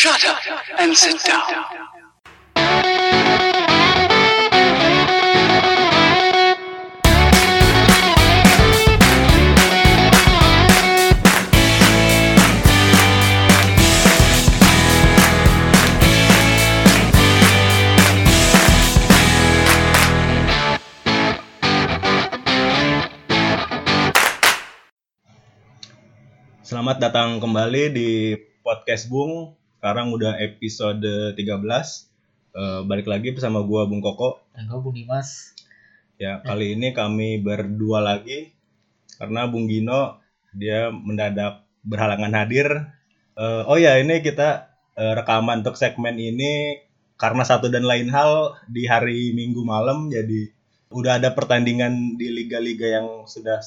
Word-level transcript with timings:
Shut 0.00 0.24
up 0.24 0.40
and 0.80 0.96
sit 0.96 1.20
down. 1.28 1.44
Selamat 26.64 26.96
datang 26.96 27.36
kembali 27.36 27.92
di 27.92 28.32
podcast 28.64 29.12
Bung. 29.12 29.59
Sekarang 29.80 30.12
udah 30.12 30.36
episode 30.36 31.00
13. 31.00 31.40
Eh, 31.40 32.80
balik 32.84 33.08
lagi 33.08 33.32
bersama 33.32 33.64
gua 33.64 33.88
Bung 33.88 34.04
Koko. 34.04 34.36
Dan 34.52 34.68
gue 34.68 34.76
Bung 34.76 34.92
Dimas. 34.92 35.56
Ya, 36.20 36.36
kali 36.44 36.76
ini 36.76 36.92
kami 36.92 37.40
berdua 37.40 38.04
lagi 38.04 38.52
karena 39.16 39.48
Bung 39.48 39.72
Gino 39.72 40.20
dia 40.52 40.92
mendadak 40.92 41.64
berhalangan 41.80 42.28
hadir. 42.36 42.92
Eh, 43.40 43.62
oh 43.64 43.80
ya, 43.80 43.96
ini 43.96 44.20
kita 44.20 44.68
eh, 45.00 45.16
rekaman 45.16 45.64
untuk 45.64 45.80
segmen 45.80 46.20
ini 46.20 46.84
karena 47.16 47.40
satu 47.48 47.72
dan 47.72 47.88
lain 47.88 48.12
hal 48.12 48.60
di 48.68 48.84
hari 48.84 49.32
Minggu 49.32 49.64
malam 49.64 50.12
jadi 50.12 50.52
udah 50.92 51.24
ada 51.24 51.32
pertandingan 51.32 52.20
di 52.20 52.28
liga-liga 52.28 53.00
yang 53.00 53.24
sudah 53.24 53.64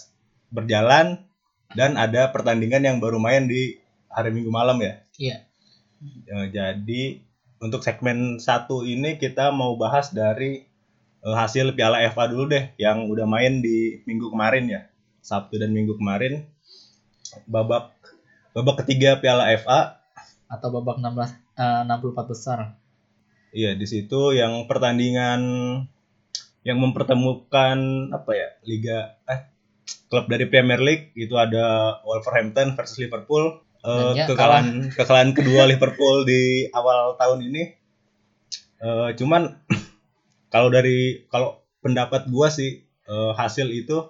berjalan 0.53 1.25
dan 1.73 1.97
ada 1.97 2.29
pertandingan 2.29 2.85
yang 2.85 2.97
baru 3.01 3.17
main 3.17 3.49
di 3.49 3.81
hari 4.13 4.29
Minggu 4.29 4.53
malam 4.53 4.77
ya. 4.77 5.01
Iya. 5.17 5.49
Ya, 6.27 6.39
jadi 6.51 7.23
untuk 7.63 7.79
segmen 7.79 8.43
satu 8.43 8.83
ini 8.83 9.15
kita 9.15 9.55
mau 9.55 9.79
bahas 9.79 10.11
dari 10.11 10.67
eh, 11.23 11.35
hasil 11.35 11.75
Piala 11.79 12.03
FA 12.11 12.27
dulu 12.27 12.51
deh 12.51 12.75
yang 12.75 13.07
udah 13.07 13.23
main 13.23 13.63
di 13.63 14.03
minggu 14.03 14.31
kemarin 14.31 14.67
ya. 14.67 14.81
Sabtu 15.23 15.55
dan 15.55 15.71
minggu 15.71 15.95
kemarin. 15.95 16.43
Babak 17.47 17.95
babak 18.51 18.83
ketiga 18.83 19.17
Piala 19.23 19.47
FA. 19.55 20.03
Atau 20.51 20.75
babak 20.75 20.99
16 20.99 21.31
eh, 21.59 21.81
64 21.87 22.31
besar. 22.31 22.59
Iya, 23.53 23.77
di 23.77 23.85
situ 23.85 24.33
yang 24.33 24.65
pertandingan 24.65 25.41
yang 26.67 26.77
mempertemukan 26.79 28.09
apa 28.11 28.31
ya? 28.33 28.49
Liga 28.65 29.19
eh 29.29 29.53
klub 30.11 30.27
dari 30.27 30.45
Premier 30.51 30.79
League 30.79 31.15
itu 31.15 31.35
ada 31.39 31.97
Wolverhampton 32.03 32.75
versus 32.75 32.99
Liverpool. 32.99 33.63
Eh, 33.83 34.11
ya, 34.15 34.23
kekalahan 34.31 34.95
kekalahan 34.95 35.35
kedua 35.35 35.67
Liverpool 35.67 36.23
di 36.23 36.71
awal 36.71 37.19
tahun 37.19 37.51
ini. 37.51 37.63
Eh, 38.79 39.09
cuman 39.19 39.59
kalau 40.53 40.71
dari 40.71 41.27
kalau 41.27 41.59
pendapat 41.83 42.31
gua 42.31 42.47
sih 42.47 42.87
eh, 42.87 43.31
hasil 43.35 43.67
itu 43.75 44.07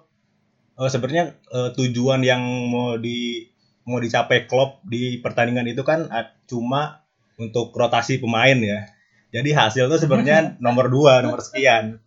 eh, 0.78 0.90
sebenarnya 0.94 1.34
eh, 1.50 1.70
tujuan 1.74 2.22
yang 2.22 2.46
mau 2.70 3.02
di 3.02 3.50
mau 3.90 3.98
dicapai 3.98 4.46
klub 4.46 4.80
di 4.86 5.18
pertandingan 5.20 5.68
itu 5.68 5.82
kan 5.82 6.06
cuma 6.46 7.04
untuk 7.42 7.74
rotasi 7.74 8.22
pemain 8.22 8.56
ya. 8.56 8.86
Jadi 9.34 9.58
hasil 9.58 9.90
tuh 9.90 9.98
sebenarnya 9.98 10.54
nomor 10.66 10.86
dua, 10.94 11.26
nomor 11.26 11.42
sekian. 11.42 11.98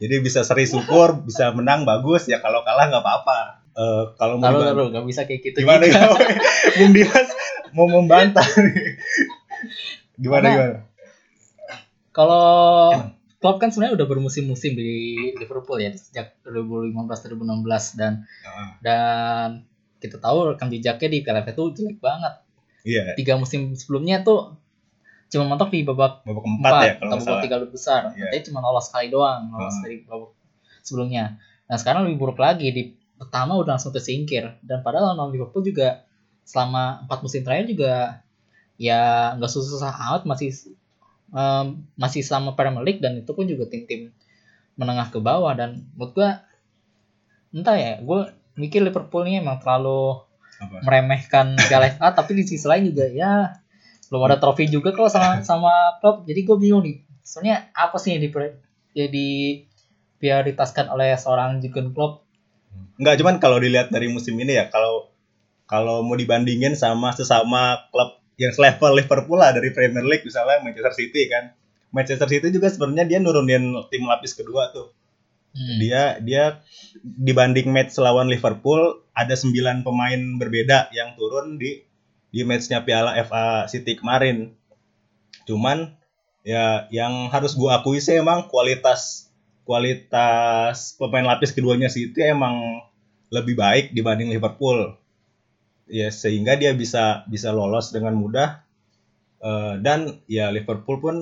Jadi 0.00 0.18
bisa 0.18 0.42
seri 0.42 0.64
syukur, 0.64 1.22
bisa 1.28 1.52
menang 1.52 1.84
bagus 1.84 2.24
ya 2.24 2.40
kalau 2.40 2.64
kalah 2.64 2.88
nggak 2.88 3.04
apa-apa. 3.04 3.61
Eh, 3.72 4.04
kalau 4.14 4.36
mau 4.36 4.44
Taruh 4.46 4.62
taruh 4.62 4.86
nggak 4.88 5.06
bisa 5.06 5.20
kayak 5.24 5.40
gitu. 5.42 5.56
gimana 5.60 5.82
gimana? 5.82 6.12
Bung 6.76 6.92
Dimas 6.92 7.28
mau 7.72 7.86
membantah. 7.86 8.44
Gimana 10.14 10.40
Karena- 10.42 10.52
gimana? 10.54 10.78
Kalau 12.12 12.44
Klopp 13.34 13.58
kan 13.58 13.68
sebenarnya 13.68 13.96
udah 13.96 14.06
bermusim-musim 14.06 14.72
di 14.72 14.92
Liverpool 15.34 15.74
ya 15.76 15.90
sejak 15.90 16.36
2015-2016 16.44 17.98
dan 17.98 18.22
Ah, 18.44 18.76
dan 18.78 19.48
kita 19.96 20.16
tahu 20.16 20.52
rekam 20.52 20.68
jejaknya 20.68 21.08
di 21.08 21.18
Piala 21.20 21.42
itu 21.42 21.64
jelek 21.72 21.98
banget. 21.98 22.34
Iya, 22.82 23.14
Tiga 23.14 23.34
musim 23.34 23.72
sebelumnya 23.72 24.20
tuh 24.20 24.54
cuma 25.26 25.48
mentok 25.48 25.72
di 25.72 25.80
babak 25.80 26.20
babak 26.22 26.42
keempat 26.44 26.72
ya 26.76 26.92
kalau 27.00 27.10
atau 27.10 27.24
babak 27.24 27.40
tiga 27.40 27.56
besar. 27.64 28.00
Iya. 28.12 28.28
Tapi 28.28 28.44
cuma 28.44 28.60
lolos 28.60 28.84
sekali 28.84 29.08
doang, 29.08 29.48
lolos 29.48 29.72
Hmm. 29.72 29.82
dari 29.82 29.96
babak 30.04 30.30
sebelumnya. 30.80 31.24
Nah 31.64 31.76
sekarang 31.78 32.04
lebih 32.04 32.18
buruk 32.20 32.36
lagi 32.36 32.68
di 32.68 32.82
pertama 33.22 33.54
udah 33.54 33.78
langsung 33.78 33.94
tersingkir. 33.94 34.58
Dan 34.66 34.82
padahal 34.82 35.14
non 35.14 35.30
Liverpool 35.30 35.62
juga 35.62 36.02
selama 36.42 37.06
empat 37.06 37.22
musim 37.22 37.46
terakhir 37.46 37.70
juga 37.70 37.94
ya 38.74 39.32
nggak 39.38 39.46
susah-susah 39.46 39.94
amat 40.10 40.22
masih 40.26 40.50
em, 41.30 41.86
masih 41.94 42.26
sama 42.26 42.58
Premier 42.58 42.82
League 42.82 42.98
dan 42.98 43.22
itu 43.22 43.30
pun 43.30 43.46
juga 43.46 43.70
tim-tim 43.70 44.10
menengah 44.74 45.14
ke 45.14 45.22
bawah. 45.22 45.54
Dan 45.54 45.86
menurut 45.94 46.12
gua 46.18 46.30
entah 47.54 47.76
ya 47.78 48.00
gue 48.00 48.20
mikir 48.56 48.80
Liverpool 48.80 49.28
ini 49.28 49.44
emang 49.44 49.60
terlalu 49.60 50.24
Apa? 50.58 50.82
meremehkan 50.82 51.54
Piala 51.68 51.92
FA 51.92 52.10
tapi 52.16 52.32
di 52.34 52.44
sisi 52.48 52.64
lain 52.64 52.90
juga 52.90 53.06
ya 53.06 53.60
belum 54.08 54.28
ada 54.28 54.36
trofi 54.36 54.68
juga 54.68 54.92
kalau 54.92 55.08
sama 55.08 55.40
sama 55.48 55.96
klub. 56.02 56.26
Jadi 56.26 56.40
gue 56.42 56.56
bingung 56.58 56.82
nih 56.82 57.00
sebenarnya 57.22 57.70
apa 57.72 57.96
sih 57.96 58.12
yang 58.18 58.20
diper, 58.26 58.58
ya 58.92 59.06
diprioritaskan 59.08 60.90
oleh 60.90 61.14
seorang 61.16 61.62
Jurgen 61.62 61.94
Klopp 61.96 62.21
Enggak, 63.00 63.18
cuman 63.18 63.36
kalau 63.42 63.58
dilihat 63.58 63.88
dari 63.90 64.06
musim 64.12 64.36
ini 64.38 64.58
ya, 64.60 64.68
kalau 64.68 65.10
kalau 65.64 66.04
mau 66.04 66.14
dibandingin 66.14 66.76
sama 66.76 67.16
sesama 67.16 67.88
klub 67.88 68.20
yang 68.36 68.52
selevel 68.52 68.92
Liverpool 68.92 69.40
lah 69.40 69.56
dari 69.56 69.72
Premier 69.72 70.04
League 70.04 70.24
misalnya 70.24 70.60
Manchester 70.60 70.94
City 70.94 71.32
kan. 71.32 71.56
Manchester 71.92 72.28
City 72.28 72.48
juga 72.52 72.72
sebenarnya 72.72 73.04
dia 73.08 73.18
nurunin 73.20 73.72
tim 73.88 74.04
lapis 74.04 74.36
kedua 74.36 74.72
tuh. 74.72 74.92
Hmm. 75.52 75.76
Dia 75.80 76.16
dia 76.20 76.44
dibanding 77.00 77.68
match 77.68 77.96
lawan 78.00 78.28
Liverpool 78.28 79.04
ada 79.12 79.36
9 79.36 79.84
pemain 79.84 80.20
berbeda 80.40 80.88
yang 80.96 81.12
turun 81.16 81.60
di 81.60 81.84
di 82.32 82.40
matchnya 82.48 82.80
Piala 82.84 83.16
FA 83.24 83.68
City 83.68 83.96
kemarin. 83.96 84.56
Cuman 85.44 85.96
ya 86.44 86.88
yang 86.88 87.28
harus 87.28 87.52
gua 87.52 87.80
akui 87.80 88.00
sih 88.00 88.16
emang 88.16 88.48
kualitas 88.48 89.31
kualitas 89.62 90.94
pemain 90.96 91.24
lapis 91.24 91.52
keduanya 91.52 91.86
City 91.86 92.22
emang 92.24 92.82
lebih 93.28 93.54
baik 93.54 93.84
dibanding 93.90 94.28
Liverpool. 94.28 94.94
Ya 95.86 96.08
sehingga 96.08 96.54
dia 96.54 96.72
bisa 96.72 97.22
bisa 97.26 97.50
lolos 97.50 97.90
dengan 97.90 98.14
mudah. 98.14 98.62
Eh, 99.38 99.74
dan 99.80 100.22
ya 100.24 100.48
Liverpool 100.48 100.98
pun 100.98 101.16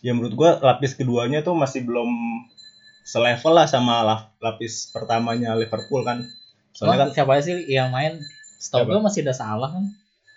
ya 0.00 0.14
menurut 0.14 0.34
gua 0.34 0.50
lapis 0.58 0.94
keduanya 0.94 1.42
tuh 1.42 1.52
masih 1.52 1.82
belum 1.82 2.08
selevel 3.02 3.52
lah 3.52 3.66
sama 3.66 4.04
lap- 4.04 4.32
lapis 4.38 4.88
pertamanya 4.88 5.52
Liverpool 5.52 6.02
kan. 6.02 6.24
Soalnya 6.72 6.94
kan 6.94 7.08
Emang 7.08 7.16
siapa 7.16 7.32
sih 7.40 7.56
yang 7.66 7.90
main 7.90 8.20
Siapa? 8.58 8.90
gue 8.90 8.98
masih 8.98 9.22
ada 9.22 9.32
salah 9.32 9.70
kan 9.70 9.84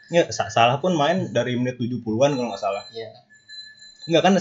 ya, 0.09 0.29
Sa- 0.29 0.49
Salah 0.49 0.77
pun 0.77 0.93
main 0.93 1.33
dari 1.33 1.57
menit 1.57 1.77
70-an 1.77 2.33
kalau 2.33 2.49
nggak 2.49 2.61
salah. 2.61 2.85
ya 2.93 3.09
Enggak 4.05 4.23
kan 4.23 4.33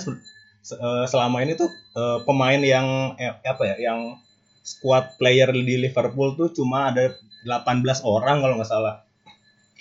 eh, 0.64 1.04
selama 1.08 1.42
ini 1.44 1.56
tuh 1.56 1.70
eh, 1.70 2.18
pemain 2.24 2.60
yang 2.60 3.16
eh, 3.16 3.34
apa 3.44 3.62
ya 3.74 3.92
yang 3.92 4.20
squad 4.60 5.16
player 5.16 5.50
di 5.50 5.80
Liverpool 5.80 6.36
tuh 6.36 6.52
cuma 6.52 6.92
ada 6.92 7.16
18 7.44 8.04
orang 8.04 8.44
kalau 8.44 8.54
nggak 8.60 8.70
salah. 8.70 9.02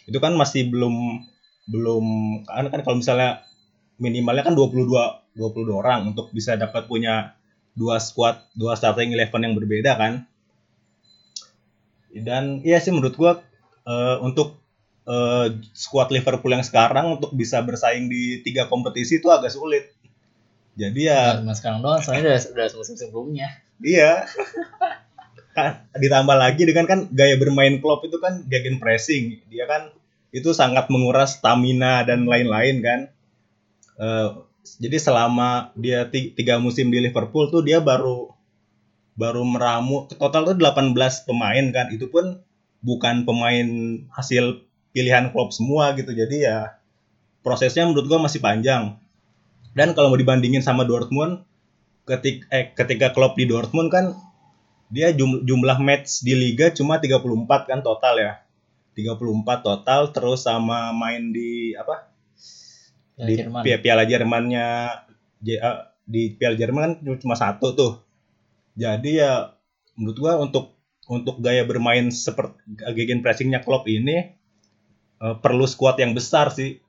Itu 0.07 0.17
kan 0.23 0.33
masih 0.33 0.71
belum 0.71 1.23
belum 1.69 2.05
kan 2.49 2.65
kan 2.73 2.81
kalau 2.81 2.97
misalnya 2.97 3.45
minimalnya 4.01 4.41
kan 4.41 4.57
22 4.57 4.89
22 5.37 5.69
orang 5.69 6.09
untuk 6.09 6.33
bisa 6.33 6.57
dapat 6.57 6.89
punya 6.89 7.37
dua 7.77 8.01
squad, 8.01 8.43
dua 8.57 8.75
starting 8.75 9.13
eleven 9.13 9.45
yang 9.45 9.55
berbeda 9.55 9.95
kan. 9.95 10.25
Dan 12.09 12.65
iya 12.65 12.81
sih 12.81 12.89
menurut 12.89 13.15
gua 13.15 13.39
eh, 13.85 14.17
untuk 14.19 14.57
eh, 15.05 15.47
squad 15.71 16.09
Liverpool 16.09 16.51
yang 16.51 16.65
sekarang 16.65 17.21
untuk 17.21 17.31
bisa 17.37 17.61
bersaing 17.61 18.09
di 18.09 18.41
tiga 18.41 18.65
kompetisi 18.67 19.21
itu 19.21 19.29
agak 19.29 19.53
sulit. 19.53 19.93
Jadi 20.79 21.01
ya 21.11 21.43
cuma 21.43 21.53
sekarang 21.59 21.79
doang 21.83 21.99
soalnya 21.99 22.23
udah 22.31 22.39
udah 22.55 22.65
musim 22.79 22.95
sebelumnya 22.95 23.47
iya. 23.83 24.23
Kan, 25.57 25.89
ditambah 25.97 26.37
lagi 26.37 26.61
dengan 26.69 26.85
kan 26.85 26.99
gaya 27.11 27.35
bermain 27.35 27.81
Klopp 27.81 28.05
itu 28.05 28.17
kan 28.21 28.45
gegen 28.47 28.77
pressing. 28.77 29.41
Dia 29.49 29.65
kan 29.65 29.89
itu 30.29 30.53
sangat 30.53 30.87
menguras 30.93 31.41
stamina 31.41 32.05
dan 32.05 32.29
lain-lain 32.29 32.75
kan. 32.85 32.99
Eh, 33.99 34.29
jadi 34.83 34.97
selama 35.01 35.73
dia 35.75 36.05
ti- 36.13 36.31
tiga 36.37 36.61
musim 36.61 36.93
di 36.93 36.99
Liverpool 37.01 37.49
tuh 37.49 37.61
dia 37.65 37.81
baru 37.81 38.29
baru 39.19 39.43
meramu 39.43 40.07
total 40.07 40.41
tuh 40.53 40.57
18 40.57 41.25
pemain 41.27 41.65
kan. 41.75 41.89
Itu 41.91 42.07
pun 42.13 42.39
bukan 42.85 43.27
pemain 43.27 43.67
hasil 44.15 44.63
pilihan 44.95 45.33
klub 45.33 45.49
semua 45.51 45.91
gitu. 45.97 46.13
Jadi 46.13 46.45
ya 46.47 46.77
prosesnya 47.45 47.83
menurut 47.89 48.05
gua 48.07 48.19
masih 48.27 48.39
panjang. 48.43 48.95
Dan 49.73 49.93
kalau 49.93 50.11
mau 50.13 50.19
dibandingin 50.19 50.61
sama 50.65 50.83
Dortmund, 50.83 51.45
ketika 52.05 52.45
eh, 52.49 52.73
ketika 52.73 53.13
Klopp 53.13 53.37
di 53.37 53.45
Dortmund 53.45 53.93
kan 53.93 54.17
dia 54.89 55.13
jum- 55.13 55.45
jumlah 55.45 55.77
match 55.77 56.25
di 56.25 56.33
liga 56.33 56.73
cuma 56.73 56.97
34 56.97 57.69
kan 57.69 57.79
total 57.85 58.15
ya. 58.17 58.33
34 58.97 59.61
total 59.63 60.01
terus 60.11 60.43
sama 60.43 60.89
main 60.91 61.29
di 61.31 61.71
apa? 61.77 62.09
Piala 63.15 63.27
di 63.29 63.33
Jerman. 63.37 63.61
Pi- 63.63 63.79
Piala 63.79 64.03
Jermannya 64.09 64.67
eh, 65.45 65.79
di 66.03 66.21
Piala 66.33 66.55
Jerman 66.57 66.81
kan 66.83 66.91
cuma- 67.21 67.37
satu 67.37 67.77
tuh. 67.77 67.93
Jadi 68.73 69.21
ya 69.21 69.53
menurut 69.95 70.17
gua 70.17 70.33
untuk 70.41 70.73
untuk 71.09 71.41
gaya 71.41 71.65
bermain 71.65 72.09
seperti 72.09 72.57
gegen 72.97 73.21
pressingnya 73.21 73.61
Klopp 73.61 73.85
ini 73.85 74.33
eh, 75.21 75.35
perlu 75.39 75.69
skuad 75.69 76.01
yang 76.01 76.17
besar 76.17 76.49
sih. 76.49 76.81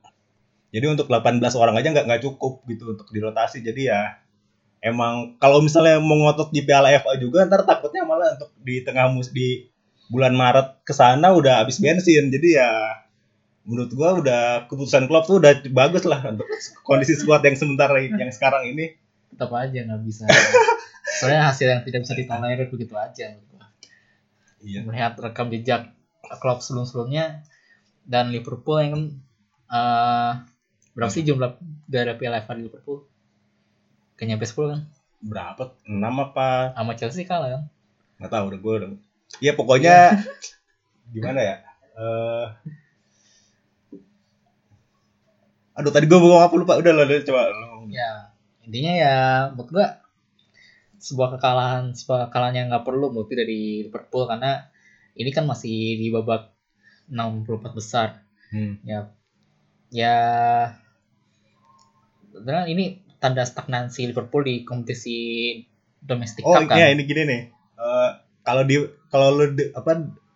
Jadi 0.71 0.85
untuk 0.87 1.11
18 1.11 1.43
orang 1.59 1.75
aja 1.75 1.91
nggak 1.91 2.05
nggak 2.07 2.21
cukup 2.23 2.63
gitu 2.67 2.95
untuk 2.95 3.07
dirotasi. 3.11 3.59
Jadi 3.59 3.91
ya 3.91 4.23
emang 4.79 5.35
kalau 5.37 5.59
misalnya 5.59 5.99
mau 5.99 6.15
ngotot 6.15 6.55
di 6.55 6.63
Piala 6.63 6.95
FA 6.95 7.19
juga 7.19 7.43
ntar 7.45 7.67
takutnya 7.67 8.07
malah 8.07 8.39
untuk 8.39 8.55
di 8.63 8.81
tengah 8.81 9.11
mus 9.11 9.29
di 9.35 9.67
bulan 10.07 10.31
Maret 10.33 10.87
ke 10.87 10.95
sana 10.95 11.35
udah 11.35 11.61
habis 11.61 11.83
bensin. 11.83 12.31
Jadi 12.31 12.55
ya 12.55 12.71
menurut 13.67 13.91
gua 13.93 14.17
udah 14.17 14.41
keputusan 14.71 15.05
Klopp 15.11 15.27
tuh 15.27 15.37
udah 15.43 15.59
bagus 15.69 16.07
lah 16.07 16.23
untuk 16.23 16.47
kondisi 16.87 17.19
skuad 17.19 17.43
yang 17.43 17.59
sementara 17.59 17.99
yang 18.21 18.31
sekarang 18.31 18.71
ini. 18.71 18.97
tetap 19.31 19.55
aja 19.55 19.87
nggak 19.87 20.03
bisa 20.03 20.27
soalnya 21.07 21.47
hasil 21.47 21.63
yang 21.63 21.81
tidak 21.87 22.03
bisa 22.03 22.19
ditolerir 22.19 22.67
begitu 22.67 22.99
aja. 22.99 23.39
Iya. 24.61 24.85
melihat 24.85 25.17
rekam 25.17 25.49
jejak 25.49 25.89
klub 26.37 26.61
sebelum 26.61 26.85
sebelumnya 26.85 27.41
dan 28.05 28.29
Liverpool 28.29 28.77
yang 28.77 28.93
eh 29.71 30.33
berapa 30.91 31.09
sih 31.09 31.23
jumlah 31.23 31.55
dari 31.85 32.11
Piala 32.15 32.41
FA 32.41 32.53
di 32.53 32.67
Liverpool 32.67 33.07
kayaknya 34.15 34.35
sampai 34.37 34.49
10 34.49 34.71
kan 34.71 34.81
Berapa? 35.21 35.63
6 35.85 36.01
apa? 36.01 36.49
sama 36.73 36.93
Chelsea 36.93 37.23
kalah 37.23 37.49
kan 37.51 37.63
Nggak 38.17 38.31
tahu 38.31 38.43
udah 38.49 38.59
gue 38.59 38.73
udah. 38.77 38.89
Iya 39.39 39.51
pokoknya 39.53 39.95
gimana 41.13 41.39
ya? 41.41 41.55
Eh 41.95 42.47
Aduh 45.71 45.89
tadi 45.89 46.05
gue 46.05 46.19
ngomong 46.19 46.43
apa 46.43 46.53
lupa. 46.53 46.73
Udah 46.77 46.91
lah, 46.93 47.05
udah, 47.07 47.21
coba 47.23 47.41
ya 47.91 48.29
intinya 48.61 48.93
ya 48.93 49.15
menurut 49.51 49.69
gua 49.73 49.87
sebuah 50.95 51.35
kekalahan 51.35 51.91
sebuah 51.91 52.29
kekalahan 52.29 52.55
yang 52.55 52.67
nggak 52.69 52.85
perlu 52.85 53.09
menurut 53.09 53.27
gua 53.27 53.41
dari 53.41 53.89
Liverpool 53.89 54.29
karena 54.29 54.69
ini 55.17 55.29
kan 55.33 55.43
masih 55.43 55.97
di 55.97 56.07
babak 56.13 56.53
64 57.09 57.73
besar 57.73 58.21
Hmm. 58.51 58.83
ya 58.83 59.07
ya 59.91 60.15
sebenarnya 62.31 62.65
ini 62.71 62.85
tanda 63.21 63.43
stagnansi 63.45 64.09
Liverpool 64.09 64.41
di 64.47 64.55
kompetisi 64.65 65.17
domestik 66.01 66.41
Oh 66.47 66.57
cup 66.57 66.73
kan 66.73 66.77
iya 66.81 66.87
ini 66.95 67.03
gini 67.05 67.21
nih. 67.27 67.41
Eh 67.77 68.09
kalau 68.41 68.63
di 68.65 68.75
kalau 69.13 69.27
lu 69.37 69.45
di- 69.53 69.69
apa 69.75 69.91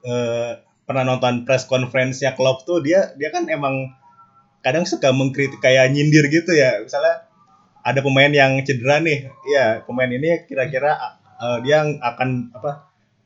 eh, 0.05 0.51
pernah 0.85 1.03
nonton 1.07 1.41
press 1.49 1.65
conference-nya 1.65 2.37
Klopp 2.37 2.61
tuh 2.69 2.77
dia 2.85 3.09
dia 3.17 3.33
kan 3.33 3.49
emang 3.49 3.89
kadang 4.61 4.85
suka 4.85 5.09
mengkritik 5.09 5.57
kayak 5.63 5.89
nyindir 5.89 6.29
gitu 6.29 6.53
ya. 6.53 6.77
Misalnya 6.85 7.25
ada 7.81 7.99
pemain 8.05 8.29
yang 8.29 8.61
cedera 8.61 9.01
nih. 9.01 9.29
Iya, 9.49 9.65
pemain 9.89 10.09
ini 10.11 10.45
kira-kira 10.45 10.93
eh, 11.41 11.57
dia 11.65 11.81
akan 11.81 12.53
apa 12.53 12.85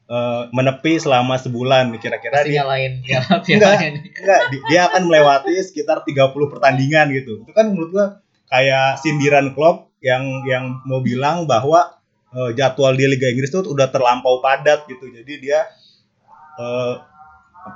eh, 0.09 0.43
menepi 0.49 0.97
selama 0.97 1.37
sebulan 1.37 1.93
kira-kira 2.01 2.41
dia 2.41 2.65
nyalain 2.65 2.99
ya 3.05 3.21
Enggak. 3.45 4.41
dia 4.49 4.81
akan 4.89 5.01
melewati 5.05 5.53
sekitar 5.61 6.01
30 6.01 6.33
pertandingan 6.49 7.13
gitu. 7.13 7.45
Itu 7.45 7.53
kan 7.53 7.69
menurut 7.71 7.89
gua 7.93 8.07
kayak 8.49 8.97
sindiran 9.05 9.53
Klopp 9.53 9.93
yang 10.01 10.43
yang 10.49 10.81
mau 10.89 11.05
bilang 11.05 11.45
bahwa 11.45 12.01
eh, 12.33 12.51
jadwal 12.57 12.97
di 12.97 13.05
Liga 13.05 13.29
Inggris 13.29 13.53
tuh 13.53 13.61
udah 13.63 13.93
terlampau 13.93 14.41
padat 14.41 14.89
gitu. 14.89 15.13
Jadi 15.13 15.33
dia 15.45 15.69
eh, 16.57 16.93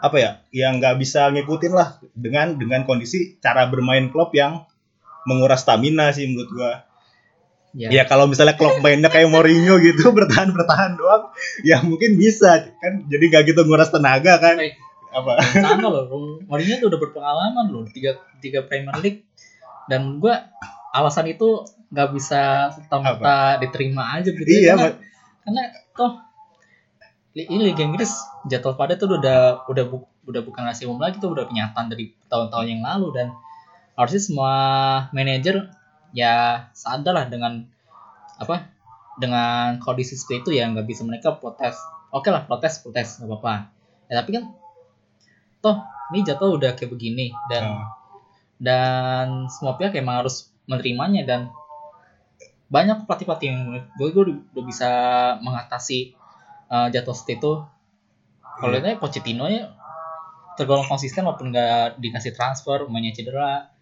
apa 0.02 0.18
ya? 0.18 0.32
Yang 0.50 0.74
nggak 0.82 0.96
bisa 0.98 1.30
ngikutin 1.30 1.74
lah 1.78 2.02
dengan 2.18 2.58
dengan 2.58 2.82
kondisi 2.90 3.38
cara 3.38 3.70
bermain 3.70 4.10
Klopp 4.10 4.34
yang 4.34 4.66
menguras 5.30 5.64
stamina 5.64 6.10
sih 6.12 6.26
menurut 6.26 6.50
gua. 6.50 6.74
Ya, 7.74 7.88
Ya 7.90 8.04
kalau 8.06 8.26
misalnya 8.26 8.54
Klopp 8.54 8.80
mainnya 8.80 9.10
kayak 9.10 9.30
Mourinho 9.30 9.78
gitu 9.78 10.10
bertahan-bertahan 10.18 10.96
doang, 10.96 11.34
ya 11.62 11.82
mungkin 11.82 12.16
bisa 12.16 12.70
kan. 12.80 12.94
Jadi 13.06 13.24
nggak 13.30 13.44
gitu 13.50 13.66
nguras 13.66 13.90
tenaga 13.90 14.38
kan. 14.38 14.58
Eh, 14.58 14.74
Apa? 15.10 15.38
sama 15.42 15.90
loh 15.90 16.06
Mourinho 16.50 16.78
tuh 16.78 16.88
udah 16.90 17.00
berpengalaman 17.02 17.66
loh 17.70 17.86
tiga 17.90 18.18
tiga 18.40 18.62
Premier 18.64 18.96
League. 18.98 19.26
Dan 19.86 20.18
gua 20.18 20.48
alasan 20.94 21.28
itu 21.28 21.66
nggak 21.90 22.10
bisa 22.14 22.72
serta-merta 22.72 23.58
diterima 23.60 24.18
aja 24.18 24.30
gitu 24.34 24.46
Iya, 24.46 24.74
karena, 24.74 24.90
karena 25.46 25.64
toh 25.94 26.12
ini 27.34 27.74
Liga 27.74 27.82
Inggris 27.82 28.14
jadwal 28.46 28.78
padat 28.78 29.02
tuh 29.02 29.18
udah 29.18 29.66
udah 29.66 29.86
bu- 29.90 30.10
udah 30.24 30.42
bukan 30.42 30.64
rahasia 30.64 30.86
umum 30.86 31.02
lagi 31.02 31.18
tuh 31.18 31.34
udah 31.34 31.50
kenyataan 31.50 31.90
dari 31.90 32.14
tahun-tahun 32.30 32.68
yang 32.70 32.82
lalu. 32.86 33.10
Dan 33.12 33.28
harusnya 33.94 34.22
semua 34.22 34.54
manajer 35.12 35.70
ya 36.14 36.66
sadar 36.78 37.14
lah 37.18 37.26
dengan 37.28 37.66
apa 38.38 38.70
dengan 39.18 39.78
kondisi 39.82 40.18
seperti 40.18 40.42
itu 40.42 40.50
ya 40.62 40.70
nggak 40.70 40.86
bisa 40.86 41.02
mereka 41.06 41.38
protes 41.38 41.78
oke 42.10 42.30
lah 42.30 42.46
protes 42.46 42.82
protes 42.82 43.18
nggak 43.22 43.30
apa-apa 43.30 43.54
ya 44.10 44.14
tapi 44.22 44.30
kan 44.38 44.44
toh 45.62 45.78
ini 46.14 46.22
jadwal 46.22 46.58
udah 46.58 46.78
kayak 46.78 46.94
begini 46.94 47.34
dan 47.50 47.64
Ah. 47.66 47.90
dan 48.62 49.28
semua 49.50 49.74
pihak 49.78 49.94
emang 49.98 50.22
harus 50.26 50.50
menerimanya 50.70 51.26
dan 51.26 51.42
banyak 52.70 53.06
pelatih-pelatih 53.06 53.48
yang 53.54 53.62
gue 53.98 54.08
gue 54.10 54.24
udah 54.54 54.64
bisa 54.66 54.90
mengatasi 55.46 56.18
uh, 56.70 56.90
jadwal 56.90 57.14
seperti 57.14 57.38
itu 57.42 57.54
kalau 58.58 58.70
Iya. 58.74 58.82
lihatnya 58.82 59.02
Pochettino 59.02 59.46
ya 59.50 59.74
tergolong 60.54 60.86
konsisten 60.86 61.26
walaupun 61.26 61.50
nggak 61.50 61.98
dikasih 61.98 62.34
transfer 62.38 62.86
mainnya 62.90 63.14
cedera 63.14 63.74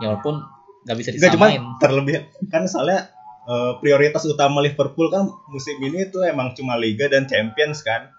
ya 0.00 0.08
walaupun 0.12 0.40
nggak 0.84 0.96
bisa 1.00 1.08
Enggak 1.16 1.32
cuma 1.36 1.48
disamain 1.48 1.64
terlebih 1.80 2.14
kan 2.52 2.62
soalnya 2.68 3.08
eh, 3.48 3.72
prioritas 3.80 4.24
utama 4.28 4.60
Liverpool 4.60 5.08
kan 5.08 5.28
musim 5.48 5.80
ini 5.80 6.08
tuh 6.08 6.24
emang 6.28 6.52
cuma 6.52 6.76
Liga 6.76 7.08
dan 7.08 7.24
Champions 7.24 7.80
kan. 7.84 8.12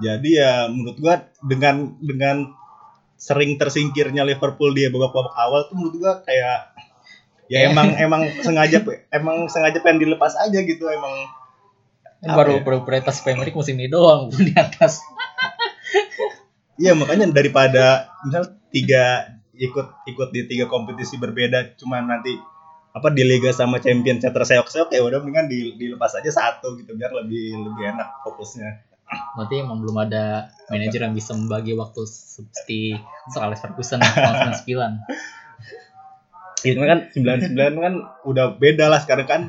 Jadi 0.00 0.40
ya 0.40 0.66
menurut 0.72 0.96
gua 0.98 1.28
dengan 1.44 1.96
dengan 2.00 2.52
sering 3.16 3.54
tersingkirnya 3.54 4.26
Liverpool 4.26 4.74
di 4.74 4.88
babak-babak 4.90 5.36
awal 5.36 5.60
tuh 5.68 5.76
menurut 5.78 5.96
gua 6.00 6.12
kayak 6.24 6.74
ya 7.52 7.68
emang 7.68 7.94
emang 8.04 8.22
sengaja 8.40 8.82
emang 9.12 9.46
sengaja 9.52 9.78
pengen 9.84 10.08
dilepas 10.08 10.34
aja 10.40 10.58
gitu 10.58 10.88
emang 10.88 11.28
baru 12.22 12.58
ya? 12.58 12.62
baru 12.62 12.78
prioritas 12.86 13.18
Premier 13.22 13.50
League 13.50 13.58
musim 13.58 13.76
ini 13.78 13.90
doang 13.90 14.30
di 14.30 14.54
atas 14.54 15.02
Iya 16.80 16.96
makanya 16.96 17.28
daripada 17.28 18.10
misal 18.24 18.58
tiga 18.72 19.36
ikut 19.62 20.10
ikut 20.10 20.28
di 20.34 20.40
tiga 20.50 20.66
kompetisi 20.66 21.22
berbeda. 21.22 21.78
Cuma 21.78 22.02
nanti 22.02 22.34
apa 22.92 23.08
di 23.08 23.24
liga 23.24 23.48
sama 23.54 23.80
champion 23.80 24.20
citra 24.20 24.44
seok-seok 24.44 24.92
ya 24.92 25.00
udah 25.00 25.24
mendingan 25.24 25.48
di, 25.48 25.72
dilepas 25.80 26.12
aja 26.20 26.28
satu 26.28 26.76
gitu 26.76 26.92
biar 26.92 27.14
lebih 27.14 27.56
lebih 27.56 27.84
enak 27.96 28.20
fokusnya. 28.26 28.90
berarti 29.36 29.60
emang 29.60 29.84
belum 29.84 30.08
ada 30.08 30.48
manajer 30.72 31.04
yang 31.04 31.12
bisa 31.12 31.36
membagi 31.36 31.76
waktu 31.76 32.00
seperti 32.08 32.96
Sir 33.28 33.44
Alex 33.44 33.60
Ferguson 33.60 34.00
tahun 34.00 34.56
99 34.64 36.64
Itu 36.64 36.80
kan 36.80 37.12
99 37.12 37.84
kan 37.84 37.94
udah 38.24 38.56
beda 38.56 38.88
lah 38.88 39.04
sekarang 39.04 39.28
kan. 39.28 39.42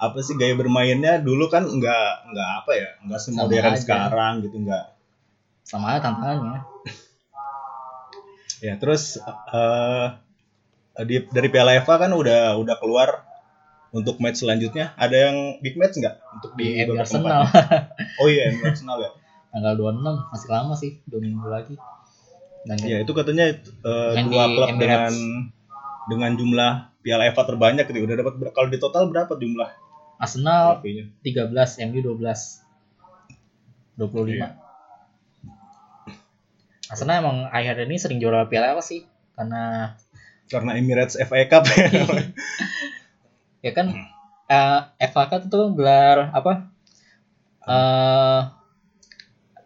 Apa 0.00 0.20
sih 0.24 0.36
gaya 0.36 0.56
bermainnya? 0.56 1.20
Dulu 1.20 1.48
kan 1.52 1.64
nggak 1.64 2.08
nggak 2.32 2.48
apa 2.64 2.72
ya 2.72 2.88
nggak 3.04 3.20
semodern 3.20 3.76
sekarang 3.76 4.44
gitu 4.44 4.64
nggak. 4.64 4.96
Sama 5.64 6.00
tantangannya 6.00 6.64
ya 8.62 8.78
terus 8.78 9.18
eh 9.50 10.06
di 11.02 11.24
dari 11.26 11.48
Piala 11.48 11.74
FA 11.80 11.98
kan 11.98 12.12
udah 12.12 12.54
udah 12.54 12.76
keluar 12.78 13.26
untuk 13.90 14.16
match 14.18 14.40
selanjutnya 14.40 14.94
ada 14.94 15.12
yang 15.18 15.36
big 15.58 15.74
match 15.74 15.98
nggak 15.98 16.16
untuk 16.32 16.54
di 16.54 16.80
di 16.80 16.94
Arsenal? 16.94 17.44
Oh 18.22 18.28
iya, 18.28 18.48
MU 18.50 18.62
Arsenal 18.62 18.98
ya. 18.98 19.10
tanggal 19.50 19.76
26 19.76 20.32
masih 20.32 20.48
lama 20.48 20.72
sih 20.72 20.96
dua 21.04 21.20
minggu 21.20 21.44
lagi 21.44 21.74
dan 22.62 22.78
Iya, 22.78 23.02
itu 23.02 23.12
katanya 23.12 23.52
Main 23.82 24.30
dua 24.30 24.44
klub 24.48 24.68
Emirates. 24.70 24.80
dengan 24.80 25.12
dengan 26.06 26.30
jumlah 26.32 26.72
Piala 27.02 27.26
FA 27.28 27.42
terbanyak 27.44 27.84
gitu. 27.84 27.98
Udah 28.00 28.16
dapat 28.16 28.32
kalau 28.52 28.68
di 28.70 28.78
total 28.78 29.10
berapa 29.10 29.34
jumlah 29.34 29.68
Arsenal 30.16 30.78
trofinya? 30.78 31.04
13 31.20 31.84
MU 31.90 32.00
12 32.00 32.62
25 33.98 34.30
Iya. 34.30 34.48
Arsenal 36.92 37.24
emang 37.24 37.36
akhir 37.48 37.88
ini 37.88 37.96
sering 37.96 38.20
juara 38.20 38.44
piala 38.52 38.76
apa 38.76 38.84
sih 38.84 39.08
karena 39.32 39.96
Karena 40.52 40.76
Emirates 40.76 41.16
FA 41.16 41.48
Cup. 41.48 41.64
ya 43.64 43.72
kan 43.72 43.96
eh 44.52 44.80
FA 45.08 45.24
Cup 45.32 45.48
itu 45.48 45.60
gelar 45.72 46.28
apa 46.36 46.68
eh 47.64 48.40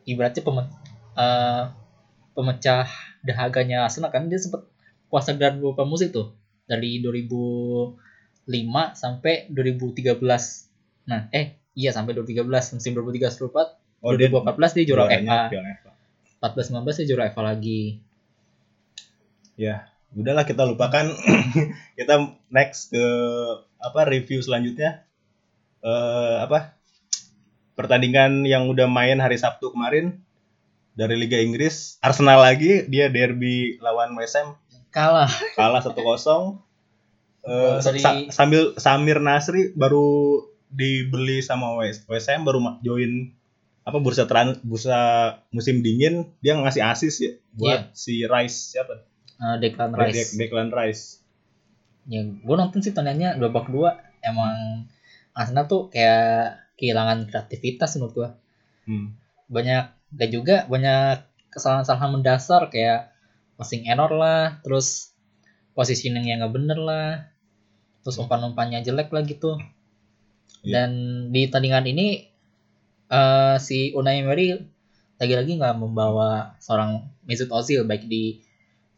ibaratnya 0.06 0.46
pemen, 0.46 0.70
eh, 1.18 1.62
pemecah 2.38 2.86
dahaganya 3.26 3.90
Arsenal 3.90 4.14
kan 4.14 4.30
dia 4.30 4.38
sempat 4.38 4.62
puasa 5.10 5.34
gelar 5.34 5.58
beberapa 5.58 5.82
musim 5.82 6.14
tuh 6.14 6.30
dari 6.70 7.02
2005 7.02 8.46
sampai 8.94 9.50
2013 9.50 10.14
nah 11.10 11.26
eh 11.34 11.58
iya 11.74 11.90
sampai 11.90 12.14
2013 12.14 12.46
musim 12.78 12.94
2013 12.94 13.50
2014 13.50 14.06
oh, 14.06 14.14
dia 14.14 14.28
2014 14.30 14.76
dia 14.78 14.84
juara 14.86 15.04
FA 15.10 15.38
Piala 15.50 15.68
FA. 15.82 15.85
14 16.48 16.70
15 16.70 16.98
dia 17.02 17.06
juara 17.08 17.28
FA 17.28 17.42
lagi. 17.42 17.98
Ya, 19.56 19.88
udahlah 20.12 20.44
kita 20.44 20.62
lupakan. 20.62 21.10
Kita 21.96 22.14
next 22.48 22.92
ke 22.92 23.04
apa 23.78 24.04
review 24.04 24.38
selanjutnya. 24.38 25.02
Eh 25.80 26.36
apa 26.38 26.76
pertandingan 27.72 28.44
yang 28.44 28.68
udah 28.68 28.84
main 28.84 29.16
hari 29.16 29.36
Sabtu 29.36 29.72
kemarin 29.72 30.20
dari 30.92 31.16
Liga 31.16 31.40
Inggris. 31.40 31.96
Arsenal 32.00 32.40
lagi 32.40 32.84
dia 32.84 33.08
derby 33.08 33.80
lawan 33.80 34.12
West 34.12 34.36
Ham. 34.36 34.60
Kalah. 34.92 35.28
kalah 35.52 35.80
1-0 35.80 36.64
Eh, 37.46 37.78
Dari- 37.78 38.02
sa- 38.02 38.26
sambil 38.34 38.74
Samir 38.74 39.22
Nasri 39.22 39.70
baru 39.70 40.42
dibeli 40.66 41.38
sama 41.38 41.78
West, 41.78 42.02
West 42.10 42.26
Ham 42.26 42.42
baru 42.42 42.58
join 42.82 43.30
apa 43.86 44.02
bursa 44.02 44.26
tran, 44.26 44.58
bursa 44.66 44.98
musim 45.54 45.78
dingin 45.78 46.34
dia 46.42 46.58
ngasih 46.58 46.82
asis 46.82 47.14
ya 47.22 47.32
buat 47.54 47.94
si 47.94 48.26
Rice 48.26 48.74
siapa 48.74 49.06
Eh, 49.36 49.56
Declan 49.60 49.92
Rice. 49.92 50.32
Declan 50.40 50.72
Rice 50.72 51.20
Ya, 52.06 52.22
gue 52.22 52.56
nonton 52.56 52.78
sih 52.86 52.94
tandanya 52.94 53.34
dua 53.34 53.50
bak 53.50 53.66
dua. 53.66 53.98
Emang 54.22 54.86
Arsenal 55.34 55.66
tuh 55.66 55.90
kayak 55.90 56.70
kehilangan 56.78 57.26
kreativitas 57.26 57.98
menurut 57.98 58.14
gue. 58.14 58.28
Hmm. 58.86 59.06
Banyak 59.50 59.84
dan 60.14 60.28
juga 60.30 60.70
banyak 60.70 61.26
kesalahan-kesalahan 61.50 62.10
mendasar 62.14 62.70
kayak 62.70 63.10
passing 63.58 63.90
error 63.90 64.14
lah, 64.14 64.62
terus 64.62 65.10
positioning 65.74 66.30
yang 66.30 66.46
nggak 66.46 66.54
bener 66.54 66.78
lah, 66.78 67.10
terus 68.06 68.22
umpan-umpannya 68.22 68.86
jelek 68.86 69.10
lah 69.10 69.26
gitu. 69.26 69.58
Iya. 70.62 70.72
Dan 70.78 70.90
di 71.34 71.50
tandingan 71.50 71.90
ini 71.90 72.22
eh, 73.10 73.56
si 73.62 73.92
Unai 73.94 74.22
Emery 74.22 74.56
lagi-lagi 75.16 75.56
nggak 75.56 75.76
membawa 75.80 76.54
seorang 76.60 77.08
Mesut 77.24 77.48
Ozil 77.50 77.82
baik 77.86 78.06
di 78.06 78.38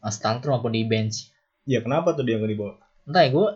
eh, 0.04 0.12
starter 0.12 0.48
maupun 0.50 0.74
di 0.74 0.82
bench. 0.86 1.30
ya 1.68 1.84
kenapa 1.84 2.16
tuh 2.16 2.24
dia 2.24 2.40
nggak 2.40 2.50
dibawa 2.52 2.72
entah 3.04 3.22
ya 3.24 3.30
gue 3.30 3.48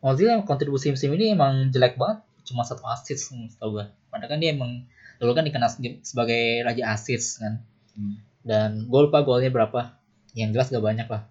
Ozil 0.00 0.32
yang 0.32 0.44
kontribusi 0.48 0.88
musim 0.92 1.12
ini 1.12 1.36
emang 1.36 1.68
jelek 1.68 1.96
banget 2.00 2.24
cuma 2.48 2.64
satu 2.64 2.82
assist 2.88 3.30
tau 3.60 3.68
gue 3.76 3.84
padahal 4.08 4.30
kan 4.32 4.38
dia 4.40 4.50
emang 4.56 4.84
dulu 5.20 5.36
kan 5.36 5.44
dikenal 5.44 5.68
se- 5.68 6.00
sebagai 6.02 6.64
raja 6.64 6.96
assist 6.96 7.40
kan 7.40 7.60
Hmm. 7.90 8.22
dan 8.46 8.70
gue 8.86 9.00
lupa 9.02 9.26
golnya 9.26 9.50
berapa 9.50 9.98
yang 10.38 10.54
jelas 10.54 10.70
gak 10.70 10.78
banyak 10.80 11.10
lah 11.10 11.26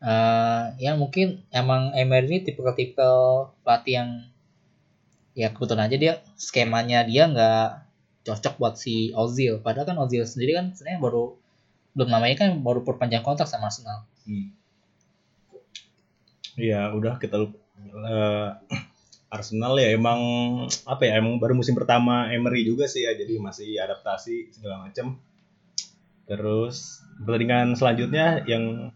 Eh 0.00 0.64
ya 0.80 0.96
mungkin 0.96 1.44
emang 1.52 1.92
Emery 1.92 2.24
ini 2.24 2.38
tipikal-tipikal 2.40 3.52
pelatih 3.60 3.94
yang 4.00 4.10
ya 5.34 5.54
kebetulan 5.54 5.86
aja 5.86 5.96
dia 5.96 6.12
skemanya 6.34 7.06
dia 7.06 7.30
nggak 7.30 7.68
cocok 8.26 8.54
buat 8.60 8.74
si 8.76 9.14
Ozil 9.16 9.62
padahal 9.62 9.94
kan 9.94 9.96
Ozil 10.02 10.26
sendiri 10.26 10.58
kan 10.58 10.74
sebenarnya 10.74 11.00
baru 11.00 11.24
belum 11.94 12.08
namanya 12.10 12.36
kan 12.38 12.50
baru 12.62 12.86
perpanjang 12.86 13.26
kontrak 13.26 13.50
sama 13.50 13.70
Arsenal 13.70 14.06
Hmm. 14.28 14.52
Iya, 16.60 16.92
udah 16.92 17.16
kita 17.16 17.40
eh, 17.40 18.48
Arsenal 19.34 19.78
ya 19.78 19.94
emang 19.94 20.20
apa 20.84 21.02
ya 21.06 21.22
emang 21.22 21.38
baru 21.38 21.54
musim 21.54 21.78
pertama 21.78 22.28
Emery 22.34 22.66
juga 22.66 22.90
sih 22.90 23.06
ya 23.06 23.14
jadi 23.14 23.38
masih 23.38 23.78
adaptasi 23.80 24.52
segala 24.52 24.86
macam. 24.90 25.16
Terus 26.26 27.00
pertandingan 27.22 27.74
selanjutnya 27.78 28.42
yang 28.46 28.94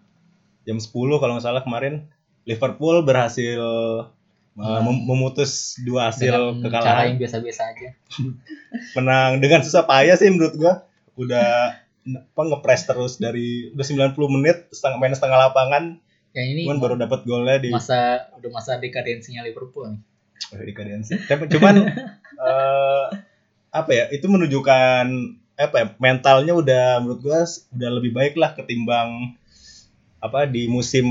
jam 0.67 0.79
10 0.79 0.91
kalau 0.93 1.39
nggak 1.39 1.47
salah 1.47 1.63
kemarin 1.63 2.07
Liverpool 2.45 3.03
berhasil 3.07 3.59
mem- 4.55 5.05
memutus 5.07 5.83
dua 5.83 6.15
hasil 6.15 6.31
dengan 6.63 6.79
cara 6.79 6.81
kekalahan 6.83 7.07
yang 7.11 7.19
biasa-biasa 7.19 7.63
aja 7.75 7.91
menang 8.95 9.31
dengan 9.43 9.61
susah 9.67 9.83
payah 9.83 10.15
sih 10.15 10.31
menurut 10.31 10.55
gua 10.55 10.73
udah 11.19 11.75
apa 12.05 12.43
ngepres 12.45 12.85
terus 12.85 13.17
dari 13.17 13.73
udah 13.73 14.13
90 14.13 14.37
menit 14.37 14.69
setengah 14.71 14.99
main 15.01 15.15
setengah 15.17 15.51
lapangan 15.51 15.99
yang 16.35 16.47
ini 16.51 16.67
cuman 16.67 16.79
baru 16.83 16.95
dapat 16.99 17.23
golnya 17.25 17.63
di 17.63 17.71
masa 17.71 18.29
udah 18.35 18.51
masa 18.51 18.77
dekadensinya 18.83 19.47
Liverpool 19.47 19.95
nih. 19.95 20.03
Dekadensi. 20.51 21.15
Tapi 21.31 21.47
cuman 21.47 21.75
eh, 22.51 23.07
apa 23.71 23.91
ya? 23.95 24.11
Itu 24.11 24.27
menunjukkan 24.27 25.07
apa 25.55 25.75
ya? 25.79 25.87
Mentalnya 26.03 26.53
udah 26.59 26.99
menurut 27.01 27.21
gua 27.23 27.47
udah 27.47 27.91
lebih 28.03 28.11
baik 28.11 28.35
lah 28.35 28.53
ketimbang 28.59 29.39
apa 30.19 30.51
di 30.51 30.67
musim 30.67 31.07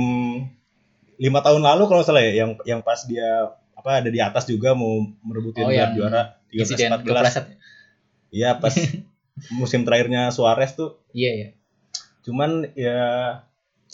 lima 1.20 1.40
tahun 1.42 1.62
lalu 1.62 1.84
kalau 1.86 2.02
salah 2.02 2.22
ya 2.22 2.34
yang 2.46 2.58
yang 2.64 2.82
pas 2.82 3.04
dia 3.06 3.54
apa 3.74 4.00
ada 4.02 4.10
di 4.10 4.18
atas 4.18 4.46
juga 4.46 4.74
mau 4.74 5.02
merebutin 5.22 5.66
Oh, 5.66 5.70
gelar 5.70 5.92
yang 5.92 5.92
juara 5.98 6.22
Insiden 6.54 6.90
13 6.94 7.02
14. 7.02 7.06
kepleset. 7.06 7.46
Iya 8.30 8.50
pas 8.58 8.74
musim 9.60 9.82
terakhirnya 9.84 10.30
Suarez 10.30 10.74
tuh 10.74 10.98
Iya 11.12 11.32
ya. 11.34 11.48
cuman 12.24 12.72
ya 12.74 13.00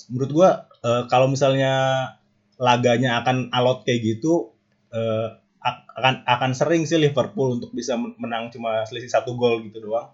menurut 0.07 0.31
gua 0.31 0.49
eh, 0.79 1.03
kalau 1.09 1.27
misalnya 1.27 1.73
laganya 2.59 3.19
akan 3.23 3.49
alot 3.49 3.83
kayak 3.83 4.03
gitu 4.03 4.51
ak- 5.59 5.85
akan 5.95 6.15
akan 6.23 6.51
sering 6.55 6.83
sih 6.87 6.99
Liverpool 6.99 7.59
untuk 7.59 7.71
bisa 7.71 7.95
men- 7.99 8.15
menang 8.15 8.47
cuma 8.51 8.83
selisih 8.87 9.11
satu 9.11 9.35
gol 9.35 9.59
gitu 9.63 9.79
doang 9.79 10.11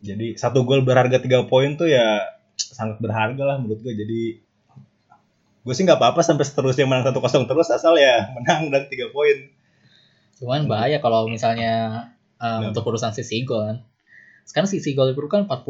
jadi 0.00 0.36
satu 0.36 0.62
gol 0.62 0.84
berharga 0.84 1.18
tiga 1.18 1.44
poin 1.48 1.74
tuh 1.74 1.88
ya 1.88 2.20
sangat 2.56 3.00
berharga 3.00 3.42
lah 3.42 3.56
menurut 3.56 3.80
gue 3.80 3.94
jadi 3.96 4.20
gue 5.66 5.74
sih 5.74 5.82
nggak 5.82 5.98
apa-apa 5.98 6.22
sampai 6.22 6.46
seterusnya 6.46 6.86
menang 6.86 7.02
satu 7.04 7.18
kosong 7.18 7.44
terus 7.44 7.66
asal 7.68 7.98
ya 7.98 8.30
menang 8.32 8.70
dan 8.70 8.86
tiga 8.86 9.10
poin 9.10 9.50
Cuman 10.36 10.68
bahaya 10.68 11.00
kalau 11.00 11.26
misalnya 11.26 11.72
uh, 12.36 12.60
Kenapa? 12.60 12.68
untuk 12.70 12.84
urusan 12.86 13.10
sisi 13.10 13.40
gol 13.42 13.64
kan. 13.64 13.78
Sekarang 14.44 14.68
sisi 14.68 14.92
gol 14.92 15.08
Liverpool 15.08 15.32
kan 15.32 15.42
40. 15.44 15.64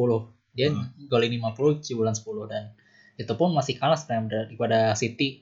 Dia 0.52 0.74
Hmm. 0.74 0.90
golin 1.06 1.30
50, 1.30 1.78
cibulan 1.80 2.10
10 2.10 2.26
dan 2.44 2.74
itu 3.14 3.30
pun 3.32 3.54
masih 3.54 3.78
kalah 3.78 3.94
sebenarnya 3.94 4.50
daripada 4.50 4.90
City 4.92 5.38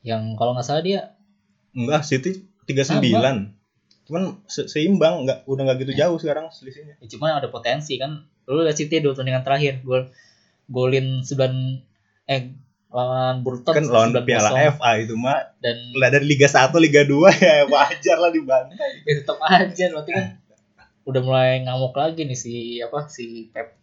yang 0.00 0.34
kalau 0.34 0.56
nggak 0.56 0.64
salah 0.64 0.80
dia 0.80 1.12
enggak 1.70 2.00
City 2.02 2.48
tiga 2.64 2.80
sembilan 2.82 3.52
cuman 4.02 4.40
se- 4.46 4.66
seimbang 4.66 5.22
nggak 5.22 5.44
udah 5.44 5.62
nggak 5.62 5.78
gitu 5.82 5.92
jauh 5.94 6.16
sekarang 6.16 6.48
selisihnya 6.48 6.96
ya 6.96 7.06
cuma 7.06 7.36
ada 7.36 7.46
potensi 7.46 8.00
kan. 8.00 8.24
Lu 8.48 8.64
lihat 8.64 8.74
City 8.74 8.98
dua 8.98 9.12
pertandingan 9.12 9.44
terakhir 9.44 9.84
gol 9.84 10.08
golin 10.66 11.20
9 11.20 11.84
eh 12.24 12.40
lawan 12.96 13.44
Burton 13.44 13.74
kan 13.76 13.84
lawan 13.84 14.10
9-0. 14.16 14.24
Piala 14.24 14.50
FA 14.72 14.90
itu 14.96 15.14
mah 15.20 15.52
dan 15.60 15.76
lah 15.92 16.08
dari 16.08 16.24
Liga 16.24 16.48
1 16.48 16.72
Liga 16.80 17.04
2 17.04 17.12
ya 17.36 17.56
wajar 17.72 18.16
lah 18.16 18.32
dibantai. 18.32 19.04
Ya 19.04 19.12
tetap 19.20 19.36
aja 19.44 19.84
berarti 19.92 20.10
kan 20.16 20.24
udah 21.04 21.20
mulai 21.22 21.60
ngamuk 21.62 21.92
lagi 21.92 22.24
nih 22.24 22.38
si 22.38 22.80
apa 22.80 23.04
si 23.12 23.52
Pep. 23.52 23.76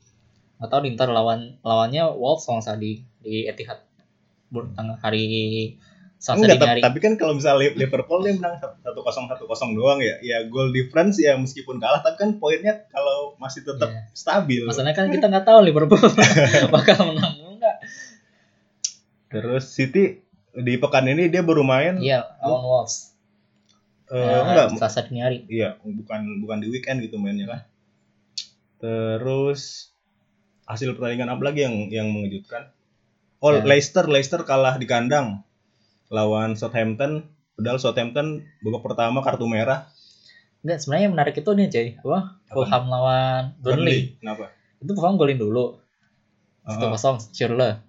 Nggak 0.58 0.70
tahu 0.74 0.79
ntar 0.98 1.13
lawan 1.13 1.62
lawannya 1.62 2.10
Wolves 2.17 2.50
kalau 2.50 2.58
nggak 2.58 2.82
di 2.82 3.05
di 3.22 3.46
Etihad. 3.46 3.86
Tanggal 4.50 4.98
hari 5.01 5.25
Selasa 6.24 6.39
enggak 6.39 6.55
tapi, 6.55 6.70
hari. 6.72 6.82
tapi 6.88 6.98
kan 7.03 7.13
kalau 7.20 7.36
misalnya 7.36 7.75
Liverpool 7.75 8.24
dia 8.24 8.32
menang 8.32 8.55
1-0 8.55 8.96
1-0 8.96 9.43
doang 9.75 10.00
ya. 10.00 10.15
Ya 10.24 10.48
goal 10.48 10.72
difference 10.72 11.20
ya 11.20 11.36
meskipun 11.36 11.84
kalah 11.84 12.00
tapi 12.00 12.15
kan 12.15 12.39
poinnya 12.39 12.88
kalau 12.96 13.36
masih 13.36 13.67
tetap 13.67 13.91
Iya. 13.91 14.08
stabil. 14.15 14.63
Masalahnya 14.63 14.96
kan 14.96 15.12
kita 15.12 15.27
nggak 15.27 15.43
tahu 15.43 15.60
Liverpool 15.67 16.00
bakal 16.75 17.12
menang 17.12 17.43
terus 19.34 19.66
City 19.68 20.22
di 20.54 20.78
pekan 20.78 21.10
ini 21.10 21.25
dia 21.28 21.42
baru 21.42 21.66
main. 21.66 21.98
Iya 21.98 22.22
lawan 22.40 22.62
Wolves. 22.62 23.18
Eh, 24.08 24.22
Ya, 24.22 24.46
enggak 24.46 24.78
Selasa 24.78 25.02
dini 25.02 25.20
hari 25.20 25.38
iya 25.50 25.80
bukan 25.82 26.38
bukan 26.40 26.62
di 26.62 26.70
weekend 26.70 27.02
gitu 27.02 27.18
mainnya 27.18 27.50
kan 27.50 27.62
terus 28.78 29.90
hasil 30.63 30.94
pertandingan 30.94 31.32
apa 31.32 31.42
lagi 31.44 31.63
yang 31.63 31.75
yang 31.90 32.08
mengejutkan? 32.12 32.70
Oh 33.40 33.52
Ya. 33.52 33.63
Leicester 33.63 34.06
Leicester 34.06 34.44
kalah 34.44 34.78
di 34.78 34.86
kandang 34.86 35.44
lawan 36.08 36.56
Southampton. 36.56 37.28
Padahal 37.54 37.78
Southampton 37.78 38.44
babak 38.62 38.82
pertama 38.84 39.20
kartu 39.22 39.46
merah. 39.46 39.88
Enggak, 40.63 40.80
sebenarnya 40.80 41.04
yang 41.06 41.13
menarik 41.13 41.36
itu 41.36 41.50
nih 41.52 41.68
Jay. 41.68 41.88
Apa? 42.00 42.40
Fulham 42.50 42.84
lawan 42.88 43.44
Burnley. 43.60 44.16
Kenapa? 44.20 44.52
Itu 44.80 44.96
Fulham 44.96 45.16
golin 45.16 45.36
dulu. 45.38 45.80
Satu 46.63 46.86
Ah. 46.88 46.92
kosong 46.96 47.18
Schürrle 47.36 47.84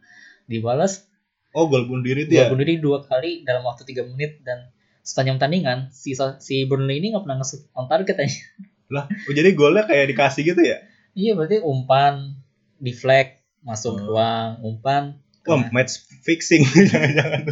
dibalas 0.47 1.07
oh 1.55 1.67
gol 1.67 1.87
bunuh 1.87 2.03
diri 2.03 2.27
itu 2.27 2.35
Dua 2.35 2.41
ya 2.41 2.51
bunuh 2.51 2.65
diri 2.67 2.79
dua 2.79 2.99
kali 3.01 3.43
dalam 3.43 3.63
waktu 3.63 3.87
tiga 3.87 4.03
menit 4.05 4.43
dan 4.43 4.69
sepanjang 5.01 5.39
pertandingan 5.39 5.79
si 5.89 6.13
si 6.17 6.65
Burnley 6.65 6.99
ini 6.99 7.13
nggak 7.13 7.23
pernah 7.23 7.39
nge 7.39 7.71
on 7.73 7.87
target 7.87 8.17
aja. 8.19 8.41
lah 8.95 9.05
oh, 9.09 9.33
jadi 9.33 9.55
golnya 9.55 9.87
kayak 9.87 10.13
dikasih 10.13 10.43
gitu 10.45 10.61
ya 10.61 10.79
Iya 11.15 11.39
berarti 11.39 11.63
umpan 11.63 12.35
deflect 12.77 13.39
masuk 13.63 13.97
Oh. 13.97 14.13
ruang 14.13 14.51
umpan. 14.61 15.17
wah 15.47 15.61
kena. 15.61 15.73
match 15.73 16.03
fixing 16.21 16.65
jangan-jangan 16.91 17.43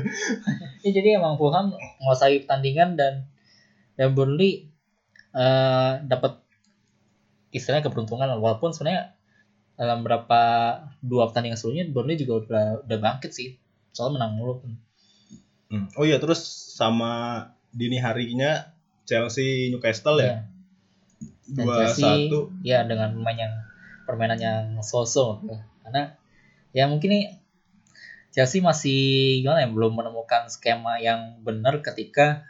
Ya, 0.82 0.90
jadi 0.90 1.16
emang 1.16 1.38
Fulham 1.38 1.70
menguasai 2.00 2.42
pertandingan 2.42 2.98
dan 2.98 3.30
dan 3.94 4.12
Burnley 4.12 4.66
eh 5.32 5.92
dapat 6.02 6.42
istilahnya 7.48 7.84
keberuntungan 7.84 8.28
walaupun 8.36 8.72
sebenarnya 8.72 9.12
dalam 9.76 10.04
berapa 10.04 10.40
dua 11.00 11.28
pertandingan 11.28 11.56
sebelumnya 11.56 11.88
Burnley 11.88 12.16
juga 12.16 12.32
udah 12.44 12.64
udah 12.84 12.98
bangkit 12.98 13.30
sih 13.30 13.56
soal 13.92 14.10
menang 14.10 14.34
mulu 14.34 14.60
Hmm. 15.68 15.88
oh 15.94 16.04
iya 16.04 16.16
terus 16.16 16.44
sama 16.70 17.40
dini 17.70 17.96
harinya 17.96 18.68
Chelsea 19.02 19.68
Newcastle 19.68 20.20
ya 20.20 20.44
Dan 21.46 21.64
dua 21.64 21.88
satu 21.88 22.52
ya 22.60 22.84
dengan 22.84 23.12
pemain 23.12 23.38
yang 23.38 23.54
permainan 24.04 24.36
yang 24.36 24.64
so-so 24.80 25.40
ya. 25.42 25.64
karena 25.82 26.02
ya 26.70 26.84
mungkin 26.86 27.08
nih 27.08 27.24
Chelsea 28.30 28.60
masih 28.60 29.00
gimana 29.40 29.64
ya 29.64 29.68
belum 29.68 29.92
menemukan 29.94 30.44
skema 30.46 30.96
yang 30.98 31.40
benar 31.40 31.80
ketika 31.80 32.44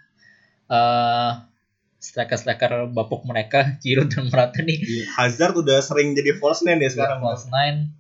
eh 0.67 1.33
striker-striker 1.97 2.91
bapuk 2.91 3.23
mereka 3.23 3.71
Giroud 3.83 4.11
dan 4.11 4.27
Morata 4.27 4.59
nih 4.59 4.83
Iya, 4.83 5.05
Hazard 5.13 5.55
udah 5.57 5.79
sering 5.79 6.11
jadi 6.13 6.35
false 6.35 6.67
nine 6.67 6.79
ya 6.81 6.91
sekarang. 6.91 7.23
false 7.23 7.47
nine 7.49 7.95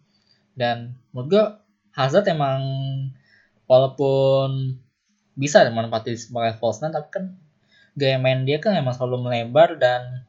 dan 0.52 0.98
menurut 1.10 1.28
gue 1.30 1.44
Hazard 1.92 2.26
emang 2.26 2.58
walaupun 3.66 4.78
bisa 5.32 5.64
menempati 5.64 6.12
sebagai 6.14 6.58
false 6.58 6.80
nine 6.80 6.92
tapi 6.92 7.08
kan 7.08 7.24
gaya 7.92 8.16
main 8.16 8.44
dia 8.44 8.56
kan 8.56 8.72
emang 8.72 8.92
selalu 8.92 9.28
melebar 9.28 9.76
dan 9.76 10.24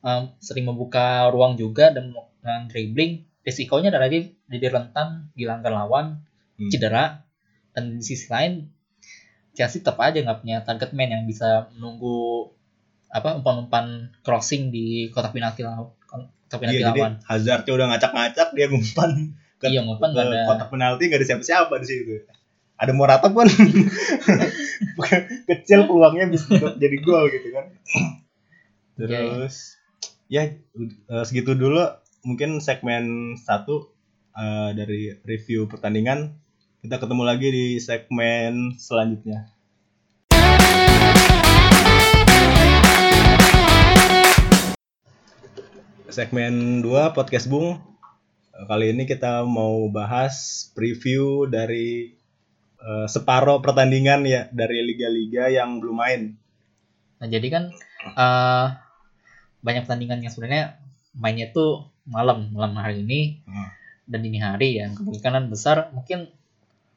em, 0.00 0.32
sering 0.38 0.64
membuka 0.64 1.28
ruang 1.28 1.54
juga 1.54 1.90
dan 1.90 2.12
dengan 2.12 2.62
dribbling 2.66 3.12
risikonya 3.42 3.88
adalah 3.88 4.06
dia 4.06 4.26
jadi 4.46 4.66
rentan 4.70 5.30
dilanggar 5.32 5.70
lawan 5.70 6.22
Hmm. 6.56 6.72
cedera 6.72 7.20
dan 7.70 7.92
di 7.92 8.00
sisi 8.00 8.24
lain 8.26 8.72
Chelsea 9.52 9.80
tetap 9.80 10.00
aja 10.00 10.16
nggak 10.16 10.40
punya 10.40 10.64
target 10.64 10.92
man 10.92 11.08
yang 11.10 11.24
bisa 11.24 11.68
menunggu 11.70 12.48
apa 13.08 13.36
umpan-umpan 13.36 14.08
crossing 14.20 14.68
di 14.68 15.08
kotak 15.08 15.32
penalti 15.32 15.60
lawan 15.60 15.92
kotak 16.02 16.56
penalti 16.56 16.80
Iya, 16.80 16.88
lawan 16.90 17.12
Hazardnya 17.20 17.72
udah 17.72 17.86
ngacak-ngacak 17.88 18.48
dia 18.52 18.66
ngumpan 18.68 19.10
ke, 19.56 19.66
Iya, 19.68 19.80
ke 19.84 20.00
nggak 20.00 20.24
ada- 20.26 20.46
kotak 20.48 20.68
penalti 20.68 21.02
gak 21.06 21.18
ada 21.20 21.26
siapa-siapa 21.28 21.74
di 21.76 21.86
situ. 21.86 22.14
Ada 22.76 22.92
Morata 22.92 23.32
pun 23.32 23.48
kecil 25.48 25.88
peluangnya 25.88 26.28
bisa 26.28 26.60
jadi 26.76 26.96
gol 27.00 27.24
gitu 27.32 27.48
kan. 27.56 27.72
Terus 29.00 29.80
ya 30.28 30.52
eh, 30.60 31.24
segitu 31.24 31.56
dulu 31.56 31.80
mungkin 32.28 32.60
segmen 32.60 33.32
satu 33.40 33.88
eh, 34.36 34.76
dari 34.76 35.16
review 35.24 35.64
pertandingan. 35.72 36.36
Kita 36.84 37.00
ketemu 37.00 37.24
lagi 37.24 37.48
di 37.48 37.66
segmen 37.80 38.76
selanjutnya. 38.76 39.48
Segmen 46.12 46.84
2 46.84 47.16
podcast 47.16 47.48
Bung. 47.48 47.80
Kali 48.52 48.92
ini 48.92 49.08
kita 49.08 49.48
mau 49.48 49.88
bahas 49.88 50.68
preview 50.76 51.48
dari 51.48 52.15
eh, 52.78 53.06
separuh 53.06 53.58
pertandingan 53.58 54.22
ya 54.22 54.48
dari 54.50 54.82
liga-liga 54.82 55.48
yang 55.48 55.78
belum 55.78 55.96
main. 55.96 56.22
Nah 57.16 57.26
jadi 57.26 57.46
kan 57.48 57.64
eh 58.06 58.66
banyak 59.58 59.82
pertandingan 59.82 60.20
yang 60.20 60.30
sebenarnya 60.30 60.78
mainnya 61.12 61.48
tuh 61.48 61.84
malam 62.04 62.50
malam 62.50 62.76
hari 62.76 63.02
ini 63.02 63.40
Hmm. 63.42 63.66
dan 64.06 64.20
dini 64.20 64.38
hari 64.38 64.76
ya 64.76 64.86
kemungkinan 64.90 65.48
besar 65.48 65.90
mungkin 65.90 66.30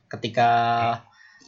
ketika 0.07 0.49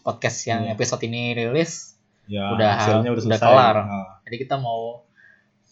podcast 0.01 0.45
yang 0.45 0.65
Iya. 0.65 0.73
episode 0.73 1.03
ini 1.03 1.33
rilis 1.33 1.93
Ya, 2.23 2.47
Udah- 2.47 2.79
hasilnya 2.79 3.11
udah 3.11 3.21
udah 3.21 3.37
selesai. 3.37 3.43
kelar. 3.43 3.75
Ah. 3.77 4.09
jadi 4.23 4.35
kita 4.39 4.55
mau 4.55 5.03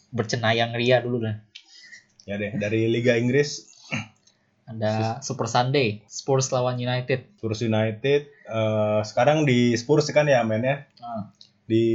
bercenayang 0.10 0.74
ria 0.74 1.00
dulu 1.00 1.24
lah 1.24 1.39
Ya 2.25 2.36
deh, 2.36 2.54
dari 2.54 2.86
Liga 2.86 3.16
Inggris 3.16 3.68
ada 4.69 5.17
Super 5.25 5.49
Sunday 5.49 6.05
Spurs 6.05 6.53
lawan 6.53 6.77
United. 6.77 7.25
Spurs 7.41 7.65
United 7.65 8.21
eh, 8.29 9.01
sekarang 9.01 9.49
di 9.49 9.73
Spurs 9.73 10.05
kan 10.13 10.29
ya 10.29 10.45
mainnya 10.45 10.85
Nah, 11.01 11.33
di 11.65 11.85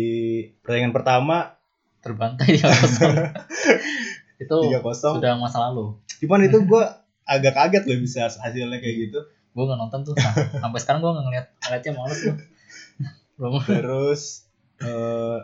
pertandingan 0.58 0.90
pertama 0.90 1.54
terbantai 2.02 2.58
di 2.58 2.60
kosong 2.66 3.14
itu 4.42 4.56
3-0 4.74 5.22
sudah 5.22 5.38
masa 5.38 5.70
lalu. 5.70 5.94
Cuman 6.18 6.50
itu 6.50 6.58
gua 6.66 7.06
agak 7.24 7.54
kaget 7.54 7.82
loh 7.86 7.98
bisa 8.02 8.26
hasilnya 8.26 8.82
kayak 8.82 8.96
gitu. 9.08 9.20
Gue 9.54 9.64
nggak 9.70 9.78
nonton 9.78 10.00
tuh. 10.02 10.14
Nah, 10.18 10.34
sampai 10.58 10.80
sekarang 10.82 11.00
gue 11.00 11.10
nggak 11.14 11.26
ngeliat 11.30 11.46
ngeliatnya 11.62 11.92
males 11.94 12.18
tuh 12.20 12.36
terus 13.70 14.46
eh, 14.82 15.38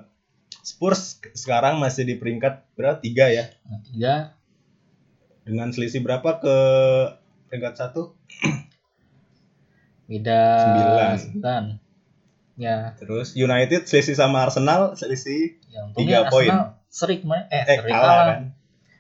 Spurs 0.61 1.19
sekarang 1.35 1.79
masih 1.79 2.07
di 2.07 2.15
peringkat 2.19 2.67
berapa? 2.75 2.99
Tiga 3.01 3.31
ya? 3.31 3.51
Nah, 3.67 3.81
tiga. 3.87 4.15
Dengan 5.47 5.73
selisih 5.73 6.05
berapa 6.05 6.39
ke 6.39 6.57
peringkat 7.51 7.75
satu 7.77 8.15
beda 10.07 10.43
Sembilan. 10.57 11.15
sembilan. 11.17 11.65
ya 12.57 12.93
terus 12.95 13.33
United 13.33 13.85
selisih 13.85 14.15
sama 14.15 14.43
Arsenal 14.43 14.93
selisih 14.93 15.57
ya 15.67 15.87
Tiga 15.93 16.27
poin. 16.27 16.51
Sering 16.87 17.23
kemarin 17.23 17.47
eh, 17.49 17.63
eh 17.65 17.79
kalah 17.81 18.17
kan 18.29 18.41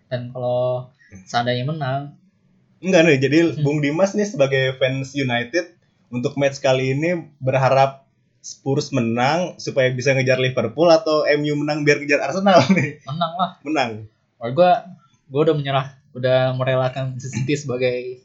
dan 0.06 0.20
kalau 0.30 0.90
seandainya 1.24 1.64
menang 1.64 2.18
Enggak 2.80 3.04
nih, 3.04 3.18
jadi 3.20 3.38
Hmm. 3.44 3.60
Bung 3.60 3.78
Dimas 3.78 4.16
nih 4.16 4.24
sebagai 4.24 4.72
fans 4.74 5.12
United 5.12 5.76
untuk 6.08 6.32
match 6.34 6.58
kali 6.58 6.96
ini 6.96 7.12
berharap 7.36 8.08
Spurs 8.40 8.88
menang 8.88 9.60
supaya 9.60 9.92
bisa 9.92 10.10
ngejar 10.10 10.40
Liverpool 10.40 10.88
atau 10.88 11.28
MU 11.28 11.60
menang 11.60 11.84
biar 11.84 12.00
ngejar 12.00 12.24
Arsenal 12.24 12.56
nih. 12.72 12.96
menang 13.10 13.32
lah 13.36 13.50
Menang. 13.60 13.90
kalau 14.34 14.52
gue 14.54 14.70
gue 15.28 15.40
udah 15.42 15.52
menyerah 15.52 15.86
udah 16.10 16.56
merelakan 16.56 17.20
City 17.20 17.52
sebagai 17.52 18.24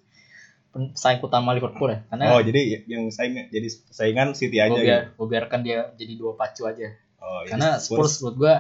pesaing 0.76 1.24
utama 1.24 1.56
Liverpool 1.56 1.88
ya 1.88 2.00
karena 2.12 2.36
Oh, 2.36 2.42
jadi 2.44 2.84
yang 2.84 3.08
saing 3.08 3.48
jadi 3.48 3.68
saingan 3.90 4.36
City 4.36 4.60
aja 4.60 4.76
gue 4.76 4.84
gitu. 4.84 4.88
biar 4.92 5.04
gue 5.16 5.28
biarkan 5.32 5.60
dia 5.64 5.80
jadi 5.96 6.14
dua 6.20 6.36
pacu 6.36 6.68
aja. 6.68 6.92
Oh, 7.24 7.48
jadi 7.48 7.56
karena 7.56 7.70
Spurs 7.80 8.20
menurut 8.20 8.38
gue 8.38 8.54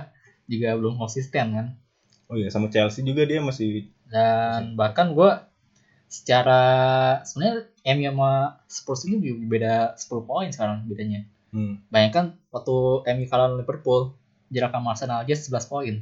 juga 0.55 0.69
belum 0.79 0.95
konsisten 0.95 1.45
kan? 1.51 1.67
Oh 2.31 2.39
iya, 2.39 2.47
sama 2.47 2.71
Chelsea 2.71 3.03
juga 3.03 3.27
dia 3.27 3.43
masih 3.43 3.91
dan 4.09 4.79
bahkan 4.79 5.11
gue 5.11 5.29
secara 6.05 6.61
sebenarnya 7.25 7.67
MU 7.97 8.05
sama 8.07 8.31
Spurs 8.69 9.01
ini 9.09 9.19
juga 9.19 9.41
beda 9.51 9.73
10 9.99 10.29
poin 10.29 10.47
sekarang 10.53 10.85
bedanya. 10.87 11.25
Hmm, 11.51 11.81
bayangkan 11.91 12.37
waktu 12.53 12.75
MU 13.11 13.25
kalah 13.27 13.51
Liverpool 13.59 14.15
jarak 14.53 14.71
sama 14.71 14.93
Arsenal 14.93 15.25
aja 15.25 15.35
11 15.35 15.67
poin. 15.71 15.95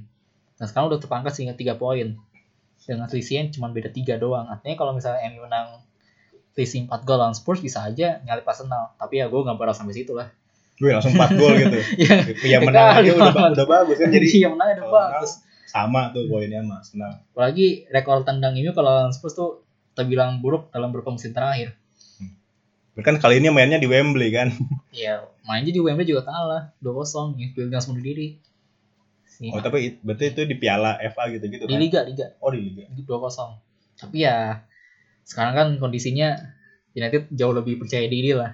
Dan 0.60 0.66
sekarang 0.70 0.94
udah 0.94 1.00
terpangkas 1.02 1.40
hingga 1.40 1.56
3 1.58 1.80
poin. 1.80 2.20
Dengan 2.84 3.08
selisihnya 3.08 3.56
cuma 3.56 3.72
beda 3.72 3.90
3 3.90 4.20
doang. 4.20 4.46
Artinya 4.52 4.76
kalau 4.76 4.92
misalnya 4.94 5.24
MU 5.32 5.48
menang 5.48 5.82
selisih 6.54 6.86
4 6.86 7.02
gol 7.02 7.18
lawan 7.18 7.34
Spurs 7.34 7.60
bisa 7.60 7.82
aja 7.82 8.22
nyalip 8.22 8.46
Arsenal 8.46 8.94
tapi 8.96 9.18
ya 9.18 9.28
gue 9.28 9.40
gak 9.40 9.58
berharap 9.58 9.74
sampai 9.74 9.94
situ 9.94 10.14
lah 10.14 10.30
gue 10.74 10.90
langsung 10.90 11.14
4 11.14 11.34
gol 11.34 11.54
gitu. 11.56 11.78
Iya, 12.02 12.16
ya 12.42 12.58
menang 12.60 12.98
aja 12.98 13.12
udah, 13.12 13.30
banget. 13.30 13.52
udah 13.58 13.68
bagus 13.68 13.98
kan 13.98 14.10
jadi 14.10 14.28
iya 14.28 14.48
menang 14.50 14.68
udah 14.76 14.88
bagus 14.88 15.32
sama 15.66 16.10
tuh 16.10 16.26
poinnya 16.28 16.62
sama 16.62 16.74
Arsenal. 16.78 17.12
apalagi 17.30 17.68
rekor 17.90 18.22
tandang 18.22 18.54
MU 18.56 18.72
kalau 18.72 18.90
lawan 18.92 19.12
Spurs 19.12 19.34
tuh 19.34 19.66
terbilang 19.94 20.38
buruk 20.40 20.70
dalam 20.70 20.90
beberapa 20.90 21.10
musim 21.10 21.30
terakhir 21.30 21.74
Kan 22.96 23.18
kali 23.18 23.42
ini 23.42 23.50
mainnya 23.50 23.82
di 23.82 23.90
Wembley 23.90 24.30
kan. 24.30 24.54
Iya, 24.94 25.26
mainnya 25.42 25.74
di 25.74 25.82
Wembley 25.82 26.06
juga 26.06 26.30
kalah 26.30 26.70
2-0 26.78 27.34
ya, 27.36 27.50
dengan 27.50 27.82
bunuh 27.82 28.06
diri. 28.06 28.38
Si- 29.26 29.50
Oh, 29.50 29.58
tapi 29.58 29.98
berarti 30.00 30.30
itu 30.30 30.46
di 30.46 30.54
Piala 30.54 31.02
FA 31.04 31.26
gitu-gitu 31.28 31.66
di 31.66 31.74
kan. 31.74 31.82
liga 31.82 32.00
liga 32.06 32.38
Oh, 32.38 32.54
di 32.54 32.62
liga. 32.62 32.86
di 32.94 33.02
2-0. 33.02 33.58
Tapi 33.98 34.18
ya 34.22 34.62
sekarang 35.24 35.54
kan 35.56 35.68
kondisinya 35.80 36.36
United 36.94 37.32
jauh 37.34 37.56
lebih 37.56 37.82
percaya 37.82 38.06
diri 38.06 38.36
lah 38.36 38.54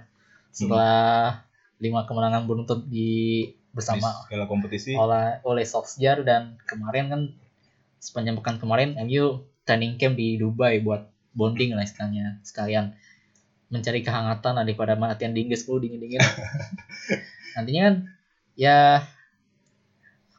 setelah 0.49 1.43
lima 1.77 2.03
kemenangan 2.08 2.45
beruntun 2.49 2.88
di 2.88 3.45
bersama 3.69 4.10
Di 4.25 4.34
segala 4.34 4.45
kompetisi. 4.49 4.91
oleh 4.97 5.39
oleh 5.45 5.65
Solskjaer 5.65 6.25
dan 6.25 6.58
kemarin 6.65 7.05
kan 7.08 7.21
sepanjang 8.01 8.39
pekan 8.41 8.58
kemarin 8.58 8.97
MU 9.05 9.45
training 9.63 9.99
camp 10.01 10.17
di 10.17 10.41
Dubai 10.41 10.82
buat 10.82 11.05
bonding 11.38 11.77
lah 11.77 11.86
istilahnya 11.86 12.41
sekalian 12.41 12.97
mencari 13.69 14.01
kehangatan 14.01 14.58
lah 14.58 14.63
daripada 14.65 14.97
latihan 14.97 15.29
di 15.29 15.45
Inggris 15.45 15.69
dulu 15.69 15.77
dingin 15.86 16.01
dingin 16.01 16.21
nantinya 17.53 17.82
kan 17.86 17.95
ya 18.58 19.05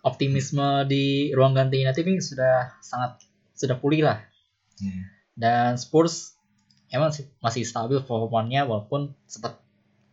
optimisme 0.03 0.89
di 0.89 1.31
ruang 1.31 1.55
ganti 1.55 1.79
United 1.79 2.03
ini 2.03 2.19
sudah 2.19 2.75
sangat 2.81 3.21
sudah 3.55 3.77
pulih 3.79 4.05
lah 4.07 4.19
Hmm. 4.81 5.05
Dan 5.41 5.81
Spurs 5.81 6.37
emang 6.93 7.09
sih 7.17 7.25
masih 7.41 7.65
stabil 7.65 7.97
performanya 8.05 8.69
walaupun 8.69 9.17
sempat 9.25 9.57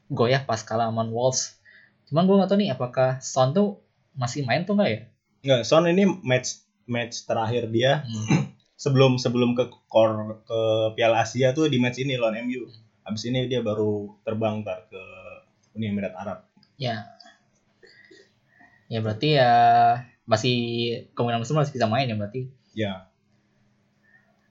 goyah 0.07 0.47
pas 0.47 0.63
kalah 0.63 0.87
sama 0.87 1.03
Wolves 1.11 1.59
cuman 2.07 2.23
gue 2.23 2.39
gak 2.39 2.47
tahu 2.47 2.59
nih 2.63 2.71
apakah 2.71 3.19
Son 3.19 3.51
tuh 3.51 3.83
masih 4.15 4.47
main 4.47 4.63
tuh 4.63 4.79
nggak 4.79 4.89
ya 4.89 5.01
Nggak, 5.43 5.61
Son 5.67 5.83
ini 5.85 6.07
match 6.23 6.63
match 6.87 7.27
terakhir 7.27 7.67
dia 7.67 8.07
Hmm. 8.07 8.55
sebelum 8.83 9.19
sebelum 9.19 9.51
ke 9.57 9.67
kor 9.89 10.39
ke 10.45 10.59
Piala 10.95 11.25
Asia 11.25 11.51
tuh 11.51 11.65
di 11.65 11.81
match 11.81 11.97
ini 11.97 12.13
lawan 12.13 12.37
MU. 12.45 12.69
Habis 13.01 13.25
ini 13.25 13.49
dia 13.49 13.65
baru 13.65 14.13
terbang 14.21 14.61
ntar 14.61 14.85
ke 14.85 15.01
Uni 15.73 15.89
Emirat 15.89 16.13
Arab. 16.13 16.45
ya 16.77 17.09
ya 18.87 19.01
berarti 19.01 19.35
ya 19.35 19.51
masih 20.23 20.55
kemungkinan 21.11 21.41
besar 21.43 21.57
masih 21.57 21.73
bisa 21.75 21.87
main 21.89 22.07
ya 22.07 22.15
berarti 22.15 22.41
Ya. 22.77 23.09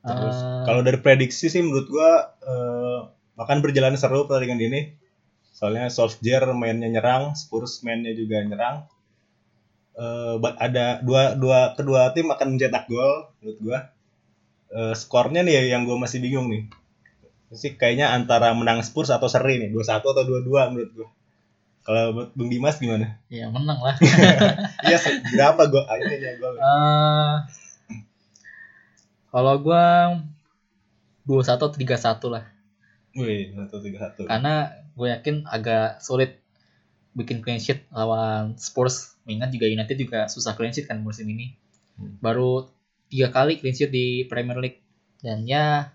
Terus 0.07 0.37
Eh, 0.38 0.64
kalau 0.66 0.81
dari 0.87 0.99
prediksi 1.03 1.47
sih 1.51 1.62
menurut 1.66 1.87
gua 1.90 2.11
eh, 2.47 3.01
akan 3.37 3.59
berjalan 3.64 3.99
seru 3.99 4.25
pertandingan 4.31 4.62
ini. 4.62 4.81
Soalnya 5.57 5.88
Solskjaer 5.88 6.53
mainnya 6.53 6.88
nyerang, 6.88 7.33
Spurs 7.35 7.81
mainnya 7.83 8.12
juga 8.12 8.40
nyerang. 8.45 8.77
Eh, 9.97 10.35
ba- 10.42 10.59
ada 10.61 11.01
dua 11.01 11.33
dua 11.35 11.73
kedua 11.73 12.12
tim 12.14 12.29
akan 12.29 12.57
mencetak 12.57 12.85
gol 12.87 13.33
menurut 13.40 13.59
gua. 13.64 13.79
Eh, 14.71 14.95
skornya 14.95 15.40
nih 15.47 15.73
yang 15.73 15.83
gua 15.88 15.97
masih 15.99 16.21
bingung 16.25 16.49
nih. 16.53 16.64
sih 17.55 17.79
kayaknya 17.79 18.11
antara 18.11 18.53
menang 18.59 18.83
Spurs 18.83 19.09
atau 19.09 19.31
seri 19.31 19.57
nih 19.62 19.71
2-1 19.71 20.11
atau 20.12 20.25
2-2 20.27 20.66
menurut 20.75 20.90
gua 20.92 21.09
kalau 21.87 22.03
buat 22.19 22.29
Bung 22.35 22.51
Dimas 22.51 22.83
gimana? 22.83 23.23
Ya 23.31 23.47
menang 23.47 23.79
lah. 23.79 23.95
Iya, 24.87 24.99
berapa 25.31 25.62
gol 25.71 25.87
akhirnya 25.87 26.35
gol? 26.42 26.59
Eh, 26.59 27.35
kalau 29.31 29.55
gua 29.61 30.17
21 31.27 31.59
atau 31.59 31.69
31 31.75 32.35
lah. 32.35 32.45
Wih, 33.19 33.51
1-3-1. 33.57 34.31
Karena 34.31 34.71
gue 34.95 35.09
yakin 35.09 35.37
agak 35.49 35.99
sulit 36.05 36.39
bikin 37.17 37.43
clean 37.43 37.59
sheet 37.59 37.83
lawan 37.91 38.55
Spurs. 38.61 39.19
Mengingat 39.27 39.51
juga 39.51 39.67
United 39.67 39.97
juga 39.99 40.21
susah 40.31 40.55
clean 40.55 40.71
sheet 40.71 40.87
kan 40.87 41.03
musim 41.03 41.27
ini. 41.27 41.59
Hmm. 41.99 42.21
Baru 42.23 42.71
tiga 43.11 43.35
kali 43.35 43.59
clean 43.59 43.75
sheet 43.75 43.91
di 43.91 44.29
Premier 44.31 44.61
League. 44.62 44.81
Dan 45.19 45.49
ya 45.49 45.91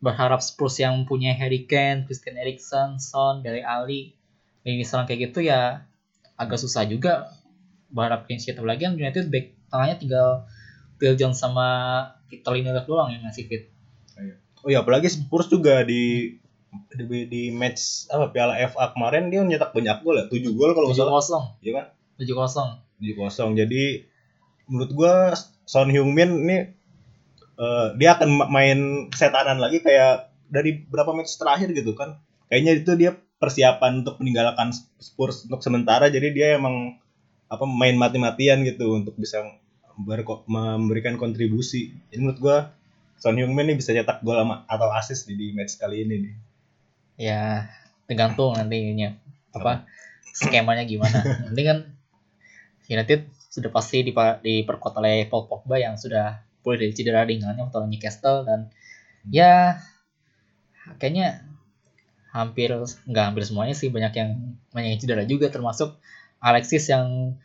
berharap 0.00 0.40
Spurs 0.40 0.80
yang 0.80 1.04
punya 1.04 1.34
Harry 1.36 1.68
Kane, 1.68 2.08
Christian 2.08 2.40
Eriksen, 2.40 2.96
Son, 3.02 3.44
Dele 3.44 3.60
Alli, 3.66 4.14
lini 4.62 4.86
serang 4.86 5.04
kayak 5.04 5.30
gitu 5.30 5.42
ya 5.44 5.84
agak 6.38 6.58
susah 6.58 6.86
juga 6.86 7.28
berharap 7.92 8.24
clean 8.24 8.40
sheet. 8.40 8.56
Apalagi 8.56 8.86
yang 8.88 8.96
United 8.96 9.28
back 9.28 9.52
tengahnya 9.68 9.96
tinggal 9.98 10.28
Phil 11.02 11.18
Jones 11.18 11.34
sama 11.34 11.66
Victor 12.30 12.54
Lindelof 12.54 12.86
doang 12.86 13.10
yang 13.10 13.26
ngasih 13.26 13.50
fit. 13.50 13.66
Oh 14.62 14.70
iya, 14.70 14.78
apalagi 14.78 15.10
Spurs 15.10 15.50
juga 15.50 15.82
di 15.82 16.38
di, 16.94 17.26
di 17.26 17.42
match 17.50 18.06
apa 18.06 18.30
Piala 18.30 18.54
FA 18.62 18.94
kemarin 18.94 19.26
dia 19.26 19.42
nyetak 19.42 19.74
banyak 19.74 19.98
gol 20.00 20.14
ya, 20.14 20.24
7 20.30 20.54
gol 20.54 20.70
kalau 20.70 20.86
nggak 20.86 20.94
Tujuh 20.94 21.04
salah. 21.04 21.14
kosong, 21.18 21.44
Iya 21.58 21.72
kan? 21.74 21.86
tujuh 22.16 22.36
kosong. 22.38 22.68
7-0. 23.02 23.58
Jadi 23.58 23.82
menurut 24.70 24.92
gua 24.94 25.34
Son 25.66 25.90
Heung-min 25.90 26.30
ini 26.46 26.58
eh, 27.58 27.86
dia 27.98 28.14
akan 28.14 28.28
ma- 28.30 28.46
main 28.48 28.78
setanan 29.10 29.58
lagi 29.58 29.82
kayak 29.82 30.30
dari 30.46 30.86
berapa 30.86 31.10
match 31.10 31.34
terakhir 31.34 31.74
gitu 31.74 31.92
kan. 31.92 32.22
Kayaknya 32.46 32.72
itu 32.78 32.92
dia 32.94 33.10
persiapan 33.36 34.06
untuk 34.06 34.22
meninggalkan 34.22 34.70
Spurs 35.02 35.50
untuk 35.50 35.58
sementara 35.60 36.06
jadi 36.06 36.30
dia 36.30 36.48
emang 36.54 37.02
apa 37.50 37.66
main 37.66 37.98
mati-matian 37.98 38.62
gitu 38.62 38.94
untuk 38.94 39.18
bisa 39.18 39.42
berko- 39.98 40.44
memberikan 40.48 41.16
kontribusi. 41.20 41.92
Jadi 42.08 42.20
menurut 42.20 42.40
gua 42.40 42.56
Son 43.22 43.38
Heung-min 43.38 43.70
ini 43.70 43.78
bisa 43.78 43.94
cetak 43.94 44.26
gol 44.26 44.34
atau 44.42 44.88
assist 44.98 45.30
di, 45.30 45.38
di 45.38 45.46
match 45.54 45.78
kali 45.78 46.02
ini 46.02 46.14
nih. 46.26 46.34
Ya 47.20 47.70
tergantung 48.10 48.58
nantinya 48.58 49.14
apa 49.54 49.86
skemanya 50.34 50.82
gimana. 50.82 51.22
Nanti 51.46 51.62
kan 51.62 51.78
United 52.90 53.30
sudah 53.52 53.70
pasti 53.70 54.02
dipa- 54.02 54.40
diperkuat 54.40 54.96
oleh 54.98 55.28
Paul 55.28 55.46
Pogba 55.46 55.76
yang 55.78 56.00
sudah 56.00 56.40
pulih 56.64 56.88
dari 56.88 56.92
cedera 56.96 57.22
ringannya 57.22 57.62
waktu 57.68 57.84
Newcastle 57.90 58.48
dan 58.48 58.72
ya 59.28 59.78
kayaknya 60.98 61.46
hampir 62.32 62.72
nggak 63.06 63.24
hampir 63.28 63.42
semuanya 63.44 63.76
sih 63.76 63.92
banyak 63.92 64.12
yang 64.16 64.30
banyak 64.72 64.96
yang 64.96 65.00
cedera 65.02 65.22
juga 65.28 65.52
termasuk 65.52 65.94
Alexis 66.42 66.88
yang 66.88 67.36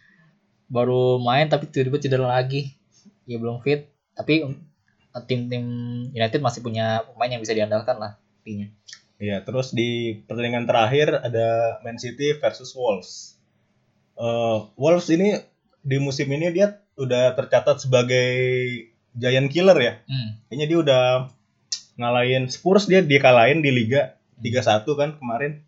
baru 0.68 1.20
main 1.20 1.48
tapi 1.48 1.68
tiba-tiba 1.68 2.00
cedera 2.00 2.28
lagi 2.28 2.76
ya 3.28 3.40
belum 3.40 3.64
fit 3.64 3.88
tapi 4.16 4.44
um, 4.44 4.56
tim-tim 5.26 5.66
United 6.14 6.44
masih 6.44 6.62
punya 6.64 7.04
pemain 7.08 7.32
yang 7.32 7.42
bisa 7.42 7.56
diandalkan 7.56 7.98
lah 7.98 8.20
intinya 8.44 8.70
Iya, 9.18 9.42
terus 9.42 9.74
di 9.74 10.22
pertandingan 10.30 10.70
terakhir 10.70 11.10
ada 11.26 11.82
Man 11.82 11.98
City 11.98 12.38
versus 12.38 12.70
Wolves. 12.78 13.34
Eh, 14.14 14.58
Wolves 14.78 15.10
ini 15.10 15.42
di 15.82 15.98
musim 15.98 16.30
ini 16.30 16.54
dia 16.54 16.78
udah 16.98 17.34
tercatat 17.34 17.82
sebagai 17.82 18.30
giant 19.18 19.50
killer 19.50 19.78
ya. 19.82 19.94
Hmm. 20.06 20.38
Kayaknya 20.50 20.68
dia 20.70 20.80
udah 20.86 21.04
ngalahin 21.98 22.46
Spurs 22.54 22.86
dia 22.86 23.02
dikalahin 23.02 23.66
di 23.66 23.74
Liga 23.74 24.14
3-1 24.38 24.86
kan 24.94 25.10
kemarin. 25.18 25.66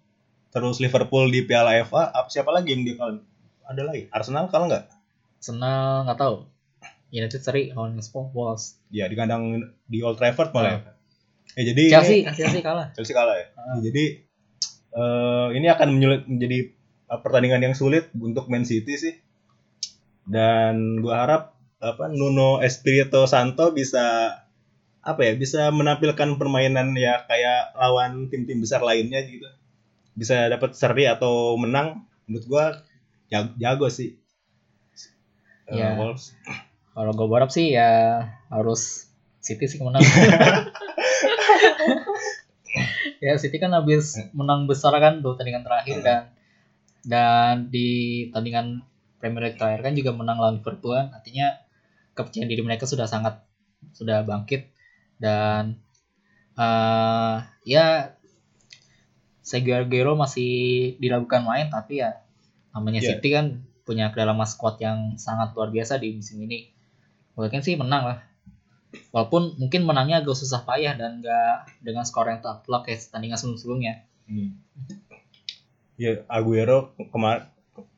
Terus 0.50 0.78
Liverpool 0.82 1.30
di 1.30 1.46
Piala 1.46 1.78
FA, 1.86 2.10
apa 2.10 2.30
siapa 2.30 2.54
lagi 2.54 2.74
yang 2.74 2.86
dikalahin? 2.86 3.26
Ada 3.70 3.82
lagi. 3.86 4.10
Arsenal 4.10 4.50
kalah 4.50 4.66
nggak? 4.66 4.86
Senang 5.38 6.10
nggak 6.10 6.18
tahu. 6.18 6.36
United 7.10 7.42
seri 7.42 7.70
lawan 7.70 7.98
Spurs 8.02 8.34
Wolves. 8.34 8.82
Ya 8.90 9.06
di 9.06 9.14
kandang 9.14 9.62
di 9.86 10.02
Old 10.02 10.18
Trafford 10.18 10.50
malah. 10.54 10.82
ya. 10.82 10.94
Ya 11.58 11.64
jadi 11.74 11.84
Chelsea, 11.90 12.18
ini- 12.26 12.34
Chelsea 12.34 12.62
kalah. 12.62 12.94
Chelsea 12.98 13.14
kalah 13.14 13.38
ya. 13.38 13.48
Ah. 13.54 13.78
Jadi 13.82 14.26
eh, 14.90 15.48
ini 15.54 15.68
akan 15.70 15.88
menyulit 15.94 16.26
menjadi 16.26 16.74
eh, 17.10 17.20
pertandingan 17.22 17.62
yang 17.62 17.76
sulit 17.78 18.10
untuk 18.18 18.50
Man 18.50 18.66
City 18.66 18.98
sih. 18.98 19.14
Dan 20.26 21.02
gua 21.02 21.26
harap 21.26 21.44
apa 21.80 22.10
Nuno 22.10 22.62
Espirito 22.62 23.26
Santo 23.26 23.72
bisa 23.72 24.34
apa 25.00 25.22
ya 25.24 25.34
bisa 25.34 25.72
menampilkan 25.72 26.36
permainan 26.36 26.92
ya 26.94 27.24
kayak 27.26 27.74
lawan 27.74 28.30
tim-tim 28.34 28.62
besar 28.62 28.82
lainnya 28.82 29.26
gitu. 29.26 29.46
Bisa 30.14 30.50
dapat 30.50 30.74
seri 30.74 31.06
atau 31.06 31.54
menang 31.58 32.06
menurut 32.30 32.46
gua 32.46 32.66
jago, 33.30 33.54
jago 33.58 33.88
sih. 33.90 34.18
Eh, 35.70 35.78
Ya. 35.78 35.94
Wolves. 35.96 36.34
Kalau 36.98 37.14
gue 37.14 37.28
berharap 37.30 37.54
sih 37.54 37.72
ya 37.72 38.26
harus 38.50 39.08
City 39.40 39.70
sih 39.70 39.80
menang. 39.80 40.02
ya 43.24 43.40
City 43.40 43.56
kan 43.62 43.72
habis 43.72 44.20
menang 44.36 44.68
besar 44.68 44.92
kan 45.00 45.24
dua 45.24 45.38
pertandingan 45.38 45.64
terakhir 45.64 45.98
kan. 46.04 46.22
Dan 47.06 47.72
di 47.72 48.28
tandingan 48.34 48.84
Premier 49.22 49.48
League 49.48 49.60
terakhir 49.62 49.86
kan 49.86 49.94
juga 49.96 50.12
menang 50.12 50.42
lawan 50.42 50.60
Liverpool 50.60 50.98
kan. 50.98 51.14
Artinya 51.16 51.56
kepercayaan 52.18 52.52
diri 52.52 52.66
mereka 52.66 52.84
sudah 52.84 53.08
sangat 53.08 53.40
sudah 53.96 54.28
bangkit 54.28 54.68
dan 55.24 55.80
eh 56.60 57.38
ya 57.64 58.12
Sergio 59.40 59.80
Aguero 59.80 60.20
masih 60.20 61.00
diragukan 61.00 61.48
main 61.48 61.72
tapi 61.72 62.04
ya 62.04 62.20
namanya 62.76 63.02
Iya. 63.02 63.18
City 63.18 63.30
kan 63.34 63.46
punya 63.84 64.14
kedalaman 64.14 64.46
squad 64.46 64.78
yang 64.78 65.18
sangat 65.18 65.58
luar 65.58 65.74
biasa 65.74 65.98
di 65.98 66.14
musim 66.14 66.38
ini. 66.46 66.70
Mungkin 67.34 67.66
sih 67.66 67.74
menang 67.74 68.06
lah. 68.06 68.20
Walaupun 69.14 69.58
mungkin 69.58 69.86
menangnya 69.86 70.22
agak 70.22 70.38
susah 70.38 70.66
payah 70.66 70.94
dan 70.98 71.22
gak 71.22 71.70
dengan 71.82 72.06
skor 72.06 72.30
yang 72.30 72.42
telak 72.42 72.86
kayak 72.86 73.02
pertandingan 73.06 73.38
sebelum-sebelumnya. 73.38 73.94
Hmm. 74.30 74.62
Ya 75.98 76.22
Aguero 76.30 76.94
kemarin 77.10 77.50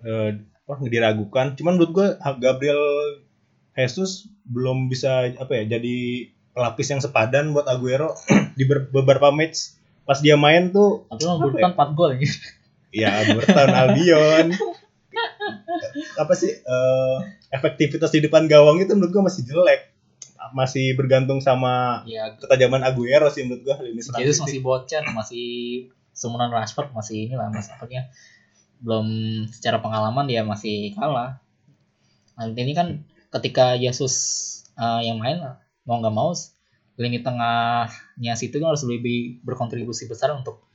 eh, 0.04 0.40
apa 0.40 0.74
diragukan. 0.88 1.60
Cuman 1.60 1.76
menurut 1.76 1.92
gue 1.92 2.08
Gabriel 2.40 2.84
Jesus 3.76 4.28
belum 4.48 4.92
bisa 4.92 5.32
apa 5.32 5.52
ya 5.64 5.80
jadi 5.80 6.28
pelapis 6.52 6.88
yang 6.92 7.00
sepadan 7.04 7.52
buat 7.56 7.68
Aguero 7.68 8.16
di 8.60 8.64
ber- 8.64 8.92
beberapa 8.92 9.32
match. 9.32 9.76
Pas 10.04 10.20
dia 10.20 10.36
main 10.36 10.72
tuh 10.72 11.08
Tapi 11.08 11.24
membutuhkan 11.24 11.72
4 11.76 11.98
gol 11.98 12.12
ya. 12.16 12.24
Ya 12.92 13.12
Burton 13.32 13.72
Albion 13.72 14.48
apa 16.20 16.34
sih 16.36 16.52
eh, 16.52 17.18
efektivitas 17.52 18.12
di 18.16 18.24
depan 18.24 18.48
gawang 18.48 18.80
itu 18.80 18.96
menurut 18.96 19.12
gue 19.12 19.24
masih 19.24 19.44
jelek. 19.48 19.92
Masih 20.52 20.98
bergantung 20.98 21.38
sama 21.40 22.04
Ya, 22.10 22.34
ketajaman 22.36 22.82
Aguero 22.82 23.30
sih 23.30 23.46
menurut 23.46 23.62
gue 23.62 23.76
lini 23.88 24.02
serang 24.02 24.26
Jesus 24.26 24.42
masih 24.42 24.60
bocor, 24.60 25.04
masih 25.14 25.48
sumunan 26.12 26.52
Rashford 26.52 26.92
masih 26.92 27.32
inilah 27.32 27.48
mas 27.54 27.72
apanya 27.72 28.12
belum 28.84 29.08
secara 29.48 29.80
pengalaman 29.80 30.26
dia 30.28 30.42
masih 30.42 30.98
kalah. 30.98 31.40
Nanti 32.36 32.60
ini 32.66 32.74
kan 32.74 33.06
ketika 33.32 33.78
Yesus 33.78 34.14
eh, 34.76 35.08
yang 35.08 35.22
main 35.22 35.40
mau 35.86 36.02
nggak 36.02 36.16
mau 36.16 36.34
lini 37.00 37.24
tengahnya 37.24 38.34
situ 38.36 38.60
kan 38.60 38.76
harus 38.76 38.84
lebih 38.84 39.42
berkontribusi 39.46 40.10
besar 40.12 40.36
untuk 40.36 40.68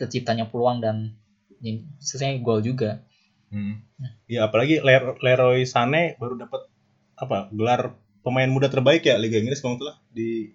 terciptanya 0.00 0.48
peluang 0.48 0.80
dan 0.80 1.14
ya, 1.60 1.72
sesuai 2.00 2.40
gol 2.42 2.60
juga. 2.64 3.04
Hmm. 3.50 3.82
Ya 4.30 4.46
apalagi 4.46 4.78
Ler- 4.80 5.18
Leroy 5.20 5.66
Sané 5.66 6.14
baru 6.16 6.38
dapat 6.38 6.70
apa 7.18 7.50
gelar 7.52 7.98
pemain 8.22 8.48
muda 8.48 8.70
terbaik 8.70 9.04
ya 9.04 9.18
Liga 9.18 9.42
Inggris 9.42 9.60
kalau 9.60 9.76
salah 9.76 9.98
di 10.14 10.54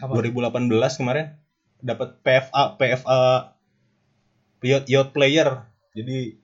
Apa? 0.00 0.16
2018 0.18 0.72
kemarin 0.98 1.36
dapat 1.80 2.18
PFA 2.24 2.76
PFA 2.76 3.20
Youth, 4.60 4.86
Youth 4.90 5.10
Player. 5.16 5.64
Jadi 5.96 6.36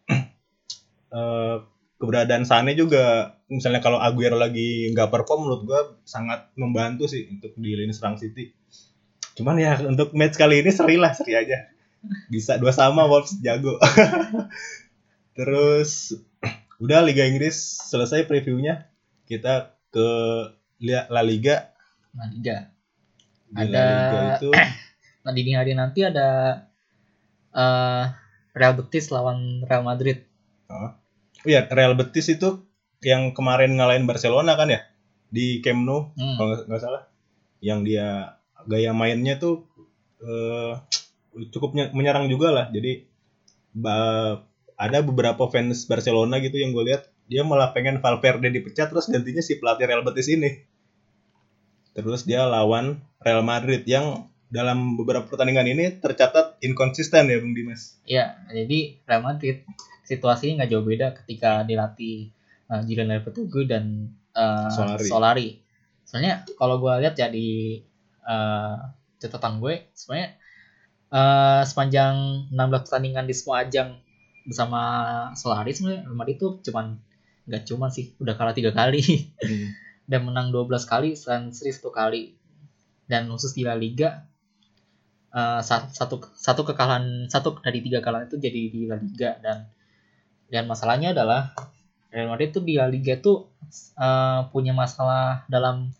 eh, 1.12 1.56
keberadaan 1.96 2.44
Sané 2.44 2.76
juga 2.76 3.36
misalnya 3.48 3.80
kalau 3.82 3.98
Aguero 4.00 4.36
lagi 4.36 4.90
nggak 4.92 5.08
perform 5.12 5.46
menurut 5.48 5.62
gua 5.66 5.80
sangat 6.06 6.50
membantu 6.54 7.08
sih 7.08 7.26
untuk 7.30 7.52
di 7.56 7.74
lini 7.74 7.92
serang 7.92 8.16
City. 8.20 8.52
Cuman 9.36 9.60
ya 9.60 9.76
untuk 9.84 10.16
match 10.16 10.38
kali 10.40 10.64
ini 10.64 10.70
seri 10.72 10.96
lah 10.96 11.12
seri 11.12 11.36
aja. 11.36 11.68
Bisa 12.26 12.56
dua 12.56 12.70
sama 12.70 13.04
Wolves 13.04 13.38
jago. 13.38 13.76
Terus 15.36 16.16
udah 16.76 17.00
Liga 17.00 17.24
Inggris 17.24 17.56
selesai 17.82 18.24
previewnya. 18.24 18.88
Kita 19.24 19.74
ke 19.88 20.08
La 20.80 21.20
Liga. 21.20 21.72
Nah, 22.12 22.28
tiga. 22.28 22.70
Di 23.46 23.64
La 23.64 23.78
Ada- 23.78 23.86
Liga 23.86 24.18
itu 24.36 24.48
Nah, 25.26 25.34
di 25.34 25.42
dini 25.42 25.58
hari 25.58 25.74
nanti 25.74 26.00
ada 26.00 26.62
eh 27.50 28.04
Real 28.52 28.74
Betis 28.74 29.10
lawan 29.10 29.60
Real 29.62 29.82
Madrid. 29.82 30.22
Oh 30.66 30.94
iya, 31.42 31.66
Real 31.66 31.92
Betis 31.92 32.26
itu 32.28 32.62
yang 33.02 33.32
kemarin 33.32 33.74
ngalahin 33.74 34.06
Barcelona 34.06 34.54
kan 34.54 34.70
ya 34.70 34.80
di 35.26 35.58
Camp 35.60 35.82
Nou 35.82 36.14
Hmm. 36.14 36.36
kalau 36.38 36.54
nggak- 36.62 36.78
salah. 36.78 37.02
Yang 37.58 37.78
dia 37.84 38.08
gaya 38.64 38.94
mainnya 38.94 39.36
tuh 39.36 39.66
eh, 40.18 40.72
cukup 41.52 41.76
nye- 41.76 41.92
menyerang 41.92 42.26
juga 42.32 42.52
lah. 42.52 42.66
Jadi 42.72 43.04
ada 44.76 44.98
beberapa 45.04 45.48
fans 45.52 45.84
Barcelona 45.84 46.40
gitu 46.40 46.56
yang 46.56 46.72
gue 46.72 46.84
lihat 46.92 47.08
dia 47.26 47.42
malah 47.42 47.74
pengen 47.74 47.98
Valverde 47.98 48.48
dipecat 48.48 48.88
terus 48.88 49.10
gantinya 49.10 49.42
si 49.42 49.58
pelatih 49.58 49.88
Real 49.88 50.06
Betis 50.06 50.30
ini. 50.30 50.62
Terus 51.96 52.28
dia 52.28 52.44
lawan 52.44 53.00
Real 53.24 53.42
Madrid 53.42 53.82
yang 53.88 54.28
dalam 54.46 54.94
beberapa 54.94 55.26
pertandingan 55.26 55.66
ini 55.66 55.84
tercatat 55.98 56.60
inkonsisten 56.62 57.26
ya 57.26 57.42
Bung 57.42 57.56
Dimas. 57.56 57.98
Iya, 58.06 58.38
jadi 58.52 59.02
Real 59.02 59.24
Madrid 59.26 59.66
situasinya 60.06 60.62
nggak 60.62 60.70
jauh 60.70 60.86
beda 60.86 61.06
ketika 61.18 61.66
dilatih 61.66 62.30
uh, 62.70 62.78
Julian 62.86 63.10
Lopetegui 63.10 63.66
dan 63.66 64.14
uh, 64.38 64.70
Solari. 64.70 65.08
Solari. 65.10 65.48
Soalnya 66.06 66.46
kalau 66.54 66.78
gue 66.78 66.94
lihat 67.02 67.18
ya 67.18 67.26
di 67.26 67.80
uh, 68.22 68.78
catatan 69.18 69.58
gue, 69.58 69.90
sebenarnya 69.98 70.38
uh, 71.10 71.62
sepanjang 71.62 72.46
16 72.50 72.84
pertandingan 72.86 73.24
di 73.26 73.34
semua 73.34 73.62
ajang 73.66 73.98
bersama 74.46 74.80
Solari 75.34 75.74
sebenarnya 75.74 76.06
Real 76.06 76.16
Madrid 76.16 76.36
itu 76.38 76.48
cuman 76.70 76.96
nggak 77.46 77.62
cuman 77.66 77.90
sih 77.90 78.14
udah 78.22 78.34
kalah 78.38 78.54
tiga 78.54 78.70
kali. 78.74 79.02
Dan 80.10 80.22
menang 80.22 80.54
12 80.54 80.86
kali 80.86 81.18
selain 81.18 81.50
seri 81.50 81.74
satu 81.74 81.90
kali. 81.90 82.38
Dan 83.10 83.26
khusus 83.30 83.54
di 83.54 83.66
La 83.66 83.74
Liga 83.74 84.22
sa- 85.36 85.90
satu 85.92 86.32
satu 86.32 86.64
kekalahan 86.64 87.28
satu 87.28 87.60
dari 87.60 87.84
tiga 87.84 88.00
kekalahan 88.00 88.30
itu 88.30 88.38
jadi 88.38 88.60
di 88.70 88.80
La 88.86 88.96
Liga. 88.98 89.34
Dan 89.42 89.66
dan 90.46 90.64
masalahnya 90.70 91.10
adalah 91.10 91.54
Real 92.14 92.30
Madrid 92.30 92.54
tuh 92.54 92.62
di 92.62 92.78
La 92.78 92.86
Liga 92.86 93.18
tuh 93.18 93.50
eh, 93.98 94.40
punya 94.54 94.70
masalah 94.70 95.42
dalam 95.50 95.90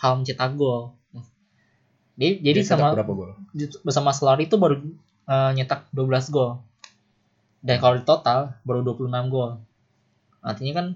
hal 0.00 0.18
mencetak 0.18 0.56
gol. 0.56 0.96
Jadi, 2.22 2.34
jadi 2.38 2.60
Dia 2.62 2.68
sama 2.70 2.94
berapa 2.94 3.10
gol? 3.10 3.30
bersama 3.82 4.14
Solari 4.14 4.46
itu 4.46 4.54
baru 4.54 4.78
eh, 5.26 5.50
nyetak 5.58 5.90
12 5.90 6.30
gol. 6.30 6.62
Dan 7.62 7.82
kalau 7.82 7.98
di 7.98 8.04
total 8.06 8.54
baru 8.62 8.86
26 8.86 9.10
gol. 9.26 9.58
Artinya 10.38 10.72
kan 10.78 10.86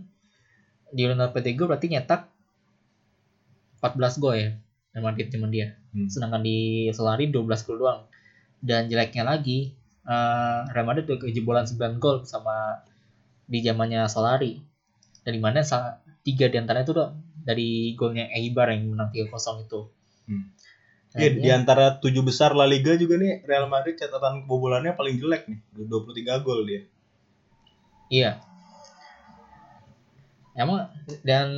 di 0.94 1.02
Leonardo 1.02 1.34
Petegui 1.34 1.66
berarti 1.66 1.90
nyetak 1.90 2.30
14 3.82 4.22
gol 4.22 4.34
ya. 4.38 4.50
Real 4.94 5.04
Madrid 5.04 5.28
cuma 5.28 5.50
dia. 5.50 5.76
Hmm. 5.92 6.08
Sedangkan 6.08 6.40
di 6.40 6.88
Solari 6.94 7.28
12 7.28 7.66
gol 7.66 7.78
doang. 7.78 8.00
Dan 8.62 8.86
jeleknya 8.86 9.26
lagi 9.26 9.74
eh, 10.06 10.60
Real 10.70 10.86
Madrid 10.86 11.10
udah 11.10 11.18
kejebolan 11.22 11.66
9 11.66 11.98
gol 11.98 12.22
sama 12.22 12.82
di 13.46 13.62
zamannya 13.62 14.06
Solari. 14.06 14.58
Dari 15.26 15.38
mana 15.42 15.62
sa- 15.66 15.98
tiga 16.26 16.50
di 16.50 16.58
antaranya 16.58 16.82
itu 16.82 16.94
udah 16.94 17.10
dari 17.46 17.94
golnya 17.94 18.26
Eibar 18.34 18.74
yang 18.74 18.90
menang 18.90 19.14
3-0 19.14 19.62
itu. 19.62 19.80
Hmm. 20.26 20.50
Dia- 21.16 21.32
di 21.32 21.50
antara 21.50 21.96
tujuh 21.96 22.20
besar 22.20 22.52
La 22.52 22.64
Liga 22.64 22.92
juga 22.94 23.16
nih 23.16 23.42
Real 23.42 23.66
Madrid 23.66 23.96
catatan 23.96 24.44
kebobolannya 24.44 24.92
paling 24.92 25.16
jelek 25.16 25.48
nih, 25.48 25.58
23 25.72 26.38
gol 26.40 26.62
dia. 26.62 26.82
Iya. 28.06 28.38
Emang 30.56 30.88
dan 31.20 31.52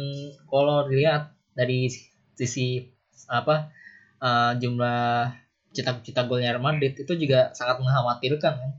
kalau 0.44 0.86
dilihat 0.86 1.30
dari 1.52 1.86
sisi 2.34 2.82
apa 3.26 3.70
eh, 4.18 4.52
jumlah 4.58 5.30
cetak-cetak 5.70 6.26
golnya 6.26 6.50
Real 6.50 6.64
Madrid 6.64 6.94
itu 6.94 7.12
juga 7.14 7.52
sangat 7.52 7.78
mengkhawatirkan 7.78 8.54
kan 8.58 8.72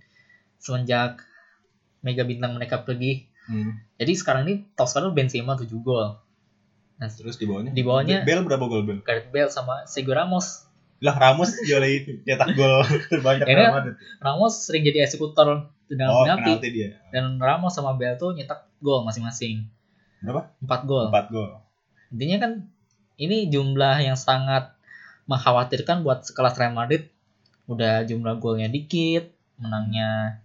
semenjak 0.60 1.24
mega 2.00 2.24
bintang 2.24 2.56
mereka 2.56 2.84
pergi. 2.84 3.28
Jadi 3.96 4.13
sekarang 4.13 4.46
ini 4.46 4.68
top 4.76 4.86
scorer 4.86 5.10
Benzema 5.10 5.56
7 5.56 5.72
gol. 5.80 6.20
Nah, 7.00 7.08
Terus 7.08 7.34
di 7.34 7.48
bawahnya? 7.48 7.72
Di 7.72 7.82
bawahnya- 7.82 8.22
Bel 8.22 8.44
berapa 8.44 8.65
gol 8.68 8.84
Bel? 8.84 9.00
Gareth 9.02 9.32
Bale 9.32 9.50
sama 9.50 9.88
Sergio 9.88 10.12
Ramos. 10.12 10.68
Lah 10.99 11.15
Ramos 11.15 11.55
juara 11.63 11.88
itu 11.88 12.19
nyetak 12.27 12.59
gol 12.59 12.83
terbanyak 13.12 13.47
Real 13.47 13.71
Madrid. 13.71 13.95
Ramos 14.19 14.67
sering 14.67 14.83
jadi 14.83 15.07
eksekutor 15.07 15.71
tendangan 15.88 16.12
Oh, 16.12 16.23
penalti 16.27 16.43
penalti 16.59 16.69
dia. 16.69 16.89
dan 17.09 17.39
Ramos 17.39 17.71
sama 17.71 17.95
Bale 17.95 18.19
tuh 18.19 18.35
nyetak 18.35 18.67
gol 18.83 19.07
masing-masing. 19.07 19.63
Berapa? 20.19 20.51
4 20.59 20.83
gol. 20.83 21.07
Empat 21.07 21.31
gol. 21.31 21.49
Intinya 22.12 22.38
kan 22.43 22.51
ini 23.15 23.47
jumlah 23.47 24.03
yang 24.03 24.19
sangat 24.19 24.75
mengkhawatirkan 25.25 26.03
buat 26.03 26.27
sekelas 26.27 26.59
Real 26.59 26.75
Madrid. 26.75 27.07
Udah 27.69 28.03
jumlah 28.03 28.35
golnya 28.41 28.67
dikit, 28.67 29.31
menangnya 29.55 30.41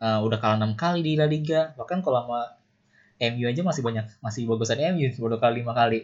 eh, 0.00 0.18
udah 0.18 0.38
kalah 0.42 0.58
6 0.58 0.74
kali 0.74 1.00
di 1.06 1.12
La 1.14 1.30
Liga. 1.30 1.70
Bahkan 1.78 2.02
kalau 2.02 2.26
sama 2.26 2.58
MU 3.20 3.44
aja 3.46 3.60
masih 3.60 3.84
banyak, 3.84 4.08
masih 4.18 4.48
bagusan 4.48 4.80
MU, 4.96 5.06
baru 5.20 5.36
kali 5.38 5.62
5 5.62 5.70
kali. 5.76 6.00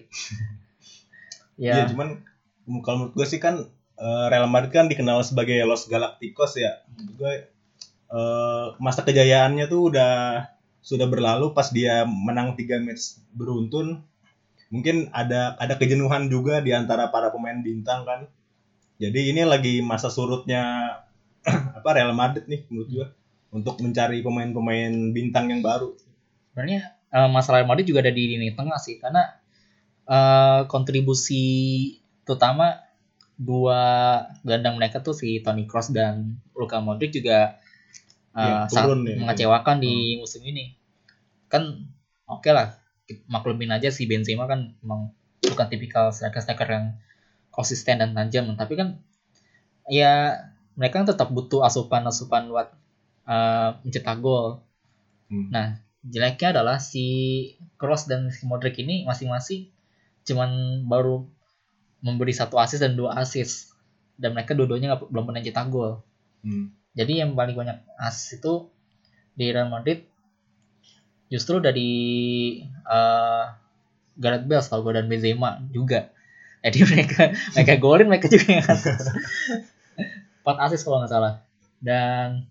Iya, 1.57 1.73
ya, 1.73 1.85
cuman 1.89 2.21
kalau 2.83 2.97
menurut 3.07 3.15
gue 3.15 3.27
sih 3.27 3.39
kan 3.39 3.67
eh, 3.97 4.27
Real 4.31 4.51
Madrid 4.51 4.75
kan 4.75 4.91
dikenal 4.91 5.23
sebagai 5.23 5.57
Los 5.65 5.87
Galacticos 5.87 6.59
ya. 6.59 6.83
Gue 7.17 7.47
eh, 8.11 8.67
masa 8.83 9.07
kejayaannya 9.07 9.67
tuh 9.71 9.95
udah 9.95 10.13
sudah 10.83 11.07
berlalu 11.11 11.51
pas 11.51 11.71
dia 11.71 12.07
menang 12.07 12.55
tiga 12.59 12.79
match 12.83 13.19
beruntun. 13.35 14.03
Mungkin 14.71 15.15
ada 15.15 15.55
ada 15.63 15.75
kejenuhan 15.79 16.27
juga 16.27 16.59
di 16.59 16.75
antara 16.75 17.11
para 17.15 17.31
pemain 17.31 17.59
bintang 17.63 18.03
kan. 18.03 18.21
Jadi 18.99 19.31
ini 19.31 19.47
lagi 19.47 19.79
masa 19.85 20.11
surutnya 20.11 20.63
apa 21.79 21.89
Real 21.95 22.15
Madrid 22.15 22.51
nih 22.51 22.67
menurut 22.71 22.89
gue 22.91 23.07
untuk 23.55 23.79
mencari 23.81 24.21
pemain-pemain 24.21 24.93
bintang 25.15 25.49
yang 25.49 25.63
baru. 25.63 25.95
sebenarnya 26.51 26.97
eh, 27.13 27.29
masalah 27.31 27.63
Real 27.63 27.71
Madrid 27.71 27.87
juga 27.87 28.03
ada 28.03 28.13
di 28.13 28.25
lini 28.35 28.51
tengah 28.53 28.79
sih 28.81 28.99
karena 28.99 29.23
eh, 30.09 30.61
kontribusi 30.67 31.45
terutama 32.27 32.83
dua 33.39 33.81
gelandang 34.43 34.77
mereka 34.81 35.01
tuh 35.01 35.15
si 35.15 35.41
Toni 35.41 35.65
Kroos 35.65 35.95
dan 35.95 36.41
Luka 36.53 36.83
Modric 36.83 37.15
juga 37.15 37.63
Ya, 38.37 38.69
sangat 38.69 38.93
turun 38.93 39.01
ya. 39.09 39.17
mengecewakan 39.17 39.81
di 39.81 40.21
musim 40.21 40.45
ini. 40.45 40.77
Kan 41.49 41.89
oke 42.29 42.53
lah 42.53 42.77
maklumin 43.33 43.73
aja 43.73 43.89
si 43.89 44.05
Benzema 44.05 44.45
kan 44.45 44.77
emang 44.85 45.17
bukan 45.41 45.67
tipikal 45.73 46.13
striker-striker 46.13 46.69
yang 46.69 46.87
konsisten 47.49 47.97
dan 48.03 48.13
tajam 48.13 48.53
tapi 48.59 48.77
kan 48.77 49.01
ya 49.89 50.37
mereka 50.77 51.01
kan 51.01 51.09
tetap 51.09 51.33
butuh 51.33 51.65
asupan-asupan 51.65 52.53
buat 52.53 52.69
eh, 53.25 53.71
mencetak 53.89 54.21
gol. 54.21 54.61
Hmm. 55.33 55.49
Nah, 55.49 55.81
jeleknya 56.05 56.61
adalah 56.61 56.77
si 56.77 57.07
Kroos 57.81 58.05
dan 58.05 58.29
si 58.29 58.45
Modric 58.45 58.77
ini 58.77 59.09
masing-masing 59.09 59.73
cuman 60.29 60.83
baru 60.85 61.25
memberi 62.05 62.33
satu 62.33 62.61
assist 62.61 62.85
dan 62.85 62.95
dua 62.95 63.17
assist 63.17 63.73
dan 64.17 64.33
mereka 64.33 64.53
dua-duanya 64.57 64.97
nggak- 64.97 65.11
belum 65.13 65.25
pernah 65.29 65.43
cetak 65.45 65.67
gol. 65.69 66.01
Hmm. 66.45 66.73
Jadi 66.97 67.21
yang 67.21 67.37
paling 67.37 67.57
banyak 67.57 67.77
assist 68.01 68.41
itu 68.41 68.69
di 69.37 69.53
Real 69.53 69.69
Madrid 69.69 70.05
justru 71.29 71.59
dari 71.61 71.91
eh 72.65 73.45
Gareth 74.17 74.49
Bale 74.49 74.65
setahu 74.65 74.89
gue 74.89 74.95
dan 74.97 75.07
Benzema 75.13 75.61
juga. 75.69 76.09
Jadi 76.65 76.79
mereka 76.89 77.23
mereka 77.55 77.75
golin 77.77 78.09
mereka 78.09 78.27
juga 78.33 78.49
yang 78.49 78.65
assist. 78.65 79.13
4 80.47 80.65
assist 80.71 80.87
kalau 80.87 81.03
nggak 81.03 81.13
salah. 81.13 81.43
Dan 81.83 82.47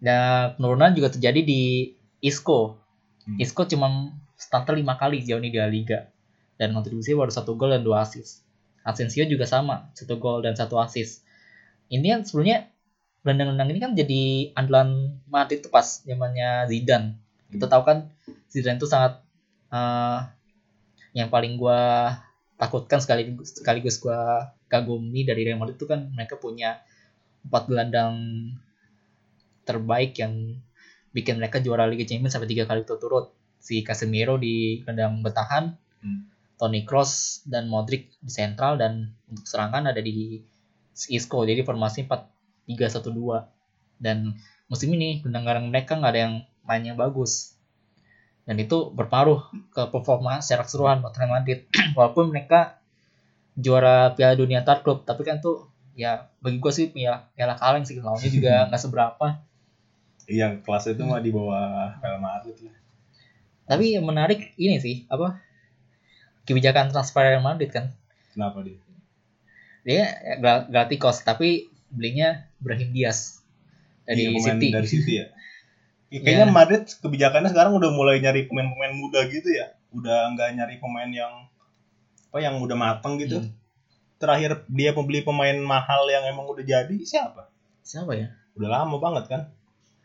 dan 0.00 0.54
penurunan 0.56 0.92
juga 0.92 1.08
terjadi 1.12 1.40
di 1.42 1.92
Isco. 2.20 2.76
Hmm. 3.24 3.40
Isco 3.40 3.64
cuma 3.64 4.12
starter 4.36 4.76
5 4.76 4.84
kali 5.00 5.24
sejauh 5.24 5.40
ini 5.40 5.50
di 5.52 5.58
La 5.58 5.68
Liga. 5.68 6.09
Dan 6.60 6.76
kontribusi 6.76 7.16
baru 7.16 7.32
satu 7.32 7.56
gol 7.56 7.72
dan 7.72 7.80
dua 7.80 8.04
assist. 8.04 8.44
Asensio 8.84 9.24
juga 9.24 9.48
sama, 9.48 9.88
satu 9.96 10.20
gol 10.20 10.44
dan 10.44 10.52
satu 10.52 10.76
assist. 10.76 11.24
Ini 11.88 12.04
kan 12.04 12.20
sebenarnya 12.28 12.68
gelandang-gelandang 13.24 13.68
ini 13.72 13.80
kan 13.80 13.92
jadi 13.96 14.22
andalan 14.56 15.20
Madrid 15.24 15.64
tuh 15.64 15.72
pas 15.72 16.04
zamannya 16.04 16.68
Zidane. 16.68 17.16
Kita 17.48 17.64
tahu 17.64 17.82
kan 17.88 18.12
Zidane 18.52 18.76
itu 18.76 18.84
sangat 18.84 19.24
eh, 19.72 20.20
yang 21.16 21.32
paling 21.32 21.56
gua 21.56 22.12
takutkan 22.60 23.00
sekaligus 23.00 23.56
sekaligus 23.56 23.96
gua 23.96 24.52
kagumi 24.68 25.24
dari 25.24 25.48
Real 25.48 25.56
Madrid 25.56 25.80
itu 25.80 25.88
kan 25.88 26.12
mereka 26.12 26.36
punya 26.36 26.84
empat 27.48 27.72
gelandang 27.72 28.16
terbaik 29.64 30.12
yang 30.20 30.60
bikin 31.16 31.40
mereka 31.40 31.58
juara 31.58 31.88
Liga 31.88 32.04
Champions 32.04 32.36
sampai 32.36 32.52
tiga 32.52 32.68
kali 32.68 32.84
berturut 32.84 33.32
si 33.60 33.80
Casemiro 33.84 34.40
di 34.40 34.80
gelandang 34.84 35.20
bertahan, 35.20 35.76
Hmm. 36.00 36.29
Toni 36.60 36.84
Kroos 36.84 37.40
dan 37.48 37.72
Modric 37.72 38.12
di 38.20 38.28
sentral 38.28 38.76
dan 38.76 39.16
untuk 39.32 39.48
serangan 39.48 39.88
ada 39.88 39.96
di 40.04 40.44
Isco. 41.08 41.40
Jadi 41.48 41.64
formasi 41.64 42.04
4-3-1-2 42.04 43.96
dan 43.96 44.36
musim 44.68 44.92
ini 44.92 45.24
gelandang 45.24 45.72
mereka 45.72 45.96
nggak 45.96 46.12
ada 46.12 46.20
yang 46.20 46.34
main 46.68 46.84
yang 46.84 47.00
bagus. 47.00 47.56
Dan 48.44 48.60
itu 48.60 48.92
berpengaruh 48.92 49.72
ke 49.72 49.88
performa 49.88 50.44
secara 50.44 50.68
keseluruhan 50.68 51.00
Real 51.00 51.32
Madrid. 51.32 51.64
Walaupun 51.96 52.28
mereka 52.28 52.76
juara 53.56 54.12
Piala 54.12 54.36
Dunia 54.36 54.60
antar 54.60 54.84
klub 54.84 55.08
tapi 55.08 55.24
kan 55.24 55.40
tuh 55.40 55.72
ya 55.96 56.28
bagi 56.44 56.60
gue 56.60 56.72
sih 56.72 56.92
piala 56.92 57.32
piala 57.32 57.56
kaleng 57.56 57.88
sih. 57.88 57.96
Lawannya 58.04 58.28
juga 58.28 58.52
nggak 58.68 58.82
seberapa. 58.84 59.26
Iya, 60.28 60.60
kelas 60.60 60.92
itu 60.92 61.02
mah 61.08 61.24
di 61.24 61.32
bawah 61.32 61.96
Real 62.04 62.20
Madrid 62.20 62.60
lah. 62.68 62.76
tapi 63.70 63.94
yang 63.94 64.02
menarik 64.02 64.50
ini 64.58 64.82
sih 64.82 65.06
apa 65.06 65.38
kebijakan 66.42 66.88
transfer 66.88 67.22
Real 67.22 67.40
Madrid 67.40 67.68
kan 67.68 67.92
Kenapa 68.30 68.60
dia? 68.60 68.78
dia 69.80 70.04
Gal- 70.38 70.66
Galacticos 70.66 71.20
tapi 71.20 71.66
belinya 71.88 72.46
Brahim 72.56 72.90
Diaz 72.90 73.40
dari 74.04 74.28
Iya, 74.28 74.38
City. 74.38 74.68
dari 74.68 74.86
City 74.86 75.12
ya. 75.16 75.26
Ya, 76.08 76.18
Kayaknya 76.22 76.46
Iya. 76.46 76.54
Madrid 76.54 76.82
kebijakannya 76.86 77.48
sekarang 77.48 77.72
udah 77.72 77.90
mulai 77.90 78.18
nyari 78.18 78.44
pemain-pemain 78.44 78.92
muda 78.92 79.24
gitu 79.26 79.48
ya. 79.48 79.72
Udah 79.90 80.30
nggak 80.30 80.48
nyari 80.54 80.76
pemain 80.76 81.08
yang 81.08 81.48
apa 82.28 82.38
yang 82.38 82.58
udah 82.58 82.74
mateng 82.74 83.18
gitu. 83.18 83.40
Hmm. 83.40 83.50
Terakhir 84.16 84.68
dia 84.68 84.92
membeli 84.92 85.20
pemain 85.20 85.56
mahal 85.56 86.04
yang 86.06 86.22
emang 86.24 86.46
udah 86.46 86.60
jadi 86.60 86.94
siapa? 87.00 87.48
Siapa 87.80 88.12
ya? 88.12 88.30
Udah 88.54 88.68
lama 88.70 88.98
banget 88.98 89.24
kan? 89.26 89.42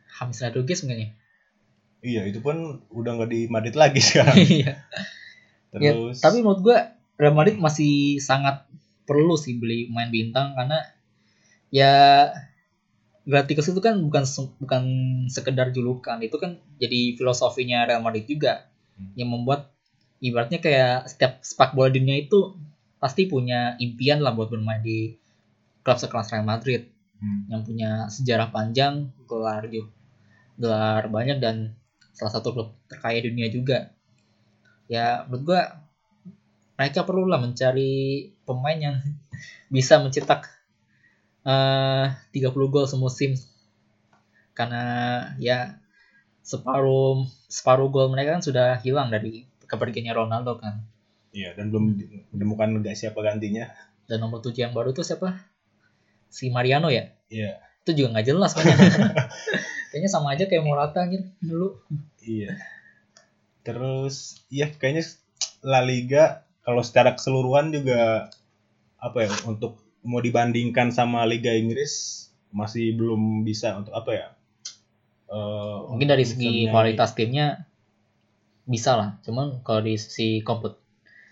James 0.08 0.40
Rodriguez 0.40 0.80
mungkin 0.82 1.00
ya? 1.02 1.10
Iya, 2.02 2.22
itu 2.26 2.40
pun 2.40 2.56
udah 2.88 3.12
nggak 3.14 3.30
di 3.30 3.42
Madrid 3.46 3.76
lagi 3.76 4.00
sekarang. 4.08 4.38
Iya. 4.38 4.82
Ya, 5.76 5.92
Terus 5.92 6.24
tapi 6.24 6.40
menurut 6.40 6.62
gua 6.64 6.78
Real 7.16 7.36
Madrid 7.36 7.60
masih 7.60 8.20
sangat 8.20 8.68
perlu 9.06 9.36
sih 9.36 9.56
beli 9.60 9.88
pemain 9.92 10.10
bintang 10.12 10.56
karena 10.56 10.80
ya 11.70 11.94
Galacticos 13.26 13.74
itu 13.74 13.82
kan 13.82 13.98
bukan 14.06 14.22
bukan 14.62 14.84
sekedar 15.34 15.74
julukan, 15.74 16.22
itu 16.22 16.38
kan 16.38 16.62
jadi 16.78 17.18
filosofinya 17.18 17.90
Real 17.90 18.06
Madrid 18.06 18.30
juga 18.30 18.70
Hmm. 18.96 19.12
yang 19.20 19.28
membuat 19.28 19.76
ibaratnya 20.24 20.64
kayak 20.64 21.12
setiap 21.12 21.44
sepak 21.44 21.76
bola 21.76 21.92
dunia 21.92 22.16
itu 22.16 22.56
pasti 22.96 23.28
punya 23.28 23.76
impian 23.82 24.24
lah 24.24 24.32
buat 24.32 24.48
bermain 24.48 24.80
di 24.80 25.20
klub 25.84 26.00
sekelas 26.00 26.32
Real 26.32 26.48
Madrid 26.48 26.88
Hmm. 27.20 27.50
yang 27.52 27.62
punya 27.66 28.08
sejarah 28.08 28.54
panjang, 28.56 29.10
gelar 29.28 29.68
gelar 30.56 31.04
banyak 31.12 31.44
dan 31.44 31.76
salah 32.16 32.32
satu 32.32 32.56
klub 32.56 32.70
terkaya 32.88 33.20
dunia 33.26 33.52
juga. 33.52 33.92
Ya 34.86 35.26
menurut 35.26 35.44
gua 35.46 35.62
mereka 36.76 37.08
perlulah 37.08 37.40
mencari 37.40 38.30
pemain 38.44 38.78
yang 38.78 38.96
bisa 39.76 40.00
mencetak 40.02 40.52
eh 41.46 42.06
30 42.34 42.74
gol 42.74 42.86
semusim. 42.90 43.38
Karena 44.56 44.84
ya 45.38 45.78
separuh 46.46 47.26
separuh 47.50 47.90
gol 47.90 48.14
mereka 48.14 48.38
kan 48.38 48.44
sudah 48.46 48.78
hilang 48.82 49.10
dari 49.10 49.46
kepergiannya 49.66 50.14
Ronaldo 50.14 50.62
kan. 50.62 50.86
Iya, 51.36 51.52
dan 51.58 51.68
belum 51.68 52.00
menemukan 52.32 52.80
nggak 52.80 52.96
siapa 52.96 53.20
gantinya. 53.20 53.68
Dan 54.08 54.24
nomor 54.24 54.40
7 54.40 54.56
yang 54.56 54.72
baru 54.72 54.96
tuh 54.96 55.04
siapa? 55.04 55.36
Si 56.32 56.48
Mariano 56.48 56.88
ya? 56.88 57.12
Iya. 57.28 57.60
Itu 57.84 57.92
juga 57.92 58.16
nggak 58.16 58.28
jelas 58.30 58.56
kayaknya. 58.56 58.88
kayaknya 59.92 60.10
sama 60.10 60.38
aja 60.38 60.48
kayak 60.48 60.64
Morata 60.64 61.04
anjir 61.04 61.28
dulu. 61.44 61.76
Iya. 62.24 62.56
Terus 63.66 64.46
ya 64.48 64.70
kayaknya 64.70 65.04
La 65.66 65.82
Liga 65.82 66.46
kalau 66.62 66.86
secara 66.86 67.18
keseluruhan 67.18 67.74
juga 67.74 68.30
apa 69.02 69.26
ya 69.26 69.34
untuk 69.50 69.82
mau 70.06 70.22
dibandingkan 70.22 70.94
sama 70.94 71.26
Liga 71.26 71.50
Inggris 71.52 72.26
masih 72.54 72.94
belum 72.94 73.42
bisa 73.42 73.74
untuk 73.74 73.92
apa 73.92 74.12
ya? 74.14 74.28
Eh, 75.26 75.78
Mungkin 75.90 76.06
dari 76.08 76.24
segi 76.24 76.70
kualitas 76.70 77.18
timnya 77.18 77.66
bisa 78.70 78.94
lah. 78.94 79.10
Cuman 79.26 79.66
kalau 79.66 79.82
di 79.82 79.98
sisi 79.98 80.46
kompet 80.46 80.78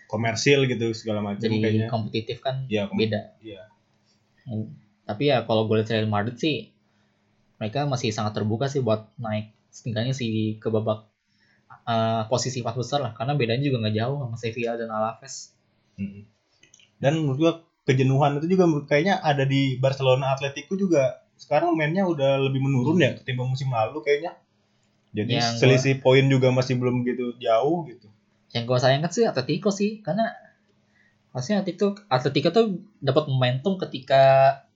komersil 0.10 0.66
gitu 0.70 0.94
segala 0.94 1.22
macam 1.22 1.42
jadi 1.42 1.58
kayaknya. 1.58 1.88
kompetitif 1.90 2.38
kan 2.42 2.66
Ya, 2.70 2.86
kom- 2.90 2.98
beda. 2.98 3.34
Iya. 3.42 3.70
Hmm. 4.46 4.74
Tapi 5.06 5.30
ya 5.30 5.46
kalau 5.46 5.66
gue 5.66 5.82
lihat 5.82 5.90
Real 5.90 6.10
Madrid 6.10 6.38
sih 6.38 6.70
mereka 7.58 7.86
masih 7.86 8.10
sangat 8.10 8.34
terbuka 8.38 8.66
sih 8.70 8.82
buat 8.82 9.06
naik 9.18 9.54
setidaknya 9.70 10.14
sih 10.14 10.58
ke 10.58 10.70
babak 10.70 11.06
eh, 11.84 12.24
posisi 12.28 12.64
empat 12.64 12.76
besar 12.80 13.00
lah 13.04 13.12
karena 13.12 13.36
bedanya 13.36 13.64
juga 13.64 13.84
nggak 13.84 13.96
jauh 13.96 14.18
sama 14.24 14.36
Sevilla 14.40 14.74
dan 14.80 14.90
Alaves. 14.90 15.52
Mm. 16.00 16.24
Dan 17.00 17.12
menurut 17.20 17.38
gua 17.40 17.54
kejenuhan 17.84 18.40
itu 18.40 18.56
juga 18.56 18.66
kayaknya 18.88 19.20
ada 19.20 19.44
di 19.44 19.76
Barcelona 19.76 20.32
Atletico 20.34 20.80
juga 20.80 21.20
sekarang 21.36 21.76
mainnya 21.76 22.08
udah 22.08 22.40
lebih 22.40 22.64
menurun 22.64 23.04
ya 23.04 23.12
ketimbang 23.20 23.52
musim 23.52 23.68
lalu 23.68 24.00
kayaknya. 24.00 24.40
Jadi 25.14 25.38
Yang 25.38 25.46
gua- 25.46 25.60
selisih 25.60 25.94
poin 26.00 26.26
juga 26.26 26.50
masih 26.50 26.80
belum 26.80 27.04
gitu 27.04 27.36
jauh 27.38 27.86
gitu. 27.92 28.08
Yang 28.54 28.64
gue 28.70 28.78
sayangkan 28.80 29.12
sih 29.12 29.26
Atletico 29.26 29.70
sih 29.74 30.00
karena 30.06 30.30
harusnya 31.34 31.66
Atletico 31.66 31.98
Atletico 32.08 32.50
tuh 32.54 32.66
dapat 33.02 33.26
momentum 33.26 33.82
ketika 33.82 34.22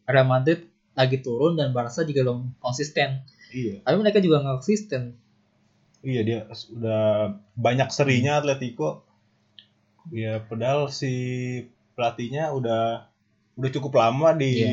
Real 0.09 0.25
Madrid 0.25 0.65
lagi 0.97 1.21
turun 1.21 1.53
dan 1.55 1.71
Barca 1.77 2.01
juga 2.01 2.25
belum 2.25 2.57
konsisten. 2.57 3.21
Iya. 3.53 3.85
Tapi 3.85 3.95
mereka 4.01 4.17
juga 4.17 4.41
nggak 4.41 4.65
konsisten. 4.65 5.13
Iya 6.05 6.21
dia 6.23 6.39
udah 6.71 7.35
banyak 7.57 7.89
serinya 7.89 8.39
Atletico. 8.39 9.01
Ya 10.13 10.39
padahal 10.39 10.87
si 10.87 11.11
pelatihnya 11.97 12.53
udah 12.53 13.09
udah 13.57 13.69
cukup 13.73 13.97
lama 13.97 14.31
di 14.37 14.51
Iya. 14.53 14.71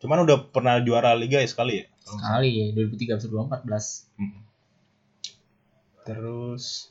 cuman 0.00 0.24
udah 0.24 0.48
pernah 0.48 0.80
juara 0.80 1.12
liga 1.12 1.42
ya 1.42 1.48
sekali 1.50 1.84
ya. 1.84 1.86
Sekali 2.00 2.50
ya 2.56 2.66
2013 2.72 3.28
2014. 3.28 4.08
Mm. 4.16 4.40
Terus 6.08 6.88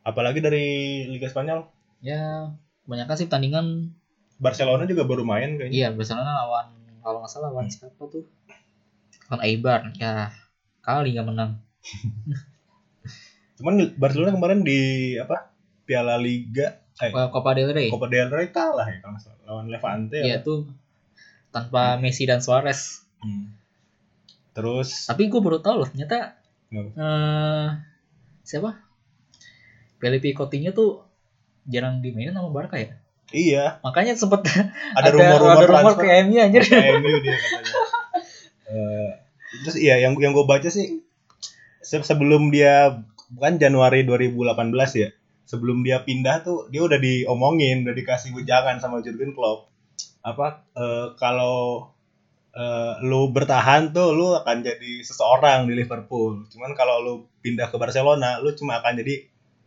apalagi 0.00 0.40
dari 0.40 0.66
Liga 1.06 1.28
Spanyol 1.28 1.68
Ya, 2.00 2.48
kebanyakan 2.88 3.14
sih 3.20 3.28
pertandingan 3.28 3.92
Barcelona 4.40 4.88
juga 4.88 5.04
baru 5.04 5.20
main 5.20 5.60
kayaknya. 5.60 5.76
iya 5.76 5.88
Barcelona 5.92 6.40
lawan 6.40 6.72
kalau 7.04 7.20
nggak 7.20 7.28
salah 7.28 7.52
lawan 7.52 7.68
siapa 7.68 8.00
tuh? 8.08 8.24
Lawan 9.28 9.44
Eibar. 9.44 9.92
Ya, 10.00 10.32
kali 10.80 11.12
nggak 11.12 11.28
menang. 11.28 11.60
Cuman 13.56 13.74
Barcelona 13.94 14.32
kemarin 14.32 14.60
di 14.62 14.80
apa? 15.16 15.52
Piala 15.84 16.16
Liga 16.16 16.78
eh 17.00 17.10
Copa 17.10 17.50
del 17.52 17.72
Rey. 17.72 17.88
Copa 17.88 18.06
del 18.06 18.28
Rey 18.28 18.48
kalah 18.48 18.84
ya 18.84 19.00
kalau 19.00 19.16
lawan 19.44 19.66
Levante 19.68 20.20
Iya 20.20 20.38
ya. 20.38 20.44
tuh 20.44 20.68
tanpa 21.48 21.96
Messi 21.96 22.24
dan 22.24 22.38
Suarez. 22.38 23.04
Hmm. 23.18 23.56
Terus 24.52 25.08
Tapi 25.08 25.26
gue 25.26 25.40
baru 25.40 25.58
tahu 25.58 25.80
loh 25.80 25.88
ternyata 25.88 26.36
eh 26.70 27.68
siapa? 28.42 28.80
Felipe 29.96 30.32
Coutinho 30.32 30.70
tuh 30.70 31.04
jarang 31.64 32.00
dimainin 32.00 32.32
sama 32.32 32.48
Barca 32.48 32.76
ya. 32.76 32.96
iya, 33.30 33.78
Makanya 33.80 34.16
sempet 34.16 34.42
ada 34.98 35.08
rumor-rumor 35.10 35.62
ada 35.62 35.70
rumor 35.70 35.94
ke 35.94 36.06
MU 36.24 36.36
anjir. 36.36 36.62
ke 36.62 36.76
MU 36.96 37.16
dia 37.20 37.36
katanya. 37.36 37.72
Eh, 38.70 39.10
terus 39.66 39.74
iya 39.76 39.98
yang 39.98 40.14
yang 40.16 40.30
gue 40.30 40.46
baca 40.46 40.70
sih 40.70 41.02
se- 41.90 42.06
sebelum 42.06 42.42
dia 42.54 43.02
bukan 43.34 43.58
Januari 43.62 44.06
2018 44.06 44.90
ya. 45.02 45.08
Sebelum 45.50 45.82
dia 45.82 45.98
pindah 46.06 46.46
tuh 46.46 46.58
dia 46.70 46.82
udah 46.86 46.98
diomongin, 47.02 47.82
udah 47.82 47.94
dikasih 48.00 48.30
wejangan 48.38 48.78
sama 48.78 49.02
Jurgen 49.02 49.34
Klopp. 49.34 49.66
Apa 50.22 50.62
eh, 50.78 51.06
kalau 51.18 51.90
eh, 52.54 52.92
lu 53.08 53.30
bertahan 53.34 53.90
tuh 53.96 54.14
lu 54.14 54.26
akan 54.38 54.56
jadi 54.62 54.92
seseorang 55.02 55.66
di 55.66 55.74
Liverpool. 55.74 56.46
Cuman 56.52 56.72
kalau 56.78 56.96
lu 57.02 57.14
pindah 57.42 57.66
ke 57.72 57.76
Barcelona, 57.82 58.38
lu 58.42 58.54
cuma 58.54 58.78
akan 58.78 58.92
jadi 59.02 59.14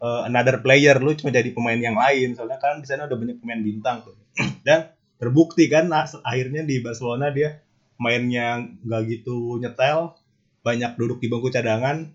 eh, 0.03 0.21
another 0.31 0.63
player, 0.63 0.95
lu 1.03 1.11
cuma 1.19 1.35
jadi 1.35 1.51
pemain 1.51 1.79
yang 1.79 1.99
lain. 1.99 2.35
Soalnya 2.37 2.59
kan 2.63 2.79
di 2.79 2.87
sana 2.87 3.07
udah 3.11 3.17
banyak 3.19 3.37
pemain 3.43 3.59
bintang 3.59 4.07
tuh. 4.07 4.15
Dan 4.67 4.87
terbukti 5.19 5.67
kan 5.67 5.91
akhirnya 6.23 6.63
di 6.63 6.79
Barcelona 6.79 7.31
dia 7.35 7.59
mainnya 7.99 8.59
nggak 8.83 9.01
gitu 9.11 9.59
nyetel, 9.61 10.15
banyak 10.63 10.95
duduk 10.95 11.19
di 11.19 11.27
bangku 11.27 11.51
cadangan 11.51 12.09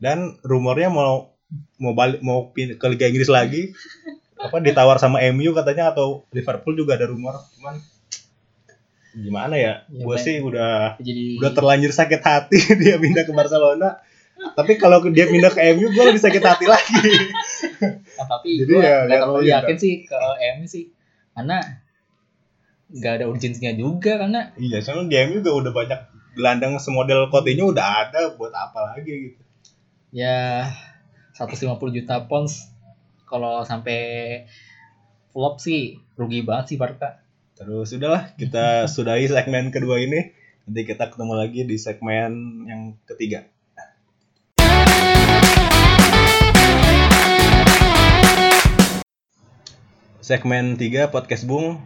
dan 0.00 0.40
rumornya 0.42 0.88
mau 0.88 1.36
mau 1.78 1.92
balik 1.92 2.24
mau 2.24 2.50
ke 2.56 2.86
Liga 2.90 3.06
Inggris 3.06 3.30
lagi 3.30 3.70
apa 4.40 4.58
ditawar 4.58 4.98
sama 4.98 5.22
MU 5.30 5.54
katanya 5.54 5.94
atau 5.94 6.26
Liverpool 6.34 6.74
juga 6.74 6.98
ada 6.98 7.06
rumor 7.06 7.38
cuman 7.56 7.78
gimana 9.14 9.54
ya, 9.54 9.86
Ya, 9.86 10.02
gue 10.02 10.16
sih 10.18 10.42
udah 10.42 10.98
Jadi 10.98 11.38
udah 11.38 11.54
terlanjur 11.54 11.94
sakit 11.94 12.18
hati 12.18 12.58
dia 12.82 12.98
pindah 12.98 13.22
ke 13.22 13.30
Barcelona. 13.30 14.02
Tapi 14.34 14.74
kalau 14.74 14.98
dia 15.14 15.30
pindah 15.30 15.54
ke 15.54 15.62
MU 15.78 15.94
gue 15.94 16.04
lebih 16.10 16.18
sakit 16.18 16.42
hati 16.42 16.66
lagi. 16.66 16.98
Nah, 18.14 18.30
tapi 18.30 18.62
Jadi 18.62 18.70
gue 18.70 18.78
ya, 18.78 19.06
nggak 19.06 19.10
lihat 19.10 19.22
terlalu 19.26 19.42
aja, 19.42 19.54
yakin 19.58 19.76
sih 19.78 19.94
ke 20.06 20.18
MU 20.54 20.66
sih 20.70 20.84
karena 21.34 21.58
nggak 22.94 23.12
ada 23.18 23.24
urgensinya 23.26 23.72
juga 23.74 24.12
karena 24.22 24.40
iya 24.54 24.78
soalnya 24.78 25.10
di 25.10 25.16
MU 25.26 25.42
juga 25.42 25.50
udah 25.50 25.72
banyak 25.74 26.00
gelandang 26.34 26.82
semodel 26.82 27.30
Coutinho 27.30 27.70
udah 27.70 28.10
ada 28.10 28.34
buat 28.34 28.50
apa 28.50 28.94
lagi 28.94 29.30
gitu 29.30 29.40
ya 30.14 30.70
150 31.34 31.74
juta 31.90 32.26
pounds 32.30 32.70
kalau 33.26 33.66
sampai 33.66 34.46
flop 35.34 35.58
sih 35.58 35.98
rugi 36.14 36.46
banget 36.46 36.70
sih 36.70 36.78
Barca. 36.78 37.18
Terus 37.58 37.90
udahlah 37.98 38.30
kita 38.38 38.86
sudahi 38.94 39.26
segmen 39.26 39.74
kedua 39.74 39.98
ini. 39.98 40.30
Nanti 40.70 40.86
kita 40.86 41.10
ketemu 41.10 41.34
lagi 41.34 41.66
di 41.66 41.74
segmen 41.74 42.62
yang 42.70 42.94
ketiga. 43.10 43.50
Segmen 50.22 50.78
3 50.78 51.10
podcast 51.10 51.44
Bung. 51.50 51.82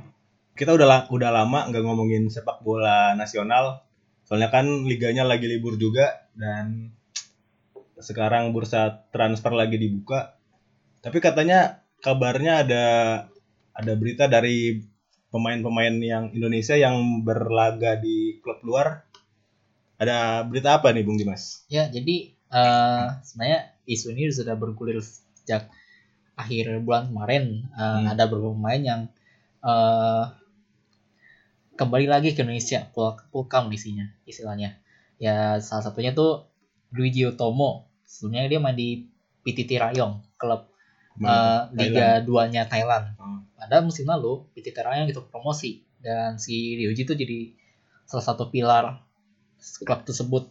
Kita 0.53 0.77
udah 0.77 1.09
udah 1.09 1.31
lama 1.33 1.73
nggak 1.73 1.81
ngomongin 1.81 2.29
sepak 2.29 2.61
bola 2.61 3.17
nasional. 3.17 3.88
Soalnya 4.29 4.53
kan 4.53 4.85
liganya 4.85 5.25
lagi 5.25 5.49
libur 5.49 5.81
juga 5.81 6.29
dan 6.37 6.93
sekarang 7.97 8.53
bursa 8.53 9.09
transfer 9.09 9.57
lagi 9.57 9.81
dibuka. 9.81 10.37
Tapi 11.01 11.17
katanya 11.25 11.81
kabarnya 12.05 12.69
ada 12.69 12.85
ada 13.73 13.93
berita 13.97 14.29
dari 14.29 14.85
pemain-pemain 15.33 15.97
yang 15.97 16.25
Indonesia 16.37 16.77
yang 16.77 17.25
berlaga 17.25 17.97
di 17.97 18.37
klub 18.45 18.61
luar. 18.69 19.09
Ada 19.97 20.45
berita 20.45 20.77
apa 20.77 20.93
nih 20.93 21.09
Bung 21.09 21.17
Dimas? 21.17 21.65
Ya, 21.73 21.89
jadi 21.89 22.37
eh 22.53 23.07
sebenarnya 23.25 23.61
isu 23.89 24.13
ini 24.13 24.29
sudah 24.29 24.61
bergulir 24.61 25.01
sejak 25.01 25.73
akhir 26.37 26.85
bulan 26.85 27.09
kemarin. 27.09 27.65
Eh, 27.73 27.81
Hmm. 27.81 28.13
Ada 28.13 28.29
beberapa 28.29 28.53
pemain 28.53 28.83
yang 28.85 29.01
eh 29.65 30.25
kembali 31.79 32.11
lagi 32.11 32.35
ke 32.35 32.43
Indonesia, 32.43 32.91
pul 32.91 33.15
pulkam 33.31 33.71
isinya, 33.71 34.11
istilahnya. 34.27 34.83
Ya, 35.23 35.63
salah 35.63 35.87
satunya 35.87 36.11
tuh 36.11 36.51
Luigi 36.91 37.23
Otomo. 37.23 37.87
Sebelumnya 38.03 38.51
dia 38.51 38.59
main 38.59 38.75
di 38.75 39.07
PTT 39.47 39.79
Rayong, 39.79 40.19
klub 40.35 40.67
eh, 41.23 41.61
Liga 41.79 42.19
2-nya 42.27 42.67
Thailand. 42.67 43.15
Hmm. 43.15 43.47
Pada 43.55 43.79
musim 43.87 44.11
lalu, 44.11 44.43
PTT 44.59 44.77
Rayong 44.83 45.09
itu 45.15 45.23
promosi 45.31 45.87
dan 46.03 46.43
si 46.43 46.75
Ryuji 46.79 47.07
itu 47.07 47.15
jadi 47.15 47.39
salah 48.11 48.25
satu 48.27 48.51
pilar 48.51 48.99
klub 49.87 50.03
tersebut. 50.03 50.51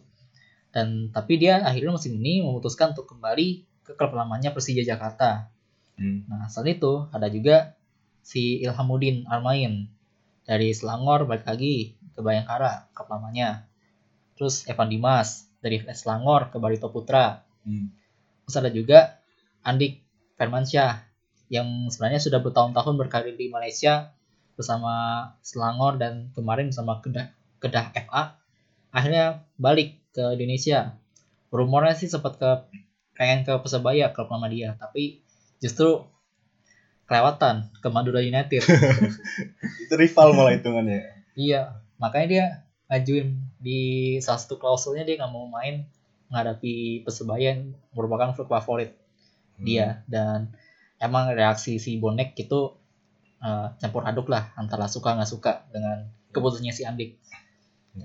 Dan 0.72 1.12
tapi 1.12 1.36
dia 1.36 1.60
akhirnya 1.60 1.92
musim 1.92 2.16
ini 2.16 2.40
memutuskan 2.40 2.96
untuk 2.96 3.04
kembali 3.04 3.68
ke 3.84 3.92
klub 3.96 4.16
lamanya 4.16 4.56
Persija 4.56 4.80
Jakarta. 4.80 5.52
Hmm. 6.00 6.24
Nah, 6.24 6.48
selain 6.48 6.80
itu 6.80 7.04
ada 7.12 7.28
juga 7.28 7.76
si 8.24 8.60
Ilhamuddin 8.64 9.28
Armain 9.28 9.97
dari 10.48 10.72
Selangor 10.72 11.28
balik 11.28 11.44
lagi 11.44 11.92
ke 12.16 12.24
Bayangkara, 12.24 12.88
klub 12.96 13.12
lamanya. 13.12 13.68
Terus 14.40 14.64
Evan 14.64 14.88
Dimas 14.88 15.44
dari 15.60 15.84
Selangor 15.92 16.48
ke 16.48 16.56
Barito 16.56 16.88
Putra. 16.88 17.44
Hmm. 17.68 17.92
Terus 18.48 18.56
ada 18.56 18.70
juga 18.72 19.20
Andik 19.60 20.00
Firmansyah 20.40 21.04
yang 21.52 21.92
sebenarnya 21.92 22.24
sudah 22.24 22.40
bertahun-tahun 22.40 22.96
berkarir 22.96 23.36
di 23.36 23.52
Malaysia 23.52 24.16
bersama 24.56 25.28
Selangor 25.44 26.00
dan 26.00 26.32
kemarin 26.32 26.72
bersama 26.72 27.04
Kedah, 27.04 27.28
Kedah 27.60 27.92
FA 28.08 28.40
akhirnya 28.88 29.44
balik 29.60 30.00
ke 30.16 30.24
Indonesia. 30.34 30.96
Rumornya 31.52 31.94
sih 31.96 32.08
sempat 32.08 32.40
ke 32.40 32.50
pengen 33.16 33.44
ke 33.44 33.52
Persebaya 33.60 34.12
lama 34.12 34.48
dia, 34.48 34.76
tapi 34.80 35.20
justru 35.60 36.06
kelewatan 37.08 37.72
ke 37.74 37.88
Madura 37.88 38.20
United. 38.20 38.60
Itu 39.84 39.94
rival 39.96 40.36
malah 40.36 40.52
hitungannya. 40.52 41.24
iya, 41.32 41.80
makanya 41.96 42.26
dia 42.28 42.44
ngajuin 42.86 43.28
di 43.58 43.80
salah 44.18 44.38
satu 44.38 44.56
klausulnya 44.56 45.02
dia 45.02 45.16
nggak 45.16 45.28
mau 45.28 45.44
main 45.44 45.88
menghadapi 46.28 47.02
Persebaya 47.02 47.56
yang 47.56 47.72
merupakan 47.90 48.32
klub 48.32 48.48
favorit 48.48 48.94
Hmm. 49.58 49.66
dia 49.66 49.86
dan 50.06 50.54
emang 50.98 51.34
reaksi 51.34 51.82
si 51.82 51.98
bonek 51.98 52.38
itu 52.38 52.78
eh, 53.38 53.66
campur 53.76 54.06
aduk 54.06 54.30
lah 54.30 54.54
antara 54.54 54.86
suka 54.86 55.18
nggak 55.18 55.26
suka 55.26 55.66
dengan 55.68 56.06
keputusannya 56.30 56.70
si 56.70 56.86
Andik 56.86 57.18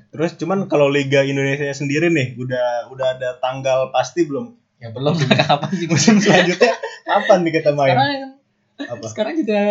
Terus 0.10 0.34
cuman 0.34 0.66
kalau 0.66 0.89
Liga 0.89 1.22
Indonesia 1.22 1.70
sendiri 1.70 2.10
nih 2.10 2.34
udah 2.36 2.89
udah 2.89 3.08
ada 3.14 3.38
tanggal 3.38 3.93
pasti 3.93 4.26
belum? 4.26 4.58
ya 4.82 4.89
belum 4.89 5.14
kapan 5.45 5.72
juga 5.78 5.93
Musim 5.93 6.18
selanjutnya 6.18 6.74
kapan 7.06 7.38
nih 7.45 7.54
kita 7.54 7.72
main? 7.72 7.93
sekarang 7.93 8.33
Apa? 8.76 9.06
sekarang 9.06 9.34
juga 9.38 9.62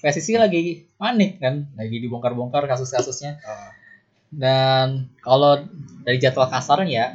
PSSI 0.00 0.36
lagi 0.36 0.60
panik 0.94 1.38
kan 1.38 1.68
lagi 1.74 1.96
dibongkar-bongkar 1.98 2.66
kasus-kasusnya 2.66 3.38
Ah. 3.40 3.70
dan 4.28 4.88
kalau 5.18 5.62
dari 6.02 6.18
jadwal 6.18 6.46
kasarnya 6.46 6.90
ya 6.90 7.06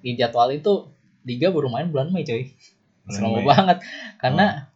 di 0.00 0.16
jadwal 0.16 0.48
itu 0.48 0.88
liga 1.22 1.52
baru 1.52 1.68
main 1.68 1.88
bulan 1.88 2.08
Mei 2.08 2.24
coy 2.24 2.48
Mei. 3.06 3.44
banget 3.44 3.78
karena 4.16 4.72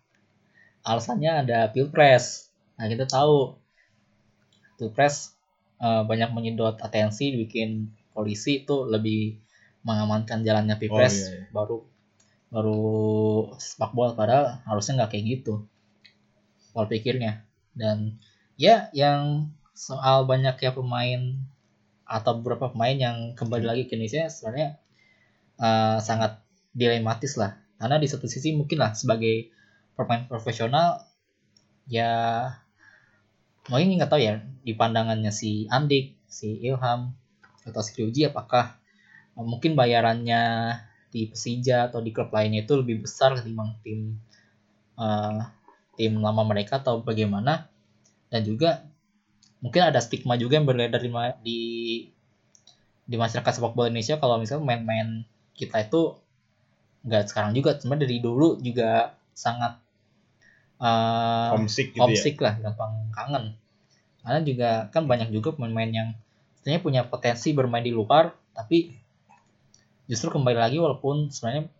alasannya 0.82 1.32
ada 1.42 1.72
pilpres 1.72 2.52
nah 2.76 2.84
kita 2.84 3.06
tahu 3.06 3.56
pilpres 4.76 5.32
eh, 5.78 6.02
banyak 6.04 6.30
menyedot 6.30 6.76
atensi 6.78 7.32
bikin 7.34 7.88
polisi 8.10 8.62
itu 8.62 8.84
lebih 8.84 9.38
mengamankan 9.82 10.42
jalannya 10.42 10.76
pilpres 10.76 11.14
Oh, 11.14 11.20
iya, 11.24 11.36
iya. 11.38 11.48
baru 11.50 11.76
baru 12.54 13.50
sepak 13.58 13.90
bola 13.90 14.14
padahal 14.14 14.62
harusnya 14.62 15.02
nggak 15.02 15.10
kayak 15.10 15.24
gitu 15.26 15.66
pola 16.70 16.86
pikirnya. 16.86 17.42
Dan 17.74 18.22
ya 18.54 18.86
yang 18.94 19.50
soal 19.74 20.30
banyaknya 20.30 20.70
pemain 20.70 21.34
atau 22.06 22.38
beberapa 22.38 22.70
pemain 22.70 22.94
yang 22.94 23.16
kembali 23.34 23.66
lagi 23.66 23.82
ke 23.90 23.98
Indonesia 23.98 24.30
sebenarnya 24.30 24.78
eh, 25.58 25.98
sangat 25.98 26.38
dilematis 26.70 27.34
lah. 27.34 27.58
Karena 27.82 27.98
di 27.98 28.06
satu 28.06 28.30
sisi 28.30 28.54
mungkin 28.54 28.78
lah 28.78 28.94
sebagai 28.94 29.50
pemain 29.98 30.22
profesional 30.30 31.02
ya 31.90 32.46
mungkin 33.66 33.98
nggak 33.98 34.10
tahu 34.10 34.22
ya 34.22 34.40
di 34.62 34.72
pandangannya 34.78 35.34
si 35.34 35.66
Andik 35.68 36.16
si 36.30 36.60
Ilham 36.62 37.14
atau 37.64 37.80
si 37.80 37.96
Ryuji 37.96 38.28
apakah 38.28 38.76
mungkin 39.34 39.74
bayarannya 39.74 40.42
di 41.14 41.30
Persija 41.30 41.86
atau 41.86 42.02
di 42.02 42.10
klub 42.10 42.34
lainnya 42.34 42.66
itu 42.66 42.74
lebih 42.74 43.06
besar 43.06 43.38
ketimbang 43.38 43.78
tim 43.86 44.18
eh, 44.98 45.40
tim 45.94 46.12
lama 46.18 46.42
mereka 46.42 46.82
atau 46.82 47.06
bagaimana. 47.06 47.70
Dan 48.26 48.42
juga 48.42 48.82
mungkin 49.62 49.86
ada 49.86 50.02
stigma 50.02 50.34
juga 50.34 50.58
yang 50.58 50.66
beredar 50.66 50.98
di 50.98 51.10
di 51.46 51.60
di 53.06 53.14
masyarakat 53.14 53.52
sepak 53.54 53.78
bola 53.78 53.86
Indonesia 53.86 54.18
kalau 54.18 54.42
misalnya 54.42 54.66
main-main 54.66 55.22
kita 55.54 55.86
itu 55.86 56.18
nggak 57.06 57.30
sekarang 57.30 57.54
juga. 57.54 57.78
Sebenarnya 57.78 58.10
dari 58.10 58.18
dulu 58.18 58.58
juga 58.58 59.14
sangat 59.38 59.78
eh, 60.82 61.48
Homesick 61.54 61.94
gitu 61.94 62.02
ya. 62.02 62.10
homesick 62.10 62.36
lah 62.42 62.58
gampang 62.58 63.14
kangen. 63.14 63.44
Karena 64.26 64.40
juga 64.42 64.70
kan 64.90 65.06
banyak 65.06 65.30
juga 65.30 65.54
pemain-pemain 65.54 65.92
yang 65.94 66.08
sebenarnya 66.58 66.82
punya 66.82 67.02
potensi 67.06 67.54
bermain 67.54 67.86
di 67.86 67.94
luar 67.94 68.34
tapi 68.56 69.03
justru 70.10 70.28
kembali 70.32 70.58
lagi 70.58 70.76
walaupun 70.80 71.32
sebenarnya 71.32 71.70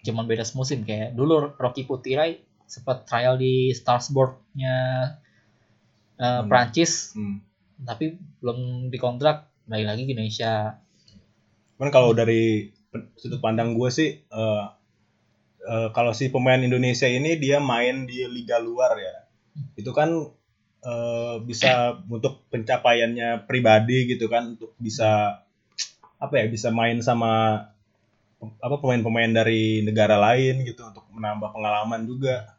cuman 0.00 0.24
beda 0.24 0.44
semusim 0.48 0.84
kayak 0.84 1.12
dulu 1.12 1.52
Rocky 1.60 1.84
Putirai 1.84 2.40
sempat 2.64 3.04
trial 3.04 3.36
di 3.36 3.74
Strasbourg-nya 3.76 4.76
eh, 6.16 6.40
Hmm. 6.40 6.48
Prancis 6.48 7.16
Hmm. 7.16 7.40
tapi 7.84 8.16
belum 8.44 8.92
dikontrak 8.92 9.48
balik 9.68 9.86
lagi 9.88 10.02
ke 10.08 10.12
Indonesia 10.12 10.80
Cuman 11.80 11.88
kalau 11.96 12.12
dari 12.12 12.68
sudut 13.16 13.40
pandang 13.40 13.72
gue 13.72 13.88
sih, 13.88 14.12
eh, 14.20 14.64
eh, 15.64 15.88
kalau 15.96 16.12
si 16.12 16.28
pemain 16.28 16.60
Indonesia 16.60 17.08
ini 17.08 17.40
dia 17.40 17.56
main 17.56 18.04
di 18.04 18.20
liga 18.28 18.60
luar 18.60 19.00
ya, 19.00 19.16
itu 19.80 19.88
kan 19.96 20.12
eh, 20.84 21.34
bisa 21.40 21.96
untuk 22.04 22.44
pencapaiannya 22.52 23.48
pribadi 23.48 24.12
gitu 24.12 24.28
kan, 24.28 24.60
untuk 24.60 24.76
bisa 24.76 25.40
apa 26.20 26.34
ya, 26.36 26.46
bisa 26.46 26.68
main 26.68 27.00
sama 27.00 27.64
apa 28.40 28.76
pemain-pemain 28.80 29.32
dari 29.32 29.84
negara 29.84 30.16
lain 30.16 30.64
gitu 30.64 30.84
untuk 30.84 31.04
menambah 31.12 31.50
pengalaman 31.52 32.04
juga. 32.04 32.56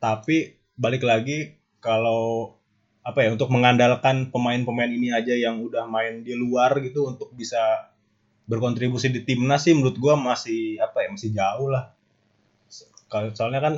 Tapi 0.00 0.56
balik 0.76 1.04
lagi 1.04 1.56
kalau 1.80 2.56
apa 3.04 3.20
ya 3.20 3.36
untuk 3.36 3.52
mengandalkan 3.52 4.32
pemain-pemain 4.32 4.88
ini 4.88 5.12
aja 5.12 5.36
yang 5.36 5.60
udah 5.60 5.84
main 5.84 6.24
di 6.24 6.32
luar 6.32 6.80
gitu 6.80 7.04
untuk 7.04 7.28
bisa 7.36 7.92
berkontribusi 8.48 9.12
di 9.12 9.20
timnas 9.24 9.68
sih 9.68 9.76
menurut 9.76 9.96
gua 10.00 10.16
masih 10.16 10.80
apa 10.80 11.04
ya 11.04 11.08
masih 11.12 11.30
jauh 11.36 11.68
lah 11.68 11.92
soalnya 13.36 13.60
kan 13.62 13.74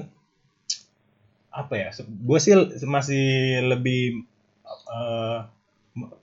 apa 1.53 1.74
ya 1.76 1.88
gue 2.05 2.38
sih 2.40 2.53
masih 2.84 3.24
lebih 3.64 4.24
eh, 4.68 5.38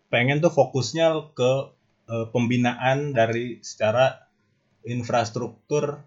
pengen 0.09 0.41
tuh 0.41 0.53
fokusnya 0.53 1.33
ke 1.33 1.73
eh, 2.09 2.27
pembinaan 2.31 3.15
dari 3.15 3.59
secara 3.63 4.23
infrastruktur 4.83 6.03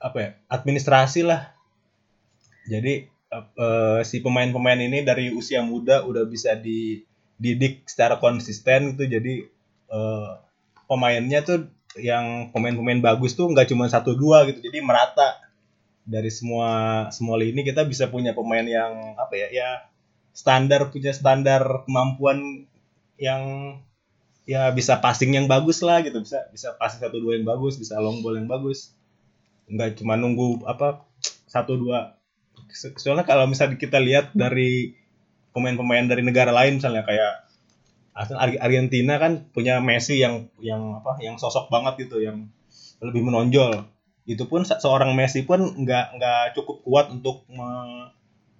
apa 0.00 0.18
ya 0.18 0.30
administrasi 0.48 1.26
lah. 1.26 1.52
Jadi 2.70 3.04
eh, 3.30 4.00
si 4.06 4.16
pemain-pemain 4.22 4.80
ini 4.80 5.02
dari 5.02 5.34
usia 5.34 5.60
muda 5.60 6.06
udah 6.06 6.24
bisa 6.24 6.56
dididik 6.56 7.84
secara 7.86 8.16
konsisten 8.22 8.94
gitu. 8.96 9.04
Jadi 9.10 9.34
eh, 9.90 10.32
pemainnya 10.86 11.42
tuh 11.42 11.68
yang 11.98 12.54
pemain-pemain 12.54 13.02
bagus 13.02 13.34
tuh 13.34 13.50
nggak 13.50 13.68
cuma 13.70 13.90
satu 13.90 14.14
dua 14.14 14.46
gitu. 14.46 14.62
Jadi 14.62 14.78
merata 14.80 15.42
dari 16.06 16.30
semua 16.30 17.06
semua 17.10 17.36
lini. 17.36 17.66
Kita 17.66 17.82
bisa 17.84 18.06
punya 18.06 18.32
pemain 18.32 18.64
yang 18.64 19.18
apa 19.18 19.34
ya 19.34 19.48
ya 19.50 19.68
standar 20.30 20.88
punya 20.94 21.10
standar 21.10 21.84
kemampuan 21.84 22.64
yang 23.20 23.42
ya 24.48 24.70
bisa 24.72 24.98
passing 25.00 25.32
yang 25.36 25.46
bagus 25.50 25.80
lah 25.84 26.00
gitu. 26.04 26.20
Bisa 26.22 26.48
bisa 26.52 26.74
passing 26.76 27.00
satu 27.02 27.18
dua 27.20 27.36
yang 27.38 27.46
bagus 27.48 27.76
bisa 27.80 27.98
long 28.00 28.20
ball 28.24 28.36
yang 28.36 28.48
bagus. 28.50 28.92
Nggak 29.70 30.00
cuma 30.02 30.16
nunggu 30.18 30.64
apa 30.66 31.04
satu 31.46 31.76
dua. 31.78 32.16
So- 32.70 32.94
soalnya 32.98 33.26
kalau 33.26 33.46
misalnya 33.50 33.76
kita 33.80 33.98
lihat 33.98 34.32
dari 34.36 34.94
pemain-pemain 35.54 36.06
dari 36.06 36.22
negara 36.22 36.54
lain 36.54 36.78
misalnya 36.78 37.02
kayak 37.02 37.32
Argentina 38.60 39.16
kan 39.16 39.48
punya 39.54 39.78
Messi 39.80 40.20
yang 40.20 40.50
yang 40.60 40.98
apa 41.00 41.22
yang 41.24 41.38
sosok 41.40 41.70
banget 41.72 42.06
gitu 42.06 42.20
yang 42.20 42.50
lebih 43.00 43.22
menonjol. 43.24 43.86
Itu 44.28 44.46
pun 44.50 44.62
se- 44.66 44.78
seorang 44.78 45.14
Messi 45.16 45.46
pun 45.46 45.62
nggak 45.62 46.06
nggak 46.20 46.42
cukup 46.58 46.76
kuat 46.84 47.06
untuk 47.10 47.46
me- 47.48 48.10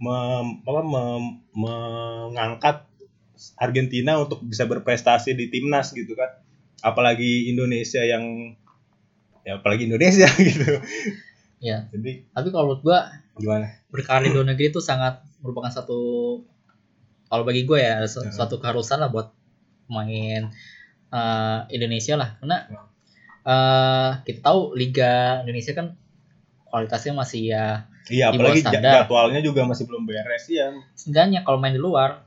mem- 0.01 0.65
apa, 0.65 0.81
mem- 0.83 1.39
mengangkat 1.53 2.77
Argentina 3.57 4.17
untuk 4.17 4.43
bisa 4.43 4.65
berprestasi 4.65 5.33
di 5.33 5.49
timnas 5.49 5.91
gitu 5.91 6.13
kan 6.13 6.29
apalagi 6.81 7.47
Indonesia 7.47 8.01
yang 8.01 8.55
ya 9.41 9.57
apalagi 9.57 9.87
Indonesia 9.87 10.29
gitu 10.41 10.81
Ya. 11.61 11.85
jadi 11.89 12.25
Tapi 12.27 12.49
kalau 12.49 12.73
menurut 12.73 12.83
gua 12.83 12.99
gimana 13.37 13.69
berkarir 13.89 14.29
di 14.29 14.35
luar 14.35 14.49
negeri 14.49 14.69
itu 14.69 14.81
sangat 14.81 15.21
merupakan 15.39 15.69
satu 15.69 15.99
kalau 17.27 17.43
bagi 17.43 17.63
gue 17.63 17.77
ya 17.77 18.01
su- 18.05 18.21
Hmm. 18.21 18.33
suatu 18.33 18.57
keharusan 18.57 18.97
lah 18.99 19.09
buat 19.09 19.29
pemain 19.85 20.49
eh, 21.11 21.59
Indonesia 21.71 22.17
lah 22.17 22.37
karena 22.37 22.59
eh, 23.43 24.11
kita 24.23 24.41
tahu 24.43 24.73
Liga 24.73 25.41
Indonesia 25.41 25.73
kan 25.73 25.97
kualitasnya 26.65 27.13
masih 27.13 27.51
ya 27.51 27.85
iya 28.09 28.31
apalagi 28.31 28.63
standar. 28.63 29.05
jadwalnya 29.05 29.41
juga 29.41 29.61
masih 29.63 29.85
belum 29.85 30.05
beres 30.05 30.49
ya 30.49 30.73
seenggaknya 30.95 31.43
kalau 31.43 31.59
main 31.59 31.73
di 31.73 31.83
luar 31.83 32.25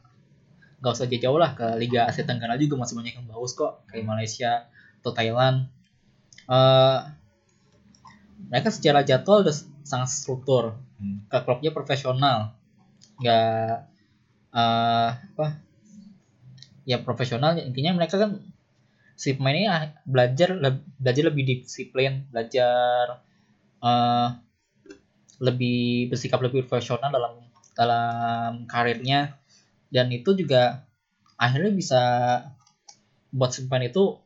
nggak 0.83 0.99
usah 0.99 1.07
jauh-jauh 1.07 1.39
lah 1.39 1.55
ke 1.55 1.79
Liga 1.79 2.11
Asia 2.11 2.27
Tenggara 2.27 2.59
juga 2.59 2.75
masih 2.75 2.99
banyak 2.99 3.15
yang 3.15 3.27
bagus 3.31 3.55
kok 3.55 3.87
kayak 3.87 4.03
Malaysia 4.03 4.67
atau 4.99 5.15
Thailand. 5.15 5.71
Eh, 6.51 6.99
mereka 8.51 8.67
secara 8.67 8.99
jadwal 9.07 9.47
udah 9.47 9.55
sangat 9.87 10.11
struktur. 10.11 10.75
Hmm. 10.99 11.23
ke 11.31 11.39
klubnya 11.43 11.71
profesional. 11.71 12.55
Nggak 13.19 13.87
eh 14.53 15.11
apa 15.17 15.47
ya 16.85 17.01
profesional 17.01 17.57
intinya 17.57 17.95
mereka 17.97 18.21
kan 18.21 18.43
si 19.17 19.33
pemain 19.33 19.55
ini 19.57 19.67
ah, 19.71 19.89
belajar 20.05 20.53
belajar 20.99 21.23
lebih 21.31 21.43
disiplin 21.63 22.27
belajar 22.29 23.23
eh 23.81 24.29
lebih 25.41 26.11
bersikap 26.13 26.39
lebih 26.43 26.67
profesional 26.67 27.09
dalam 27.09 27.33
dalam 27.73 28.69
karirnya 28.69 29.33
dan 29.93 30.09
itu 30.09 30.33
juga 30.33 30.89
akhirnya 31.37 31.69
bisa 31.69 32.01
buat 33.29 33.53
si 33.53 33.69
pemain 33.69 33.85
itu 33.85 34.17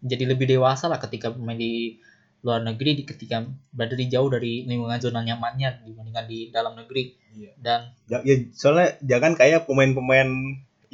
jadi 0.00 0.24
lebih 0.32 0.48
dewasa 0.48 0.88
lah 0.88 0.96
ketika 0.96 1.32
bermain 1.32 1.60
di 1.60 2.00
luar 2.44 2.62
negeri 2.62 2.94
di 2.94 3.02
ketika 3.02 3.42
berada 3.74 3.98
di 3.98 4.06
jauh 4.06 4.30
dari 4.30 4.62
lingkungan 4.68 5.02
zona 5.02 5.24
nyamannya 5.24 5.82
dibandingkan 5.82 6.26
di 6.30 6.54
dalam 6.54 6.78
negeri. 6.78 7.16
Iya. 7.36 7.52
dan 7.58 7.80
Ya, 8.06 8.22
ya, 8.22 8.34
soalnya 8.54 8.96
jangan 9.02 9.34
kayak 9.34 9.66
pemain-pemain 9.66 10.30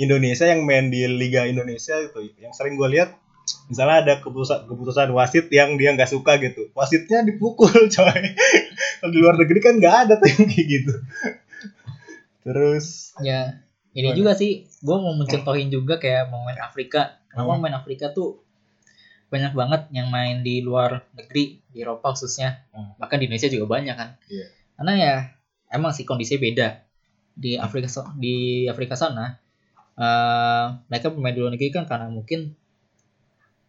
Indonesia 0.00 0.48
yang 0.48 0.64
main 0.64 0.88
di 0.88 1.04
Liga 1.06 1.44
Indonesia 1.44 2.00
gitu. 2.00 2.24
Yang 2.40 2.56
sering 2.56 2.80
gue 2.80 2.88
lihat 2.88 3.14
misalnya 3.68 4.06
ada 4.06 4.14
keputusan 4.22 4.70
keputusan 4.70 5.12
wasit 5.12 5.50
yang 5.52 5.76
dia 5.76 5.92
nggak 5.92 6.08
suka 6.08 6.40
gitu. 6.40 6.72
Wasitnya 6.72 7.20
dipukul 7.26 7.68
coy. 7.94 8.22
Di 9.02 9.18
luar 9.20 9.36
negeri 9.36 9.60
kan 9.60 9.76
nggak 9.76 9.96
ada 10.08 10.14
tuh 10.16 10.32
yang 10.32 10.46
kayak 10.48 10.66
gitu. 10.66 10.94
Terus 12.42 13.12
ya 13.20 13.61
ini 13.92 14.08
Gimana? 14.08 14.16
juga 14.16 14.32
sih 14.34 14.52
gue 14.78 14.96
mau 14.96 15.12
mencontohin 15.12 15.68
juga 15.68 15.96
kayak 15.96 16.28
pemain 16.28 16.58
Afrika 16.58 17.20
kenapa 17.28 17.48
Hmm. 17.48 17.58
pemain 17.60 17.76
Afrika 17.76 18.08
tuh 18.10 18.40
banyak 19.28 19.52
banget 19.52 19.82
yang 19.90 20.08
main 20.08 20.40
di 20.40 20.60
luar 20.60 21.08
negeri 21.12 21.60
di 21.66 21.78
Eropa 21.78 22.12
khususnya 22.12 22.64
Hmm. 22.70 22.96
bahkan 22.96 23.16
di 23.16 23.26
Indonesia 23.26 23.48
juga 23.48 23.66
banyak 23.70 23.94
kan 23.94 24.10
Iya. 24.26 24.46
karena 24.74 24.92
ya 24.94 25.14
emang 25.70 25.90
sih 25.90 26.02
kondisinya 26.02 26.40
beda 26.42 26.68
di 27.34 27.56
Afrika 27.56 27.88
so- 27.88 28.12
di 28.14 28.64
Afrika 28.66 28.92
sana 28.94 29.40
eh, 29.92 30.66
mereka 30.86 31.08
bermain 31.08 31.32
di 31.32 31.40
luar 31.40 31.52
negeri 31.52 31.68
kan 31.70 31.84
karena 31.84 32.08
mungkin 32.08 32.56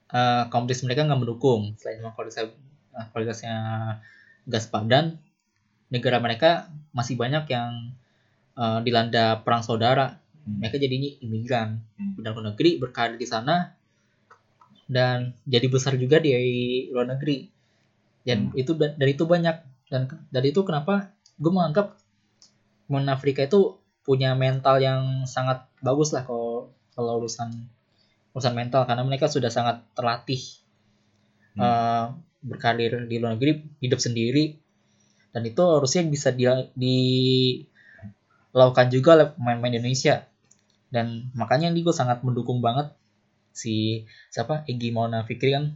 eh, 0.09 0.43
kompetisi 0.47 0.83
mereka 0.83 1.03
nggak 1.03 1.19
mendukung 1.19 1.75
selain 1.75 1.99
memang 1.99 2.13
kualitasnya 2.13 2.47
eh, 2.93 3.05
kualitasnya 3.09 3.55
gas 4.45 4.67
padan 4.67 5.19
negara 5.89 6.17
mereka 6.17 6.49
masih 6.91 7.15
banyak 7.15 7.43
yang 7.47 7.91
eh, 8.57 8.79
dilanda 8.85 9.41
perang 9.41 9.63
saudara 9.65 10.19
Hmm. 10.43 10.59
mereka 10.59 10.75
jadinya 10.75 11.07
imigran 11.23 11.79
Hmm. 11.95 12.19
pindah 12.19 12.35
ke 12.35 12.41
negeri 12.51 12.71
berkarir 12.75 13.15
di 13.15 13.23
sana 13.23 13.71
dan 14.91 15.31
jadi 15.47 15.71
besar 15.71 15.95
juga 15.95 16.19
di 16.19 16.35
luar 16.91 17.15
negeri 17.15 17.47
dan 18.27 18.51
Hmm. 18.51 18.59
itu 18.59 18.75
dari 18.75 19.15
itu 19.15 19.23
banyak 19.23 19.87
dan 19.87 20.11
dari 20.27 20.51
itu 20.51 20.61
kenapa 20.67 21.15
gue 21.39 21.51
menganggap 21.51 21.95
pemain 22.87 23.15
Afrika 23.15 23.47
itu 23.47 23.79
punya 24.03 24.35
mental 24.35 24.83
yang 24.83 25.23
sangat 25.23 25.63
bagus 25.79 26.11
lah 26.11 26.27
kalau 26.27 26.75
kalau 26.91 27.23
urusan 27.23 27.49
urusan 28.35 28.53
mental 28.53 28.83
karena 28.83 29.07
mereka 29.07 29.31
sudah 29.31 29.47
sangat 29.47 29.79
terlatih 29.95 30.43
Hmm. 31.55 31.63
eh, 31.63 32.05
berkarir 32.43 33.07
di 33.07 33.15
luar 33.23 33.39
negeri 33.39 33.63
hidup 33.79 34.03
sendiri 34.03 34.59
dan 35.31 35.47
itu 35.47 35.63
harusnya 35.63 36.03
bisa 36.03 36.35
di, 36.35 36.51
dilakukan 38.53 38.87
juga 38.93 39.09
oleh 39.17 39.27
pemain-pemain 39.33 39.75
Indonesia 39.81 40.23
dan 40.93 41.33
makanya 41.33 41.73
ini 41.73 41.81
gue 41.81 41.91
sangat 41.91 42.21
mendukung 42.21 42.61
banget 42.61 42.93
si 43.49 44.05
siapa 44.29 44.61
Egi 44.69 44.93
Maulana 44.93 45.25
Fikri 45.25 45.57
kan 45.57 45.73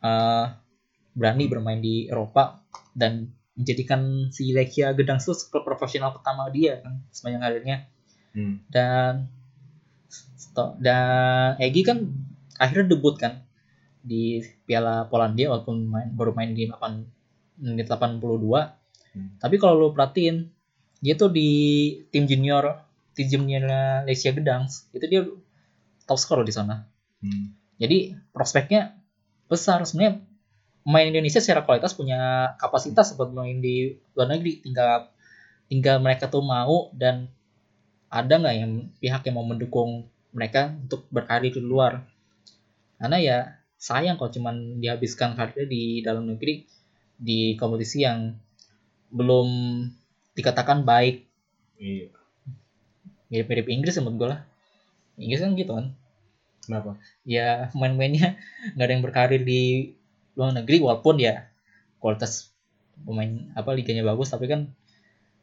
eh, 0.00 0.44
berani 1.12 1.44
bermain 1.52 1.80
di 1.84 2.08
Eropa 2.08 2.64
dan 2.96 3.28
menjadikan 3.52 4.32
si 4.32 4.56
Lekia 4.56 4.96
Gedang 4.96 5.20
itu 5.20 5.36
klub 5.52 5.68
profesional 5.68 6.16
pertama 6.16 6.48
dia 6.48 6.80
kan 6.80 7.04
sepanjang 7.12 7.44
karirnya 7.44 7.78
Hmm. 8.32 8.64
dan 8.72 9.28
dan 10.80 11.52
Egi 11.60 11.84
kan 11.84 12.00
akhirnya 12.56 12.96
debut 12.96 13.20
kan 13.20 13.44
di 14.00 14.40
Piala 14.64 15.04
Polandia 15.04 15.52
walaupun 15.52 15.84
main, 15.84 16.08
baru 16.16 16.32
main 16.32 16.56
di 16.56 16.64
8 16.64 17.60
menit 17.60 17.92
82 17.92 18.80
Hmm. 19.12 19.36
tapi 19.36 19.60
kalau 19.60 19.76
lu 19.76 19.88
perhatiin 19.92 20.48
dia 21.02 21.18
tuh 21.18 21.34
di 21.34 21.50
tim 22.14 22.30
junior. 22.30 22.86
Tim 23.12 23.26
junior 23.28 23.66
Lesia 24.06 24.32
Gedang. 24.32 24.70
Itu 24.94 25.04
dia 25.10 25.26
top 26.06 26.18
skor 26.18 26.46
di 26.46 26.54
sana. 26.54 26.86
Hmm. 27.22 27.54
jadi 27.78 28.18
prospeknya 28.34 28.98
besar. 29.46 29.82
Sebenarnya 29.86 30.22
pemain 30.82 31.06
Indonesia 31.06 31.38
secara 31.38 31.62
kualitas 31.62 31.94
punya 31.94 32.54
kapasitas 32.58 33.14
buat 33.18 33.34
main 33.34 33.58
di 33.58 33.98
luar 34.14 34.30
negeri. 34.30 34.62
Tinggal 34.62 35.10
tinggal 35.66 35.98
mereka 35.98 36.30
tuh 36.30 36.42
mau 36.42 36.90
dan 36.94 37.30
ada 38.10 38.34
nggak 38.38 38.56
yang 38.58 38.72
pihak 38.98 39.22
yang 39.26 39.34
mau 39.38 39.46
mendukung 39.46 40.06
mereka 40.34 40.72
untuk 40.72 41.06
berkarir 41.10 41.52
di 41.52 41.62
luar. 41.62 42.06
Karena 42.98 43.18
ya 43.18 43.38
sayang 43.78 44.14
kalau 44.14 44.30
cuman 44.30 44.78
dihabiskan 44.78 45.34
karirnya 45.34 45.66
di 45.66 45.82
dalam 46.06 46.30
negeri 46.30 46.62
di 47.18 47.54
kompetisi 47.58 48.06
yang 48.06 48.34
belum 49.10 49.48
dikatakan 50.32 50.82
baik 50.82 51.28
Iya. 51.76 52.14
mirip-mirip 53.26 53.66
Inggris 53.68 53.96
ya 53.98 54.02
menurut 54.04 54.18
gue 54.18 54.28
lah 54.30 54.40
Inggris 55.18 55.42
kan 55.42 55.52
gitu 55.58 55.72
kan 55.74 55.86
Kenapa? 56.62 56.94
ya 57.26 57.68
pemain-pemainnya 57.74 58.38
nggak 58.78 58.86
ada 58.86 58.92
yang 58.94 59.04
berkarir 59.04 59.42
di 59.42 59.92
luar 60.38 60.54
negeri 60.54 60.78
walaupun 60.78 61.18
ya 61.18 61.50
kualitas 61.98 62.54
pemain 63.02 63.50
apa 63.58 63.74
liganya 63.74 64.06
bagus 64.06 64.30
tapi 64.30 64.46
kan 64.46 64.70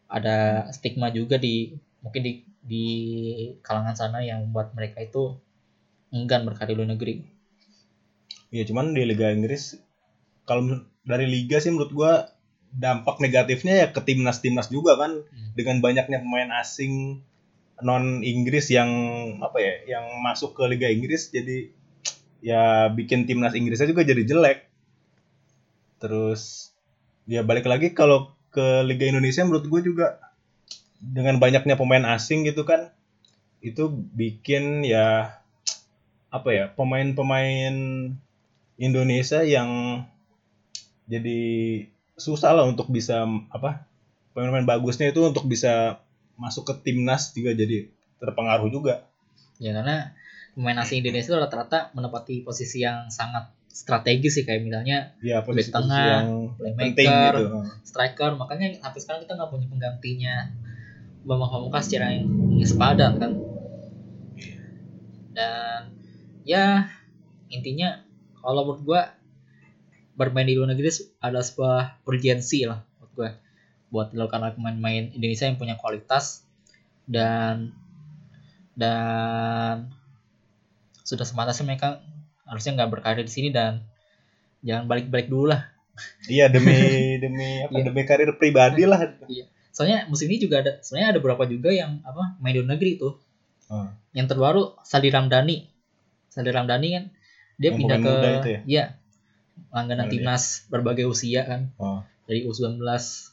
ada 0.07 0.65
stigma 0.71 1.11
juga 1.11 1.37
di 1.37 1.75
mungkin 2.01 2.21
di 2.23 2.33
di 2.63 2.85
kalangan 3.61 3.93
sana 3.93 4.23
yang 4.23 4.47
membuat 4.47 4.71
mereka 4.73 5.03
itu 5.03 5.35
enggan 6.09 6.47
berkarir 6.47 6.79
luar 6.79 6.89
negeri 6.89 7.21
Iya 8.49 8.65
cuman 8.65 8.97
di 8.97 9.05
Liga 9.05 9.29
Inggris 9.29 9.77
kalau 10.49 10.81
dari 11.05 11.29
liga 11.29 11.61
sih 11.61 11.69
menurut 11.69 11.93
gua 11.93 12.13
dampak 12.69 13.17
negatifnya 13.17 13.85
ya 13.85 13.87
ke 13.89 14.01
timnas-timnas 14.03 14.69
juga 14.69 14.95
kan 14.95 15.25
Hmm. 15.25 15.51
dengan 15.57 15.81
banyaknya 15.81 16.21
pemain 16.21 16.49
asing 16.61 17.23
non 17.79 18.21
Inggris 18.21 18.69
yang 18.69 18.91
apa 19.39 19.57
ya 19.63 19.73
yang 19.97 20.05
masuk 20.21 20.53
ke 20.53 20.63
Liga 20.67 20.91
Inggris 20.91 21.31
jadi 21.31 21.71
ya 22.43 22.87
bikin 22.91 23.23
timnas 23.25 23.55
Inggrisnya 23.55 23.87
juga 23.89 24.03
jadi 24.03 24.23
jelek. 24.27 24.67
Terus 25.99 26.71
ya 27.27 27.43
balik 27.43 27.67
lagi 27.67 27.91
kalau 27.95 28.35
ke 28.49 28.83
Liga 28.85 29.05
Indonesia 29.07 29.43
menurut 29.45 29.65
gue 29.67 29.81
juga 29.93 30.19
dengan 30.99 31.39
banyaknya 31.39 31.79
pemain 31.79 32.03
asing 32.15 32.43
gitu 32.43 32.67
kan 32.67 32.91
itu 33.59 33.87
bikin 33.91 34.83
ya 34.87 35.39
apa 36.29 36.49
ya 36.51 36.65
pemain-pemain 36.75 37.75
Indonesia 38.79 39.43
yang 39.43 40.03
jadi 41.09 41.41
susah 42.19 42.51
lah 42.53 42.65
untuk 42.67 42.91
bisa 42.91 43.23
apa 43.49 43.87
pemain-pemain 44.35 44.77
bagusnya 44.77 45.09
itu 45.09 45.23
untuk 45.25 45.47
bisa 45.49 46.03
masuk 46.39 46.67
ke 46.69 46.73
timnas 46.91 47.35
juga 47.35 47.51
jadi 47.51 47.91
terpengaruh 48.19 48.71
juga. 48.71 49.07
ya 49.59 49.75
karena 49.75 50.15
pemain 50.55 50.79
asing 50.79 51.03
Indonesia 51.03 51.31
itu 51.31 51.39
rata-rata 51.39 51.91
menempati 51.91 52.47
posisi 52.47 52.83
yang 52.83 53.11
sangat 53.11 53.51
strategis 53.67 54.39
sih 54.39 54.43
kayak 54.47 54.63
misalnya 54.63 55.15
Ya 55.19 55.43
posisi, 55.43 55.71
tengah, 55.71 56.23
yang 56.23 56.55
playmaker, 56.55 57.33
gitu. 57.43 57.59
striker 57.83 58.31
makanya 58.39 58.75
sampai 58.79 58.99
sekarang 58.99 59.21
kita 59.27 59.33
nggak 59.35 59.49
punya 59.51 59.67
penggantinya 59.67 60.35
Bambang 61.27 61.51
Pamungkas 61.51 61.91
secara 61.91 62.15
yang 62.15 62.27
sepadan 62.63 63.19
kan 63.19 63.31
dan 65.35 65.91
ya 66.47 66.87
intinya 67.51 68.03
kalau 68.39 68.63
menurut 68.67 68.83
gua 68.83 69.01
bermain 70.19 70.43
di 70.43 70.59
luar 70.59 70.69
negeri 70.69 70.91
ada 71.23 71.39
sebuah 71.39 72.03
urgensi 72.03 72.67
lah 72.67 72.83
menurut 72.83 73.11
gua 73.15 73.29
buat 73.89 74.07
dilakukan 74.11 74.39
oleh 74.43 74.53
pemain-pemain 74.53 75.05
Indonesia 75.15 75.47
yang 75.47 75.55
punya 75.55 75.79
kualitas 75.79 76.43
dan 77.07 77.71
dan 78.75 79.89
sudah 81.01 81.25
sepantasnya 81.25 81.65
mereka 81.65 82.03
harusnya 82.45 82.77
nggak 82.77 82.91
berkarir 82.91 83.25
di 83.25 83.33
sini 83.33 83.49
dan 83.49 83.81
jangan 84.61 84.85
balik-balik 84.85 85.31
dulu 85.31 85.49
lah 85.49 85.71
Iya 86.31 86.47
demi 86.47 86.79
demi 87.23 87.59
apa? 87.59 87.75
Iya. 87.75 87.83
Demi 87.91 88.01
karir 88.07 88.31
pribadi 88.39 88.87
lah. 88.87 89.03
soalnya 89.69 90.07
musim 90.07 90.27
ini 90.27 90.39
juga 90.39 90.59
ada 90.59 90.71
sebenarnya 90.79 91.15
ada 91.15 91.19
beberapa 91.19 91.43
juga 91.47 91.71
yang 91.71 92.03
apa 92.03 92.35
main 92.37 92.51
di 92.51 92.59
luar 92.59 92.75
negeri 92.75 92.99
tuh 92.99 93.15
Oh. 93.69 93.85
yang 94.17 94.25
terbaru 94.25 94.81
Saldi 94.81 95.13
Ramdhani 95.13 95.61
Saldi 96.25 96.49
Ramdhani 96.49 96.87
kan 96.89 97.03
dia 97.61 97.69
Yang 97.69 97.77
pindah 97.77 97.97
ke 98.01 98.09
ya? 98.49 98.59
iya 98.65 98.83
langganan 99.69 100.07
dia? 100.07 100.21
timnas 100.21 100.65
berbagai 100.71 101.05
usia 101.09 101.45
kan. 101.45 101.61
Oh. 101.79 102.01
dari 102.29 102.45
U19 102.45 102.77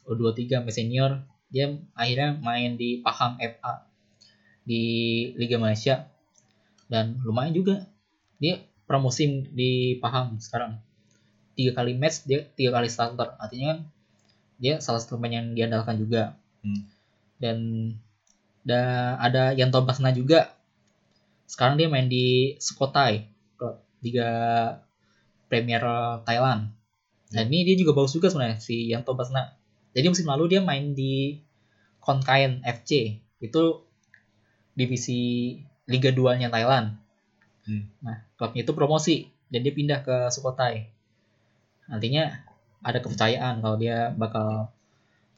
U23 0.09 0.65
sampai 0.65 0.73
senior 0.73 1.21
dia 1.53 1.77
akhirnya 1.93 2.41
main 2.41 2.81
di 2.81 3.05
Pahang 3.05 3.37
FA 3.37 3.85
di 4.65 4.83
Liga 5.37 5.61
Malaysia. 5.61 6.09
Dan 6.89 7.21
lumayan 7.21 7.53
juga. 7.53 7.85
Dia 8.41 8.63
pramusim 8.89 9.53
di 9.53 10.01
Pahang 10.01 10.41
sekarang. 10.41 10.81
Tiga 11.53 11.77
kali 11.77 11.93
match 11.93 12.25
dia 12.25 12.49
tiga 12.57 12.73
kali 12.81 12.89
starter. 12.89 13.37
Artinya 13.37 13.77
kan 13.77 13.79
dia 14.57 14.81
salah 14.81 15.01
satu 15.01 15.21
pemain 15.21 15.45
yang 15.45 15.53
diandalkan 15.53 16.01
juga. 16.01 16.37
Hmm. 16.65 16.83
dan 17.37 17.59
da, 18.67 19.15
ada 19.23 19.55
Yanto 19.55 19.79
Basna 19.85 20.11
juga 20.11 20.57
sekarang 21.47 21.79
dia 21.79 21.87
main 21.87 22.11
di 22.11 22.59
Sukhothai 22.59 23.31
klub 23.55 23.79
Liga 24.03 24.31
Premier 25.47 25.83
Thailand. 26.27 26.75
Dan 27.31 27.51
ini 27.51 27.67
dia 27.67 27.77
juga 27.79 27.97
bagus 27.97 28.15
juga 28.15 28.31
sebenarnya 28.31 28.59
si 28.63 28.91
Yanto 28.91 29.15
Basna. 29.19 29.55
Jadi 29.97 30.07
musim 30.13 30.27
lalu 30.29 30.57
dia 30.57 30.61
main 30.63 30.95
di 30.95 31.41
Konkaen 31.99 32.63
FC 32.63 33.19
itu 33.43 33.63
divisi 34.77 35.55
Liga 35.91 36.15
2 36.15 36.43
nya 36.43 36.49
Thailand. 36.53 37.03
Hmm. 37.67 37.91
nah 37.99 38.23
klubnya 38.39 38.63
itu 38.63 38.71
promosi 38.79 39.27
dan 39.51 39.67
dia 39.67 39.75
pindah 39.75 40.07
ke 40.07 40.17
Sukhothai. 40.31 40.87
Artinya 41.91 42.47
ada 42.79 43.03
kepercayaan 43.03 43.59
kalau 43.59 43.75
dia 43.75 44.15
bakal 44.15 44.71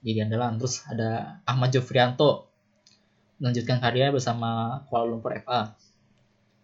jadi 0.04 0.28
andalan. 0.28 0.60
Terus 0.60 0.84
ada 0.84 1.40
Ahmad 1.48 1.72
Jofrianto 1.72 2.52
melanjutkan 3.40 3.80
karirnya 3.80 4.12
bersama 4.12 4.82
Kuala 4.92 5.08
Lumpur 5.08 5.32
FA 5.40 5.72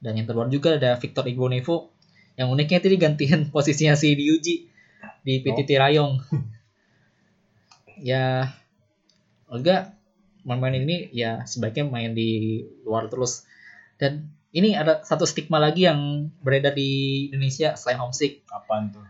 dan 0.04 0.20
yang 0.20 0.28
terbaru 0.28 0.52
juga 0.52 0.76
ada 0.76 1.00
Victor 1.00 1.24
Igbonevo 1.24 1.93
yang 2.34 2.50
uniknya 2.50 2.82
itu 2.82 2.88
digantiin 2.94 3.48
posisinya 3.54 3.94
si 3.94 4.14
Ryuji 4.14 4.54
di 5.24 5.34
PTT 5.40 5.70
Rayong. 5.80 6.20
Ya 8.02 8.50
enggak 9.46 9.94
main-main 10.42 10.82
ini 10.82 11.08
ya 11.14 11.46
sebaiknya 11.46 11.86
main 11.86 12.12
di 12.12 12.62
luar 12.82 13.06
terus. 13.08 13.46
Dan 13.96 14.34
ini 14.50 14.74
ada 14.74 15.06
satu 15.06 15.24
stigma 15.24 15.62
lagi 15.62 15.86
yang 15.86 16.30
beredar 16.42 16.74
di 16.74 17.30
Indonesia 17.30 17.78
selain 17.78 18.02
homesick. 18.02 18.42
Kapan 18.50 18.90
tuh? 18.90 19.06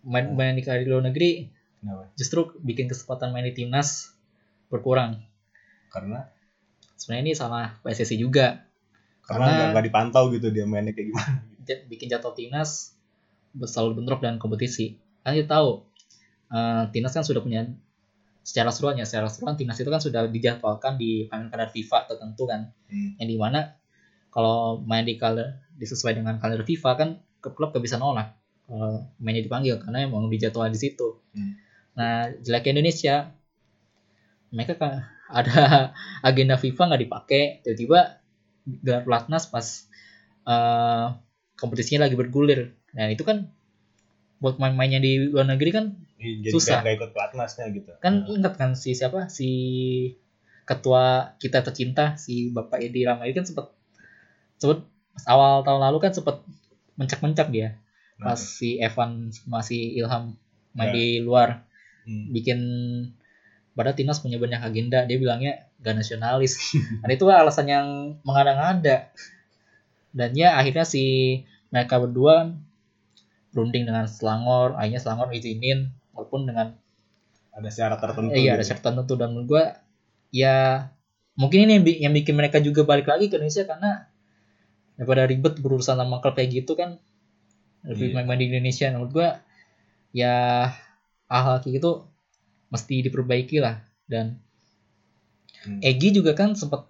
main 0.00 0.32
main 0.32 0.56
di 0.56 0.64
di 0.64 0.86
luar 0.88 1.04
negeri 1.04 1.44
Kenapa? 1.80 2.08
justru 2.16 2.56
bikin 2.60 2.88
kesempatan 2.88 3.32
main 3.32 3.44
di 3.44 3.52
timnas 3.56 4.12
berkurang. 4.72 5.20
Karena? 5.92 6.28
Sebenarnya 6.96 7.22
ini 7.24 7.32
sama 7.36 7.80
PSSI 7.84 8.16
juga. 8.20 8.64
Karena 9.24 9.72
nggak 9.72 9.84
dipantau 9.88 10.28
gitu 10.32 10.52
dia 10.52 10.64
mainnya 10.68 10.92
kayak 10.92 11.12
gimana. 11.12 11.49
Bikin 11.66 12.08
jadwal 12.08 12.32
timnas 12.32 12.96
selalu 13.54 14.02
bentrok 14.02 14.22
dan 14.22 14.38
kompetisi 14.38 14.94
kan 15.20 15.34
kita 15.34 15.50
tahu 15.58 15.84
eh, 16.54 16.84
timnas 16.94 17.12
kan 17.12 17.26
sudah 17.26 17.42
punya 17.42 17.66
secara 18.40 18.72
seruan 18.72 18.96
ya 18.96 19.04
secara 19.04 19.28
seruan 19.28 19.54
timnas 19.58 19.76
itu 19.76 19.90
kan 19.90 20.00
sudah 20.00 20.24
dijadwalkan 20.30 20.96
di 20.96 21.28
kalender 21.28 21.68
FIFA 21.70 21.98
tertentu 22.08 22.46
kan 22.48 22.70
Hmm. 22.90 23.14
yang 23.22 23.28
di 23.30 23.38
mana 23.38 23.78
kalau 24.34 24.82
main 24.82 25.06
di 25.06 25.14
kalender 25.14 25.62
disesuai 25.78 26.18
dengan 26.18 26.42
kalender 26.42 26.66
FIFA 26.66 26.90
kan 26.98 27.08
klub 27.42 27.70
gak 27.70 27.82
bisa 27.84 28.02
nolak 28.02 28.34
kalau 28.66 29.06
mainnya 29.22 29.46
dipanggil 29.46 29.78
karena 29.78 30.06
emang 30.06 30.26
dijadwal 30.26 30.66
di 30.70 30.80
situ 30.80 31.20
Hmm. 31.36 31.54
nah 31.94 32.30
jeleknya 32.42 32.80
Indonesia 32.80 33.14
mereka 34.50 34.74
kan 34.78 35.06
ada 35.38 35.94
agenda 36.26 36.58
FIFA 36.58 36.82
nggak 36.90 37.02
dipakai 37.06 37.42
tiba-tiba 37.62 38.18
gelar 38.82 39.02
pelatnas 39.06 39.46
pas 39.46 39.66
eh, 40.48 41.06
kompetisinya 41.60 42.08
lagi 42.08 42.16
bergulir. 42.16 42.72
Nah 42.96 43.12
itu 43.12 43.22
kan 43.22 43.52
buat 44.40 44.56
main-mainnya 44.56 44.98
di 44.98 45.28
luar 45.28 45.44
negeri 45.44 45.70
kan 45.70 45.86
Jadi 46.20 46.52
Susah. 46.52 46.80
nggak 46.84 46.96
ikut 47.00 47.10
pelatnasnya 47.16 47.64
gitu. 47.72 47.92
kan 48.00 48.24
Nah, 48.24 48.32
ingat 48.32 48.54
kan 48.56 48.72
si 48.76 48.92
siapa? 48.92 49.28
Si 49.28 49.48
ketua 50.64 51.34
kita 51.40 51.64
tercinta 51.64 52.14
si 52.20 52.52
Bapak 52.52 52.80
Edi 52.80 53.04
Rahmayadi 53.04 53.36
kan 53.40 53.46
sempat 53.48 53.66
sempat 54.60 54.84
awal 55.24 55.64
tahun 55.64 55.80
lalu 55.80 55.98
kan 56.04 56.12
sempat 56.12 56.44
mencak-mencak 56.96 57.48
dia. 57.48 57.76
Nah, 58.20 58.32
pas 58.32 58.40
si 58.40 58.76
Evan 58.76 59.32
masih 59.48 59.96
Ilham 59.96 60.36
main 60.76 60.88
Ya. 60.88 60.94
di 60.96 61.06
luar. 61.20 61.64
Hmm. 62.00 62.32
bikin 62.32 62.58
pada 63.76 63.92
timnas 63.92 64.20
punya 64.24 64.40
banyak 64.40 64.60
agenda. 64.60 65.04
Dia 65.04 65.16
bilangnya 65.20 65.68
gak 65.80 66.00
nasionalis. 66.00 66.56
Dan 67.04 67.10
itu 67.16 67.24
alasan 67.28 67.68
yang 67.68 67.86
mengada-ngada 68.24 69.08
dan 70.10 70.34
ya 70.34 70.58
akhirnya 70.58 70.82
si 70.84 71.04
mereka 71.70 72.02
berdua 72.02 72.32
kan 72.42 72.48
berunding 73.50 73.86
dengan 73.86 74.06
Selangor 74.06 74.74
akhirnya 74.78 75.00
Selangor 75.02 75.30
izinin 75.30 75.90
walaupun 76.14 76.46
dengan 76.46 76.74
ada 77.50 77.70
syarat 77.70 77.98
tertentu. 77.98 78.34
iya 78.34 78.54
ada 78.54 78.62
gitu. 78.62 78.74
syarat 78.74 78.82
tertentu 78.86 79.14
dan 79.18 79.28
menurut 79.34 79.48
gua 79.48 79.64
ya 80.30 80.86
mungkin 81.34 81.66
ini 81.66 81.72
yang, 81.78 81.84
bi- 81.86 82.00
yang 82.00 82.14
bikin 82.14 82.34
mereka 82.38 82.62
juga 82.62 82.86
balik 82.86 83.10
lagi 83.10 83.26
ke 83.26 83.38
Indonesia 83.38 83.66
karena 83.66 84.06
daripada 84.94 85.24
ribet 85.26 85.54
berurusan 85.58 85.96
sama 85.98 86.20
klub 86.20 86.36
kayak 86.36 86.62
gitu 86.62 86.74
kan 86.74 87.00
lebih 87.82 88.12
Iya. 88.12 88.14
main-main 88.20 88.38
di 88.38 88.46
Indonesia 88.52 88.86
menurut 88.92 89.10
gua 89.10 89.28
ya 90.12 90.68
hal-hal 91.26 91.62
kayak 91.62 91.80
gitu 91.82 92.04
mesti 92.70 93.06
diperbaiki 93.06 93.58
lah 93.62 93.82
dan 94.06 94.38
Hmm. 95.60 95.76
Egi 95.84 96.16
juga 96.16 96.32
kan 96.32 96.56
sempat 96.56 96.88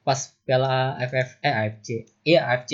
pas 0.00 0.16
Piala 0.48 0.96
AFF 0.96 1.40
eh 1.44 1.52
AFC 1.52 1.88
iya 2.24 2.48
AFC 2.48 2.72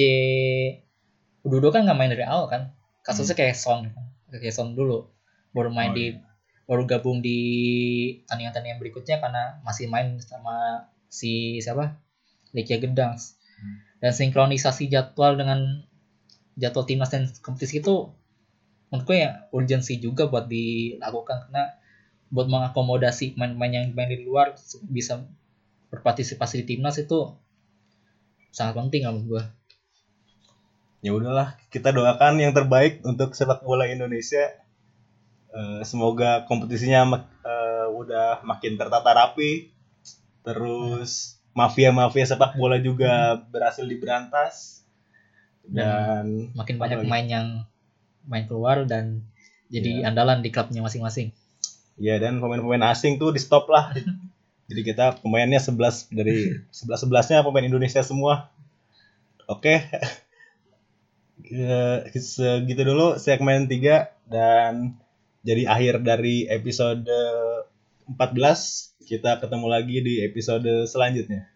Udodo 1.46 1.70
kan 1.70 1.86
nggak 1.86 1.98
main 1.98 2.10
dari 2.10 2.26
awal 2.26 2.46
kan 2.50 2.62
kasusnya 3.02 3.38
kayak 3.38 3.54
Son 3.58 3.90
kan 3.90 4.04
kayak 4.30 4.54
Son 4.54 4.74
dulu 4.74 5.10
baru 5.54 5.70
main 5.70 5.90
Hmm. 5.90 5.94
Oh, 5.94 5.98
di 5.98 6.06
iya. 6.12 6.20
baru 6.66 6.82
gabung 6.86 7.18
di 7.22 7.38
tandingan-tandingan 8.26 8.82
berikutnya 8.82 9.22
karena 9.22 9.62
masih 9.62 9.86
main 9.86 10.18
sama 10.18 10.86
si 11.06 11.62
siapa 11.62 11.98
Lekia 12.54 12.82
Gedang 12.82 13.14
Hmm. 13.56 13.80
dan 14.04 14.12
sinkronisasi 14.12 14.92
jadwal 14.92 15.40
dengan 15.40 15.80
jadwal 16.60 16.84
timnas 16.84 17.08
dan 17.08 17.24
kompetisi 17.40 17.80
itu 17.80 18.12
menurut 18.92 19.08
gue 19.08 19.16
ya 19.24 19.48
urgensi 19.48 19.96
juga 19.96 20.28
buat 20.28 20.44
dilakukan 20.44 21.48
karena 21.48 21.72
buat 22.28 22.52
mengakomodasi 22.52 23.32
main-main 23.40 23.72
yang 23.72 23.84
main 23.96 24.12
di 24.12 24.20
luar 24.20 24.52
bisa 24.92 25.24
berpartisipasi 25.88 26.62
di 26.62 26.76
timnas 26.76 26.98
itu 26.98 27.34
sangat 28.50 28.74
penting 28.76 29.04
menurut 29.06 29.24
gue 29.26 29.44
ya 31.04 31.12
udahlah 31.14 31.54
kita 31.70 31.94
doakan 31.94 32.40
yang 32.42 32.50
terbaik 32.50 32.98
untuk 33.06 33.36
sepak 33.36 33.62
bola 33.62 33.86
Indonesia. 33.86 34.58
Eh, 35.54 35.80
semoga 35.86 36.42
kompetisinya 36.50 37.06
mak- 37.06 37.30
eh, 37.46 37.86
udah 37.94 38.42
makin 38.42 38.74
tertata 38.74 39.14
rapi. 39.14 39.70
Terus 40.42 41.38
mafia-mafia 41.54 42.26
sepak 42.26 42.58
bola 42.58 42.82
juga 42.82 43.38
berhasil 43.38 43.86
diberantas. 43.86 44.82
Dan 45.62 46.50
makin 46.58 46.76
banyak 46.78 46.98
lagi? 46.98 47.06
pemain 47.06 47.26
yang 47.26 47.46
main 48.26 48.50
keluar 48.50 48.82
dan 48.82 49.22
jadi 49.70 50.02
Iya. 50.02 50.10
andalan 50.10 50.42
di 50.42 50.50
klubnya 50.50 50.82
masing-masing. 50.82 51.30
Ya 51.96 52.18
dan 52.18 52.42
pemain-pemain 52.42 52.90
asing 52.90 53.16
tuh 53.22 53.30
di 53.30 53.38
stop 53.38 53.70
lah 53.70 53.94
jadi 54.66 54.80
kita 54.82 55.04
pemainnya 55.22 55.62
11 55.62 56.10
dari 56.10 56.58
11 56.74 57.06
11-nya 57.06 57.46
pemain 57.46 57.66
Indonesia 57.66 58.02
semua. 58.02 58.50
Oke. 59.46 59.86
Eh, 61.46 61.98
segitu 62.18 62.82
dulu 62.82 63.22
segmen 63.22 63.70
3 63.70 64.26
dan 64.26 64.98
jadi 65.46 65.70
akhir 65.70 66.02
dari 66.02 66.50
episode 66.50 67.06
14 68.10 69.06
kita 69.06 69.38
ketemu 69.38 69.66
lagi 69.70 70.02
di 70.02 70.14
episode 70.26 70.66
selanjutnya 70.90 71.46